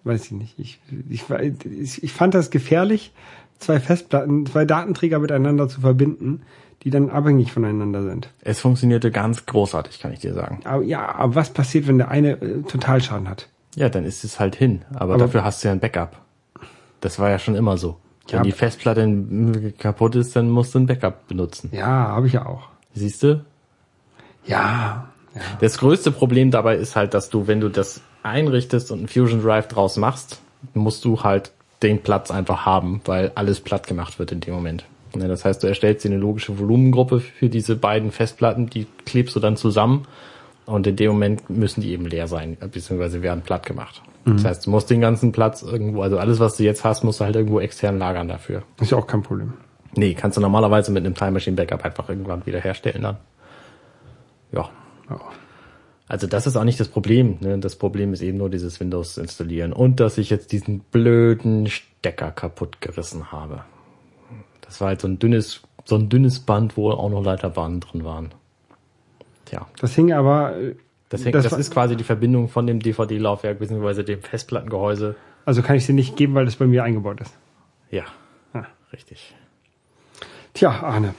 weiß 0.04 0.26
ich 0.26 0.32
nicht, 0.32 0.58
ich, 0.58 0.80
ich, 1.08 1.24
ich, 1.64 2.02
ich 2.02 2.12
fand 2.12 2.34
das 2.34 2.50
gefährlich, 2.50 3.12
zwei 3.58 3.80
Festplatten, 3.80 4.46
zwei 4.46 4.64
Datenträger 4.64 5.18
miteinander 5.18 5.68
zu 5.68 5.80
verbinden, 5.80 6.42
die 6.84 6.90
dann 6.90 7.10
abhängig 7.10 7.52
voneinander 7.52 8.02
sind. 8.02 8.28
Es 8.42 8.60
funktionierte 8.60 9.10
ganz 9.10 9.46
großartig, 9.46 10.00
kann 10.00 10.12
ich 10.12 10.20
dir 10.20 10.34
sagen. 10.34 10.60
Aber 10.64 10.82
ja, 10.82 11.14
aber 11.14 11.34
was 11.36 11.50
passiert, 11.50 11.86
wenn 11.86 11.98
der 11.98 12.10
eine 12.10 12.32
äh, 12.40 12.62
Totalschaden 12.62 13.28
hat? 13.28 13.48
Ja, 13.76 13.88
dann 13.88 14.04
ist 14.04 14.24
es 14.24 14.38
halt 14.40 14.56
hin. 14.56 14.82
Aber, 14.94 15.14
Aber- 15.14 15.18
dafür 15.24 15.44
hast 15.44 15.62
du 15.62 15.68
ja 15.68 15.72
ein 15.72 15.80
Backup. 15.80 16.18
Das 17.00 17.18
war 17.18 17.30
ja 17.30 17.38
schon 17.38 17.54
immer 17.54 17.76
so. 17.78 17.96
Ja, 18.28 18.38
Wenn 18.38 18.44
die 18.44 18.52
Festplatte 18.52 19.72
kaputt 19.78 20.14
ist, 20.14 20.36
dann 20.36 20.48
musst 20.48 20.74
du 20.74 20.78
ein 20.80 20.86
Backup 20.86 21.26
benutzen. 21.26 21.70
Ja, 21.72 21.86
habe 21.86 22.28
ich 22.28 22.34
ja 22.34 22.46
auch. 22.46 22.68
Siehst 22.94 23.22
du? 23.24 23.44
Ja, 24.46 25.08
ja. 25.34 25.40
Das 25.60 25.78
größte 25.78 26.10
Problem 26.10 26.50
dabei 26.50 26.76
ist 26.76 26.94
halt, 26.96 27.14
dass 27.14 27.30
du, 27.30 27.46
wenn 27.46 27.60
du 27.60 27.68
das 27.68 28.00
einrichtest 28.22 28.90
und 28.90 28.98
einen 28.98 29.08
Fusion 29.08 29.42
Drive 29.42 29.68
draus 29.68 29.96
machst, 29.96 30.40
musst 30.74 31.04
du 31.04 31.22
halt 31.22 31.52
den 31.82 32.02
Platz 32.02 32.30
einfach 32.30 32.64
haben, 32.64 33.00
weil 33.04 33.32
alles 33.34 33.60
platt 33.60 33.86
gemacht 33.88 34.18
wird 34.20 34.30
in 34.30 34.40
dem 34.40 34.54
Moment. 34.54 34.84
Ja, 35.16 35.28
das 35.28 35.44
heißt, 35.44 35.62
du 35.62 35.66
erstellst 35.66 36.04
dir 36.04 36.10
eine 36.10 36.18
logische 36.18 36.58
Volumengruppe 36.58 37.20
für 37.20 37.48
diese 37.48 37.76
beiden 37.76 38.10
Festplatten, 38.12 38.68
die 38.68 38.86
klebst 39.04 39.36
du 39.36 39.40
dann 39.40 39.56
zusammen 39.56 40.06
und 40.64 40.86
in 40.86 40.96
dem 40.96 41.12
Moment 41.12 41.50
müssen 41.50 41.82
die 41.82 41.92
eben 41.92 42.06
leer 42.06 42.28
sein, 42.28 42.56
beziehungsweise 42.60 43.22
werden 43.22 43.42
platt 43.42 43.66
gemacht. 43.66 44.02
Das 44.24 44.44
heißt, 44.44 44.66
du 44.66 44.70
musst 44.70 44.88
den 44.88 45.00
ganzen 45.00 45.32
Platz 45.32 45.62
irgendwo, 45.62 46.02
also 46.02 46.18
alles, 46.18 46.38
was 46.38 46.56
du 46.56 46.62
jetzt 46.62 46.84
hast, 46.84 47.02
musst 47.02 47.20
du 47.20 47.24
halt 47.24 47.34
irgendwo 47.34 47.58
extern 47.58 47.98
lagern 47.98 48.28
dafür. 48.28 48.62
Ist 48.80 48.92
ja 48.92 48.98
auch 48.98 49.06
kein 49.06 49.22
Problem. 49.22 49.54
Nee, 49.96 50.14
kannst 50.14 50.36
du 50.36 50.40
normalerweise 50.40 50.92
mit 50.92 51.04
einem 51.04 51.14
Time 51.14 51.32
Machine 51.32 51.56
Backup 51.56 51.84
einfach 51.84 52.08
irgendwann 52.08 52.46
wieder 52.46 52.60
herstellen 52.60 53.02
dann. 53.02 53.16
Ja. 54.52 54.70
Ja. 55.10 55.20
Also 56.06 56.26
das 56.26 56.46
ist 56.46 56.56
auch 56.56 56.64
nicht 56.64 56.78
das 56.78 56.88
Problem. 56.88 57.38
Ne? 57.40 57.58
Das 57.58 57.76
Problem 57.76 58.12
ist 58.12 58.22
eben 58.22 58.38
nur 58.38 58.48
dieses 58.48 58.78
Windows 58.80 59.18
installieren 59.18 59.72
und 59.72 59.98
dass 59.98 60.18
ich 60.18 60.30
jetzt 60.30 60.52
diesen 60.52 60.80
blöden 60.80 61.66
Stecker 61.66 62.30
kaputt 62.30 62.80
gerissen 62.80 63.32
habe. 63.32 63.64
Das 64.72 64.80
war 64.80 64.88
halt 64.88 65.02
so 65.02 65.06
ein 65.08 65.18
dünnes, 65.18 65.60
so 65.84 65.96
ein 65.96 66.08
dünnes 66.08 66.40
Band, 66.40 66.78
wo 66.78 66.90
auch 66.92 67.10
noch 67.10 67.22
Leiterbahnen 67.22 67.80
drin 67.80 68.04
waren. 68.04 68.30
Tja, 69.44 69.66
Das 69.78 69.94
hing 69.94 70.14
aber, 70.14 70.54
das, 71.10 71.26
hängt, 71.26 71.34
Das 71.34 71.44
das, 71.44 71.58
ist 71.58 71.70
quasi 71.70 71.94
die 71.94 72.04
Verbindung 72.04 72.48
von 72.48 72.66
dem 72.66 72.80
DVD-Laufwerk 72.80 73.58
bzw. 73.58 74.02
dem 74.02 74.22
Festplattengehäuse. 74.22 75.14
also 75.44 75.60
kann 75.60 75.76
ich 75.76 75.84
sie 75.84 75.92
nicht 75.92 76.16
geben, 76.16 76.34
weil 76.34 76.46
das 76.46 76.56
bei 76.56 76.66
mir 76.66 76.84
eingebaut 76.84 77.20
ist. 77.20 77.34
Ja, 77.90 78.04
Ah. 78.54 78.64
richtig. 78.94 79.34
Tja, 80.54 80.70
Arne. 80.70 81.14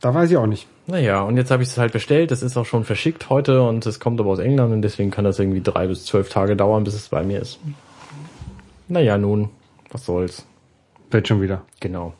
Da 0.00 0.12
weiß 0.12 0.30
ich 0.30 0.36
auch 0.36 0.46
nicht. 0.46 0.66
Naja, 0.86 1.22
und 1.22 1.38
jetzt 1.38 1.50
habe 1.50 1.62
ich 1.62 1.70
es 1.70 1.78
halt 1.78 1.94
bestellt. 1.94 2.30
Das 2.30 2.42
ist 2.42 2.54
auch 2.58 2.66
schon 2.66 2.84
verschickt 2.84 3.30
heute 3.30 3.62
und 3.62 3.86
es 3.86 3.98
kommt 3.98 4.20
aber 4.20 4.28
aus 4.28 4.40
England 4.40 4.74
und 4.74 4.82
deswegen 4.82 5.10
kann 5.10 5.24
das 5.24 5.38
irgendwie 5.38 5.62
drei 5.62 5.86
bis 5.86 6.04
zwölf 6.04 6.28
Tage 6.28 6.54
dauern, 6.54 6.84
bis 6.84 6.92
es 6.92 7.08
bei 7.08 7.22
mir 7.22 7.40
ist. 7.40 7.60
Naja, 8.88 9.16
nun, 9.16 9.48
was 9.90 10.04
soll's. 10.04 10.46
Wird 11.10 11.28
schon 11.28 11.40
wieder. 11.40 11.62
Genau. 11.80 12.12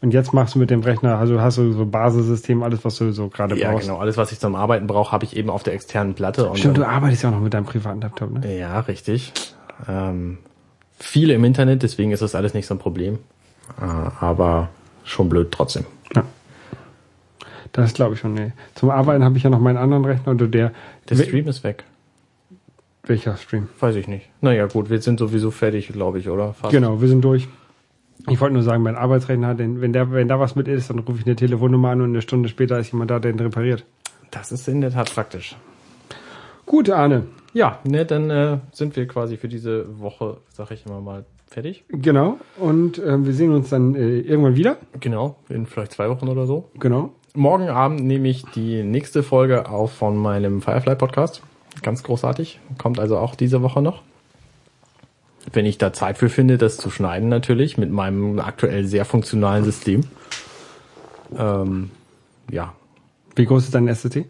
Und 0.00 0.14
jetzt 0.14 0.32
machst 0.32 0.54
du 0.54 0.60
mit 0.60 0.70
dem 0.70 0.80
Rechner, 0.80 1.18
also 1.18 1.40
hast 1.40 1.58
du 1.58 1.72
so 1.72 1.84
Basissystem, 1.84 2.62
alles, 2.62 2.84
was 2.84 2.96
du 2.96 3.10
so 3.12 3.28
gerade 3.28 3.58
Ja, 3.58 3.72
brauchst. 3.72 3.88
genau. 3.88 3.98
Alles, 3.98 4.16
was 4.16 4.30
ich 4.30 4.38
zum 4.38 4.54
Arbeiten 4.54 4.86
brauche, 4.86 5.10
habe 5.10 5.24
ich 5.24 5.36
eben 5.36 5.50
auf 5.50 5.64
der 5.64 5.72
externen 5.74 6.14
Platte. 6.14 6.48
Stimmt, 6.54 6.76
du 6.76 6.86
arbeitest 6.86 7.24
ja 7.24 7.30
auch 7.30 7.34
noch 7.34 7.40
mit 7.40 7.52
deinem 7.52 7.64
privaten 7.66 8.00
Laptop, 8.00 8.30
ne? 8.30 8.56
ja, 8.58 8.78
richtig. 8.80 9.32
Ähm, 9.88 10.38
viele 10.98 11.34
im 11.34 11.44
Internet, 11.44 11.82
deswegen 11.82 12.12
ist 12.12 12.22
das 12.22 12.36
alles 12.36 12.54
nicht 12.54 12.66
so 12.66 12.74
ein 12.74 12.78
Problem. 12.78 13.18
Äh, 13.80 13.84
aber 13.84 14.68
schon 15.04 15.28
blöd 15.28 15.48
trotzdem. 15.50 15.84
Das 17.72 17.92
glaube 17.92 18.14
ich 18.14 18.20
schon, 18.20 18.34
nee. 18.34 18.52
Zum 18.74 18.90
Arbeiten 18.90 19.22
habe 19.24 19.36
ich 19.36 19.42
ja 19.42 19.50
noch 19.50 19.60
meinen 19.60 19.76
anderen 19.76 20.04
Rechner 20.04 20.32
oder 20.32 20.46
der. 20.46 20.72
Der 21.10 21.16
Stream 21.16 21.46
ist 21.48 21.64
weg. 21.64 21.84
Welcher 23.04 23.36
Stream? 23.36 23.68
Weiß 23.78 23.94
ich 23.96 24.08
nicht. 24.08 24.28
Naja, 24.40 24.66
gut, 24.66 24.90
wir 24.90 25.00
sind 25.00 25.18
sowieso 25.18 25.50
fertig, 25.50 25.88
glaube 25.88 26.18
ich, 26.18 26.28
oder? 26.28 26.54
Fast. 26.54 26.72
Genau, 26.72 27.00
wir 27.00 27.08
sind 27.08 27.22
durch. 27.22 27.46
Ich 28.28 28.40
wollte 28.40 28.54
nur 28.54 28.62
sagen, 28.62 28.82
mein 28.82 28.96
Arbeitsrechner, 28.96 29.54
denn 29.54 29.80
wenn 29.80 29.92
der, 29.92 30.10
wenn 30.10 30.28
da 30.28 30.40
was 30.40 30.56
mit 30.56 30.68
ist, 30.68 30.90
dann 30.90 30.98
rufe 30.98 31.20
ich 31.20 31.26
eine 31.26 31.36
Telefonnummer 31.36 31.90
an 31.90 32.00
und 32.00 32.10
eine 32.10 32.22
Stunde 32.22 32.48
später 32.48 32.78
ist 32.78 32.92
jemand 32.92 33.10
da, 33.10 33.18
der 33.18 33.32
den 33.32 33.40
repariert. 33.40 33.84
Das 34.30 34.52
ist 34.52 34.68
in 34.68 34.80
der 34.80 34.90
Tat 34.90 35.12
praktisch. 35.14 35.56
Gut, 36.66 36.90
Arne. 36.90 37.24
Ja, 37.54 37.78
ne, 37.84 38.04
dann 38.04 38.28
äh, 38.28 38.58
sind 38.72 38.96
wir 38.96 39.06
quasi 39.06 39.36
für 39.36 39.48
diese 39.48 40.00
Woche, 40.00 40.38
sag 40.52 40.70
ich 40.70 40.84
immer 40.84 41.00
mal, 41.00 41.24
fertig. 41.46 41.84
Genau. 41.88 42.38
Und 42.58 42.98
ähm, 43.04 43.24
wir 43.24 43.32
sehen 43.32 43.52
uns 43.52 43.70
dann 43.70 43.94
äh, 43.94 44.18
irgendwann 44.20 44.56
wieder. 44.56 44.76
Genau, 45.00 45.36
in 45.48 45.66
vielleicht 45.66 45.92
zwei 45.92 46.10
Wochen 46.10 46.28
oder 46.28 46.46
so. 46.46 46.68
Genau. 46.78 47.12
Morgen 47.34 47.68
Abend 47.68 48.04
nehme 48.04 48.28
ich 48.28 48.44
die 48.54 48.82
nächste 48.82 49.22
Folge 49.22 49.68
auf 49.68 49.92
von 49.92 50.16
meinem 50.16 50.60
Firefly-Podcast. 50.60 51.42
Ganz 51.82 52.02
großartig. 52.02 52.60
Kommt 52.76 52.98
also 52.98 53.16
auch 53.16 53.34
diese 53.34 53.62
Woche 53.62 53.80
noch. 53.80 54.02
Wenn 55.52 55.66
ich 55.66 55.78
da 55.78 55.92
Zeit 55.92 56.18
für 56.18 56.28
finde, 56.28 56.58
das 56.58 56.76
zu 56.76 56.90
schneiden 56.90 57.28
natürlich, 57.28 57.78
mit 57.78 57.90
meinem 57.90 58.38
aktuell 58.40 58.84
sehr 58.84 59.04
funktionalen 59.04 59.64
System. 59.64 60.02
Ähm, 61.38 61.90
ja, 62.50 62.72
Wie 63.36 63.44
groß 63.44 63.64
ist 63.64 63.74
dein 63.74 63.88
SSD? 63.88 64.24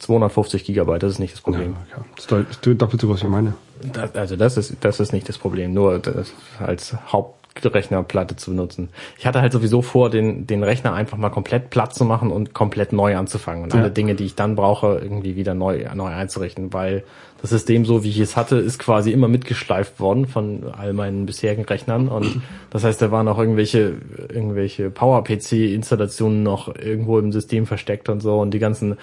250 0.00 0.64
Gigabyte, 0.64 1.02
das 1.02 1.12
ist 1.12 1.18
nicht 1.18 1.34
das 1.34 1.40
Problem. 1.42 1.76
Ja, 1.90 2.04
das 2.16 2.24
ist 2.24 2.30
doll- 2.32 2.46
ist 2.50 2.64
doppelt 2.82 3.00
so 3.00 3.06
groß 3.06 3.22
wie 3.24 3.28
meine. 3.28 3.54
Das, 3.92 4.14
also 4.14 4.36
das 4.36 4.56
ist, 4.56 4.76
das 4.80 4.98
ist 5.00 5.12
nicht 5.12 5.28
das 5.28 5.38
Problem, 5.38 5.72
nur 5.74 5.98
das 5.98 6.32
als 6.58 6.94
Hauptrechnerplatte 7.12 8.36
zu 8.36 8.50
benutzen. 8.50 8.88
Ich 9.18 9.26
hatte 9.26 9.40
halt 9.42 9.52
sowieso 9.52 9.82
vor, 9.82 10.08
den, 10.10 10.46
den 10.46 10.62
Rechner 10.62 10.94
einfach 10.94 11.16
mal 11.18 11.28
komplett 11.30 11.70
platt 11.70 11.94
zu 11.94 12.04
machen 12.04 12.30
und 12.30 12.54
komplett 12.54 12.92
neu 12.92 13.16
anzufangen 13.16 13.64
und 13.64 13.74
Ja. 13.74 13.80
alle 13.80 13.90
Dinge, 13.90 14.14
die 14.14 14.24
ich 14.24 14.34
dann 14.34 14.56
brauche, 14.56 14.98
irgendwie 15.02 15.36
wieder 15.36 15.54
neu, 15.54 15.86
neu 15.94 16.08
einzurichten, 16.08 16.72
weil 16.72 17.04
das 17.40 17.50
System 17.50 17.84
so, 17.84 18.04
wie 18.04 18.10
ich 18.10 18.20
es 18.20 18.36
hatte, 18.36 18.56
ist 18.56 18.78
quasi 18.78 19.12
immer 19.12 19.28
mitgeschleift 19.28 19.98
worden 20.00 20.26
von 20.26 20.64
all 20.76 20.92
meinen 20.92 21.26
bisherigen 21.26 21.64
Rechnern. 21.64 22.08
Und 22.08 22.42
das 22.70 22.84
heißt, 22.84 23.00
da 23.00 23.10
waren 23.10 23.28
auch 23.28 23.38
irgendwelche, 23.38 23.94
irgendwelche 24.28 24.90
Power-PC-Installationen 24.90 26.42
noch 26.42 26.74
irgendwo 26.74 27.18
im 27.18 27.32
System 27.32 27.66
versteckt 27.66 28.08
und 28.08 28.20
so. 28.20 28.40
Und 28.40 28.52
die 28.52 28.58
ganzen 28.58 28.96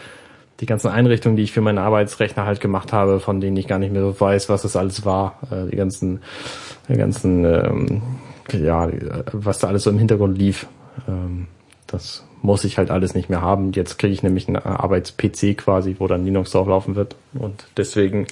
die 0.60 0.66
ganzen 0.66 0.90
Einrichtungen, 0.90 1.36
die 1.36 1.44
ich 1.44 1.52
für 1.52 1.62
meinen 1.62 1.78
Arbeitsrechner 1.78 2.46
halt 2.46 2.60
gemacht 2.60 2.94
habe, 2.94 3.20
von 3.20 3.42
denen 3.42 3.58
ich 3.58 3.68
gar 3.68 3.80
nicht 3.80 3.94
mehr 3.94 4.20
weiß, 4.20 4.50
was 4.50 4.64
das 4.64 4.76
alles 4.76 5.06
war, 5.06 5.40
äh, 5.52 5.70
die 5.70 5.76
ganzen, 5.76 6.22
die 6.90 6.96
ganzen, 6.96 7.46
ähm, 7.46 8.02
ja, 8.52 8.90
was 9.34 9.60
da 9.60 9.68
alles 9.68 9.84
so 9.84 9.90
im 9.90 10.00
Hintergrund 10.00 10.38
lief, 10.38 10.68
ähm, 11.08 11.48
das 11.86 12.26
muss 12.42 12.64
ich 12.64 12.78
halt 12.78 12.92
alles 12.92 13.16
nicht 13.16 13.30
mehr 13.30 13.42
haben. 13.42 13.72
Jetzt 13.74 13.98
kriege 13.98 14.14
ich 14.14 14.24
nämlich 14.24 14.48
einen 14.48 14.58
Arbeits-PC 14.58 15.58
quasi, 15.58 15.96
wo 16.00 16.08
dann 16.08 16.26
Linux 16.26 16.52
drauf 16.52 16.68
laufen 16.68 16.96
wird 16.96 17.16
und 17.34 17.68
deswegen 17.78 18.28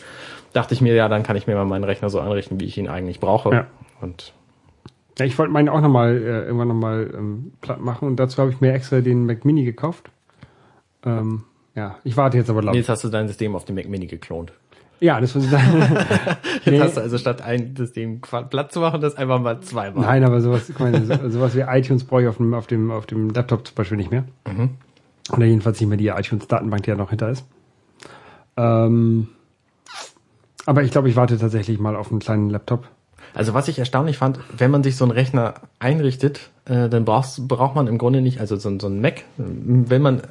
dachte 0.54 0.74
ich 0.74 0.82
mir, 0.82 0.94
ja, 0.94 1.10
dann 1.10 1.24
kann 1.24 1.36
ich 1.36 1.48
mir 1.48 1.56
mal 1.56 1.66
meinen 1.66 1.84
Rechner 1.84 2.10
so 2.10 2.20
einrichten, 2.20 2.60
wie 2.60 2.66
ich 2.66 2.78
ihn 2.78 2.88
eigentlich 2.88 3.20
brauche. 3.20 3.52
Ja. 3.52 3.68
Und 4.02 4.34
Ja, 5.20 5.26
ich 5.26 5.38
wollte 5.38 5.52
meinen 5.52 5.70
auch 5.70 5.82
nochmal 5.82 6.18
äh, 6.18 6.46
irgendwann 6.46 6.68
nochmal 6.70 7.12
ähm, 7.14 7.52
platt 7.62 7.82
machen 7.82 8.08
und 8.08 8.18
dazu 8.18 8.42
habe 8.42 8.52
ich 8.52 8.62
mir 8.62 8.74
extra 8.74 9.02
den 9.02 9.26
Mac 9.26 9.44
Mini 9.46 9.64
gekauft. 9.66 10.10
Ähm, 11.06 11.44
ja, 11.76 11.98
ich 12.04 12.16
warte 12.16 12.38
jetzt 12.38 12.50
aber 12.50 12.62
glaub 12.62 12.76
jetzt 12.76 12.90
hast 12.90 13.04
du 13.04 13.10
dein 13.10 13.28
System 13.28 13.56
auf 13.56 13.66
dem 13.66 13.76
Mac 13.76 13.88
Mini 13.88 14.08
geklont. 14.08 14.54
Ja, 15.00 15.20
das 15.20 15.36
muss 15.36 15.46
ich 15.46 15.52
sagen. 15.52 15.82
Jetzt 16.56 16.68
Nee. 16.68 16.80
hast 16.80 16.98
du 16.98 17.02
also 17.02 17.18
statt 17.18 17.42
ein 17.42 17.76
System 17.76 18.22
platt 18.22 18.72
zu 18.72 18.80
machen, 18.80 19.02
das 19.02 19.16
einfach 19.16 19.40
mal 19.42 19.60
zweimal. 19.62 20.06
Nein, 20.06 20.24
aber 20.24 20.40
sowas, 20.42 20.70
ich 20.70 20.80
meine, 20.80 21.06
so, 21.06 21.30
sowas 21.30 21.56
wie 21.56 21.62
iTunes 21.62 22.06
brauche 22.06 22.22
ich 22.24 22.28
auf 22.28 22.38
dem, 22.38 22.54
auf 22.54 22.68
dem, 22.68 22.92
auf 22.92 23.06
dem 23.06 23.30
Laptop 23.30 23.68
zum 23.68 23.76
Beispiel 23.76 23.98
nicht 23.98 24.12
mehr. 24.12 24.24
Oder 25.32 25.46
jedenfalls 25.46 25.80
nicht 25.80 25.90
mehr 25.90 25.98
die 25.98 26.08
iTunes-Datenbank, 26.08 26.84
die 26.84 26.90
ja 26.92 26.96
noch 26.96 27.10
hinter 27.10 27.30
ist. 27.30 27.46
Ähm, 28.58 29.28
aber 30.66 30.84
ich 30.84 30.92
glaube, 30.92 31.10
ich 31.10 31.16
warte 31.16 31.38
tatsächlich 31.38 31.80
mal 31.80 31.96
auf 31.96 32.10
einen 32.10 32.20
kleinen 32.20 32.50
Laptop. 32.50 32.88
Also 33.34 33.54
was 33.54 33.68
ich 33.68 33.78
erstaunlich 33.80 34.18
fand, 34.18 34.40
wenn 34.58 34.72
man 34.72 34.82
sich 34.84 34.96
so 34.96 35.04
einen 35.04 35.12
Rechner 35.12 35.56
einrichtet, 35.80 36.52
äh, 36.66 36.90
dann 36.90 37.06
brauchst, 37.06 37.48
braucht 37.48 37.76
man 37.76 37.88
im 37.88 37.98
Grunde 37.98 38.22
nicht, 38.22 38.40
also 38.40 38.56
so, 38.56 38.78
so 38.80 38.88
ein 38.88 39.02
Mac, 39.02 39.24
wenn 39.38 40.02
man, 40.02 40.22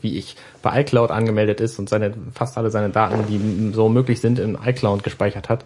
wie 0.00 0.16
ich, 0.16 0.36
bei 0.62 0.80
iCloud 0.82 1.10
angemeldet 1.10 1.60
ist 1.60 1.78
und 1.78 1.88
seine, 1.88 2.12
fast 2.32 2.56
alle 2.58 2.70
seine 2.70 2.90
Daten, 2.90 3.24
die 3.28 3.72
so 3.74 3.88
möglich 3.88 4.20
sind, 4.20 4.38
in 4.38 4.56
iCloud 4.64 5.02
gespeichert 5.02 5.48
hat, 5.48 5.64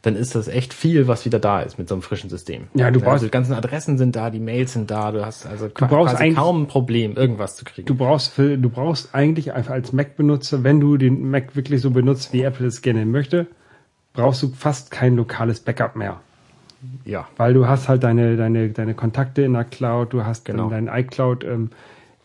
dann 0.00 0.16
ist 0.16 0.34
das 0.34 0.48
echt 0.48 0.74
viel, 0.74 1.06
was 1.06 1.24
wieder 1.26 1.38
da 1.38 1.60
ist 1.60 1.78
mit 1.78 1.88
so 1.88 1.94
einem 1.94 2.02
frischen 2.02 2.28
System. 2.28 2.64
Ja, 2.74 2.90
du 2.90 2.98
brauchst- 2.98 3.12
also 3.12 3.26
die 3.26 3.30
ganzen 3.30 3.52
Adressen 3.52 3.98
sind 3.98 4.16
da, 4.16 4.30
die 4.30 4.40
Mails 4.40 4.72
sind 4.72 4.90
da, 4.90 5.12
du 5.12 5.24
hast 5.24 5.46
also 5.46 5.68
du 5.68 5.86
brauchst 5.86 6.16
kaum 6.34 6.62
ein 6.62 6.66
Problem, 6.66 7.14
irgendwas 7.16 7.54
zu 7.54 7.64
kriegen. 7.64 7.86
Du 7.86 7.94
brauchst, 7.94 8.32
für, 8.32 8.58
du 8.58 8.68
brauchst 8.68 9.14
eigentlich 9.14 9.52
einfach 9.52 9.74
als 9.74 9.92
Mac-Benutzer, 9.92 10.64
wenn 10.64 10.80
du 10.80 10.96
den 10.96 11.30
Mac 11.30 11.54
wirklich 11.54 11.80
so 11.82 11.90
benutzt, 11.92 12.32
wie 12.32 12.42
Apple 12.42 12.66
es 12.66 12.82
gerne 12.82 13.06
möchte, 13.06 13.46
brauchst 14.12 14.42
du 14.42 14.48
fast 14.48 14.90
kein 14.90 15.14
lokales 15.14 15.60
Backup 15.60 15.94
mehr. 15.94 16.20
Ja. 17.04 17.26
Weil 17.36 17.54
du 17.54 17.66
hast 17.66 17.88
halt 17.88 18.02
deine, 18.04 18.36
deine, 18.36 18.70
deine 18.70 18.94
Kontakte 18.94 19.42
in 19.42 19.52
der 19.52 19.64
Cloud, 19.64 20.12
du 20.12 20.24
hast 20.24 20.44
Genau. 20.44 20.68
dein 20.70 20.88
iCloud 20.88 21.44
ähm, 21.44 21.70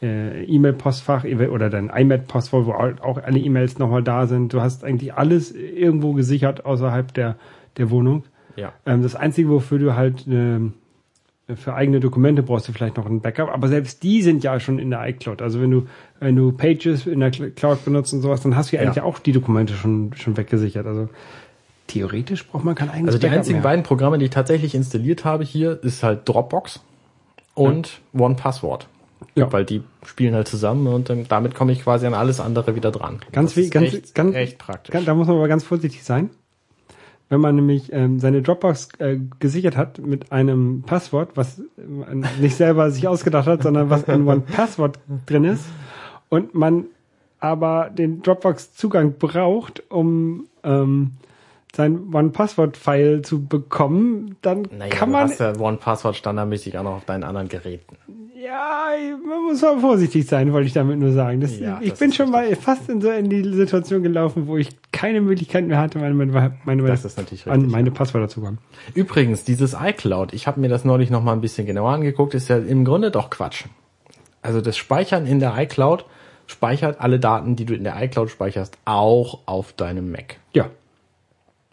äh, 0.01 0.43
E-Mail-Postfach 0.45 1.25
oder 1.25 1.69
dein 1.69 1.89
iMac-Postfach, 1.89 2.65
wo 2.65 2.71
auch 2.73 3.17
alle 3.23 3.39
E-Mails 3.39 3.79
nochmal 3.79 4.03
da 4.03 4.27
sind. 4.27 4.53
Du 4.53 4.61
hast 4.61 4.83
eigentlich 4.83 5.13
alles 5.13 5.51
irgendwo 5.51 6.13
gesichert 6.13 6.65
außerhalb 6.65 7.13
der, 7.13 7.35
der 7.77 7.89
Wohnung. 7.89 8.23
Ja. 8.55 8.73
Ähm, 8.85 9.01
das 9.03 9.15
Einzige, 9.15 9.49
wofür 9.49 9.79
du 9.79 9.95
halt 9.95 10.25
ähm, 10.29 10.73
für 11.55 11.73
eigene 11.73 11.99
Dokumente 12.01 12.43
brauchst 12.43 12.67
du 12.67 12.73
vielleicht 12.73 12.97
noch 12.97 13.05
ein 13.05 13.21
Backup, 13.21 13.49
aber 13.49 13.69
selbst 13.69 14.03
die 14.03 14.21
sind 14.21 14.43
ja 14.43 14.59
schon 14.59 14.79
in 14.79 14.89
der 14.89 15.07
iCloud. 15.07 15.41
Also 15.41 15.61
wenn 15.61 15.71
du, 15.71 15.87
wenn 16.19 16.35
du 16.35 16.51
Pages 16.51 17.07
in 17.07 17.21
der 17.21 17.31
Cl- 17.31 17.51
Cloud 17.51 17.85
benutzt 17.85 18.13
und 18.13 18.21
sowas, 18.21 18.41
dann 18.41 18.55
hast 18.57 18.71
du 18.71 18.75
ja 18.75 18.83
Ja. 18.83 18.89
eigentlich 18.89 19.01
auch 19.03 19.17
die 19.19 19.31
Dokumente 19.31 19.73
schon, 19.73 20.11
schon 20.15 20.35
weggesichert. 20.35 20.85
Also 20.85 21.07
theoretisch 21.87 22.45
braucht 22.47 22.63
man 22.63 22.75
kein 22.75 22.89
eigenes 22.89 23.07
Also 23.07 23.17
die 23.19 23.25
Backup 23.25 23.37
einzigen 23.39 23.59
mehr. 23.59 23.63
beiden 23.63 23.83
Programme, 23.83 24.17
die 24.17 24.25
ich 24.25 24.31
tatsächlich 24.31 24.75
installiert 24.75 25.25
habe 25.25 25.43
hier, 25.43 25.81
ist 25.83 26.03
halt 26.03 26.27
Dropbox 26.27 26.81
und 27.53 28.01
OnePassword. 28.13 28.87
Ja. 29.35 29.51
Weil 29.51 29.65
die 29.65 29.81
spielen 30.05 30.35
halt 30.35 30.47
zusammen 30.47 30.87
und 30.87 31.09
ähm, 31.09 31.25
damit 31.27 31.55
komme 31.55 31.71
ich 31.71 31.81
quasi 31.83 32.05
an 32.05 32.13
alles 32.13 32.39
andere 32.39 32.75
wieder 32.75 32.91
dran. 32.91 33.19
Ganz 33.31 33.55
wie- 33.55 33.69
ganz- 33.69 33.93
echt, 33.93 34.15
ganz- 34.15 34.35
echt 34.35 34.57
praktisch. 34.59 34.93
Ganz, 34.93 35.05
da 35.05 35.15
muss 35.15 35.27
man 35.27 35.37
aber 35.37 35.47
ganz 35.47 35.63
vorsichtig 35.63 36.03
sein. 36.03 36.29
Wenn 37.29 37.41
man 37.41 37.55
nämlich 37.55 37.91
ähm, 37.91 38.19
seine 38.19 38.41
Dropbox 38.41 38.89
äh, 38.99 39.17
gesichert 39.39 39.75
hat 39.75 39.99
mit 39.99 40.31
einem 40.31 40.83
Passwort, 40.83 41.31
was 41.35 41.61
man 41.75 42.25
nicht 42.39 42.55
selber 42.55 42.89
sich 42.91 43.07
ausgedacht 43.07 43.47
hat, 43.47 43.63
sondern 43.63 43.89
was 43.89 44.03
in 44.03 44.25
One-Passwort 44.27 44.99
drin 45.25 45.43
ist, 45.43 45.65
und 46.29 46.53
man 46.55 46.85
aber 47.39 47.89
den 47.89 48.21
Dropbox-Zugang 48.21 49.15
braucht, 49.19 49.83
um 49.91 50.45
ähm, 50.63 51.13
sein 51.77 52.13
One-Passwort-File 52.13 53.21
zu 53.21 53.45
bekommen, 53.45 54.35
dann 54.41 54.67
naja, 54.77 54.93
kann 54.93 55.09
du 55.09 55.13
man 55.13 55.29
hast 55.29 55.39
ja 55.39 55.57
OnePassword 55.57 56.15
standardmäßig 56.15 56.77
auch 56.77 56.83
noch 56.83 56.97
auf 56.97 57.05
deinen 57.05 57.23
anderen 57.23 57.47
Geräten. 57.47 57.95
ja, 58.35 58.89
man 59.25 59.43
muss 59.43 59.61
mal 59.61 59.79
vorsichtig 59.79 60.25
sein, 60.25 60.51
wollte 60.53 60.67
ich 60.67 60.73
damit 60.73 60.97
nur 60.97 61.11
sagen. 61.11 61.39
Das, 61.39 61.57
Ja, 61.59 61.79
ich 61.81 61.91
das 61.91 61.99
bin 61.99 62.11
schon 62.11 62.31
mal 62.31 62.53
fast 62.55 62.89
in 62.89 62.99
so 62.99 63.11
in 63.11 63.29
die 63.29 63.43
Situation 63.53 64.01
gelaufen, 64.01 64.47
wo 64.47 64.57
ich 64.57 64.69
keine 64.91 65.21
Möglichkeit 65.21 65.67
mehr 65.67 65.77
hatte, 65.77 65.99
meine, 65.99 66.15
meine, 66.15 66.57
meine, 66.65 66.83
Das 66.83 67.05
ist 67.05 67.17
natürlich 67.17 67.45
an 67.45 67.53
richtig, 67.53 67.71
meine 67.71 67.91
Passwörter 67.91 68.27
zu 68.27 68.41
kommen. 68.41 68.57
Übrigens, 68.95 69.43
dieses 69.43 69.75
iCloud, 69.79 70.33
ich 70.33 70.47
habe 70.47 70.59
mir 70.59 70.69
das 70.69 70.83
neulich 70.83 71.11
noch 71.11 71.23
mal 71.23 71.33
ein 71.33 71.41
bisschen 71.41 71.67
genauer 71.67 71.91
angeguckt, 71.91 72.33
ist 72.33 72.49
ja 72.49 72.57
im 72.57 72.85
Grunde 72.85 73.11
doch 73.11 73.29
Quatsch. 73.29 73.65
Also 74.41 74.61
das 74.61 74.77
Speichern 74.77 75.27
in 75.27 75.39
der 75.39 75.55
iCloud 75.57 76.05
speichert 76.47 77.01
alle 77.01 77.19
Daten, 77.19 77.55
die 77.55 77.65
du 77.65 77.75
in 77.75 77.83
der 77.83 78.01
iCloud 78.01 78.31
speicherst, 78.31 78.77
auch 78.85 79.39
auf 79.45 79.73
deinem 79.73 80.11
Mac. 80.11 80.37
Ja, 80.53 80.71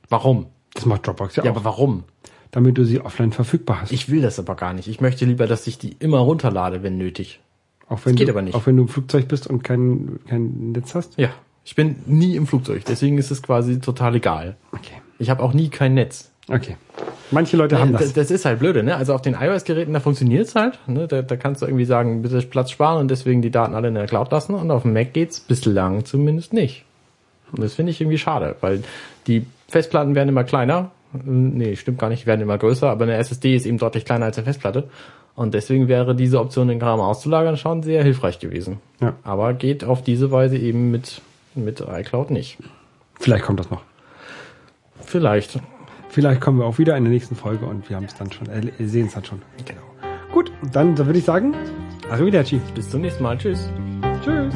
Warum? 0.09 0.47
das 0.75 0.87
macht 0.87 1.07
Dropbox 1.07 1.37
ja, 1.37 1.45
Ja, 1.45 1.53
auch, 1.53 1.57
aber 1.57 1.65
warum? 1.65 2.05
damit 2.51 2.79
du 2.79 2.85
sie 2.85 3.01
offline 3.01 3.33
verfügbar 3.33 3.81
hast. 3.81 3.91
Ich 3.91 4.09
will 4.11 4.23
das 4.23 4.39
aber 4.39 4.55
gar 4.55 4.75
nicht. 4.75 4.87
Ich 4.87 5.01
möchte 5.01 5.25
lieber, 5.25 5.49
dass 5.49 5.67
ich 5.67 5.77
die 5.77 5.97
immer 5.99 6.19
runterlade, 6.19 6.85
wenn 6.85 6.97
nötig. 6.97 7.41
auch 7.89 7.99
wenn 8.05 8.15
geht 8.15 8.29
du, 8.29 8.33
aber 8.33 8.43
nicht. 8.43 8.55
Auch 8.55 8.65
wenn 8.67 8.77
du 8.77 8.83
im 8.83 8.89
Flugzeug 8.89 9.27
bist 9.27 9.49
und 9.49 9.65
kein, 9.65 10.21
kein 10.29 10.71
Netz 10.71 10.95
hast. 10.95 11.19
Ja. 11.19 11.31
Ich 11.65 11.75
bin 11.75 11.97
nie 12.07 12.37
im 12.37 12.47
Flugzeug, 12.47 12.85
deswegen 12.85 13.19
ist 13.19 13.33
es 13.33 13.43
quasi 13.43 13.81
total 13.81 14.15
egal. 14.17 14.55
Okay. 14.71 15.01
Ich 15.19 15.31
habe 15.31 15.43
auch 15.43 15.53
nie 15.53 15.69
kein 15.69 15.95
Netz. 15.95 16.31
Okay. 16.49 16.77
Manche 17.31 17.57
Leute 17.57 17.81
haben 17.81 17.93
das. 17.93 18.03
das. 18.03 18.13
das 18.13 18.31
ist 18.31 18.45
halt 18.45 18.61
blöde, 18.61 18.85
ne? 18.85 18.97
Also 18.97 19.15
auf 19.15 19.23
den 19.23 19.35
iOS-Geräten, 19.35 19.93
da 19.93 19.99
funktioniert's 19.99 20.55
halt. 20.55 20.79
Ne? 20.87 21.09
Da, 21.09 21.23
da 21.23 21.37
kannst 21.37 21.63
du 21.63 21.67
irgendwie 21.67 21.87
sagen, 21.87 22.23
bitte 22.23 22.41
Platz 22.43 22.71
sparen 22.71 23.01
und 23.01 23.11
deswegen 23.11 23.43
die 23.43 23.51
Daten 23.51 23.75
alle 23.75 23.89
in 23.89 23.95
der 23.95 24.07
Cloud 24.07 24.31
lassen. 24.31 24.55
Und 24.55 24.71
auf 24.71 24.83
dem 24.83 24.93
Mac 24.93 25.13
geht's 25.13 25.41
bislang 25.41 26.05
zumindest 26.05 26.53
nicht. 26.53 26.85
Und 27.51 27.63
das 27.63 27.75
finde 27.75 27.91
ich 27.91 28.01
irgendwie 28.01 28.19
schade, 28.19 28.57
weil 28.61 28.85
die 29.27 29.47
Festplatten 29.69 30.15
werden 30.15 30.29
immer 30.29 30.45
kleiner. 30.45 30.91
Nee, 31.13 31.77
stimmt 31.77 31.99
gar 31.99 32.09
nicht, 32.09 32.27
werden 32.27 32.41
immer 32.41 32.59
größer, 32.59 32.91
aber 32.91 33.05
eine 33.05 33.15
SSD 33.17 33.55
ist 33.55 33.67
eben 33.67 33.79
deutlich 33.79 34.05
kleiner 34.05 34.27
als 34.27 34.37
eine 34.37 34.45
Festplatte. 34.45 34.89
Und 35.37 35.55
deswegen 35.55 35.89
wäre 35.89 36.15
diese 36.15 36.41
Option, 36.41 36.69
den 36.69 36.79
Kram 36.79 37.01
auszulagern, 37.01 37.57
schon 37.57 37.83
sehr 37.83 38.03
hilfreich 38.03 38.39
gewesen. 38.39 38.79
Ja. 39.01 39.15
Aber 39.25 39.53
geht 39.55 39.85
auf 39.85 40.03
diese 40.03 40.31
Weise 40.31 40.57
eben 40.57 40.91
mit, 40.91 41.23
mit 41.55 41.81
iCloud 41.81 42.31
nicht. 42.31 42.59
Vielleicht 43.19 43.45
kommt 43.45 43.61
das 43.61 43.71
noch. 43.71 43.83
Vielleicht. 45.01 45.61
Vielleicht 46.09 46.41
kommen 46.41 46.61
wir 46.61 46.67
auch 46.67 46.79
wieder 46.79 46.97
in 46.97 47.05
der 47.05 47.13
nächsten 47.13 47.35
Folge 47.35 47.67
und 47.67 47.89
wir 47.89 47.97
haben 47.97 48.05
es 48.05 48.15
dann 48.15 48.31
schon, 48.31 48.49
äh, 48.49 48.63
sehen 48.87 49.07
es 49.07 49.15
dann 49.15 49.25
schon. 49.25 49.43
Genau. 49.65 49.83
Gut, 50.33 50.53
dann, 50.73 50.95
dann 50.95 51.07
würde 51.07 51.19
ich 51.19 51.25
sagen, 51.25 51.55
arrivederci. 52.11 52.61
Bis 52.75 52.91
zum 52.91 53.01
nächsten 53.01 53.23
Mal. 53.23 53.37
Tschüss. 53.39 53.69
Tschüss. 54.25 54.55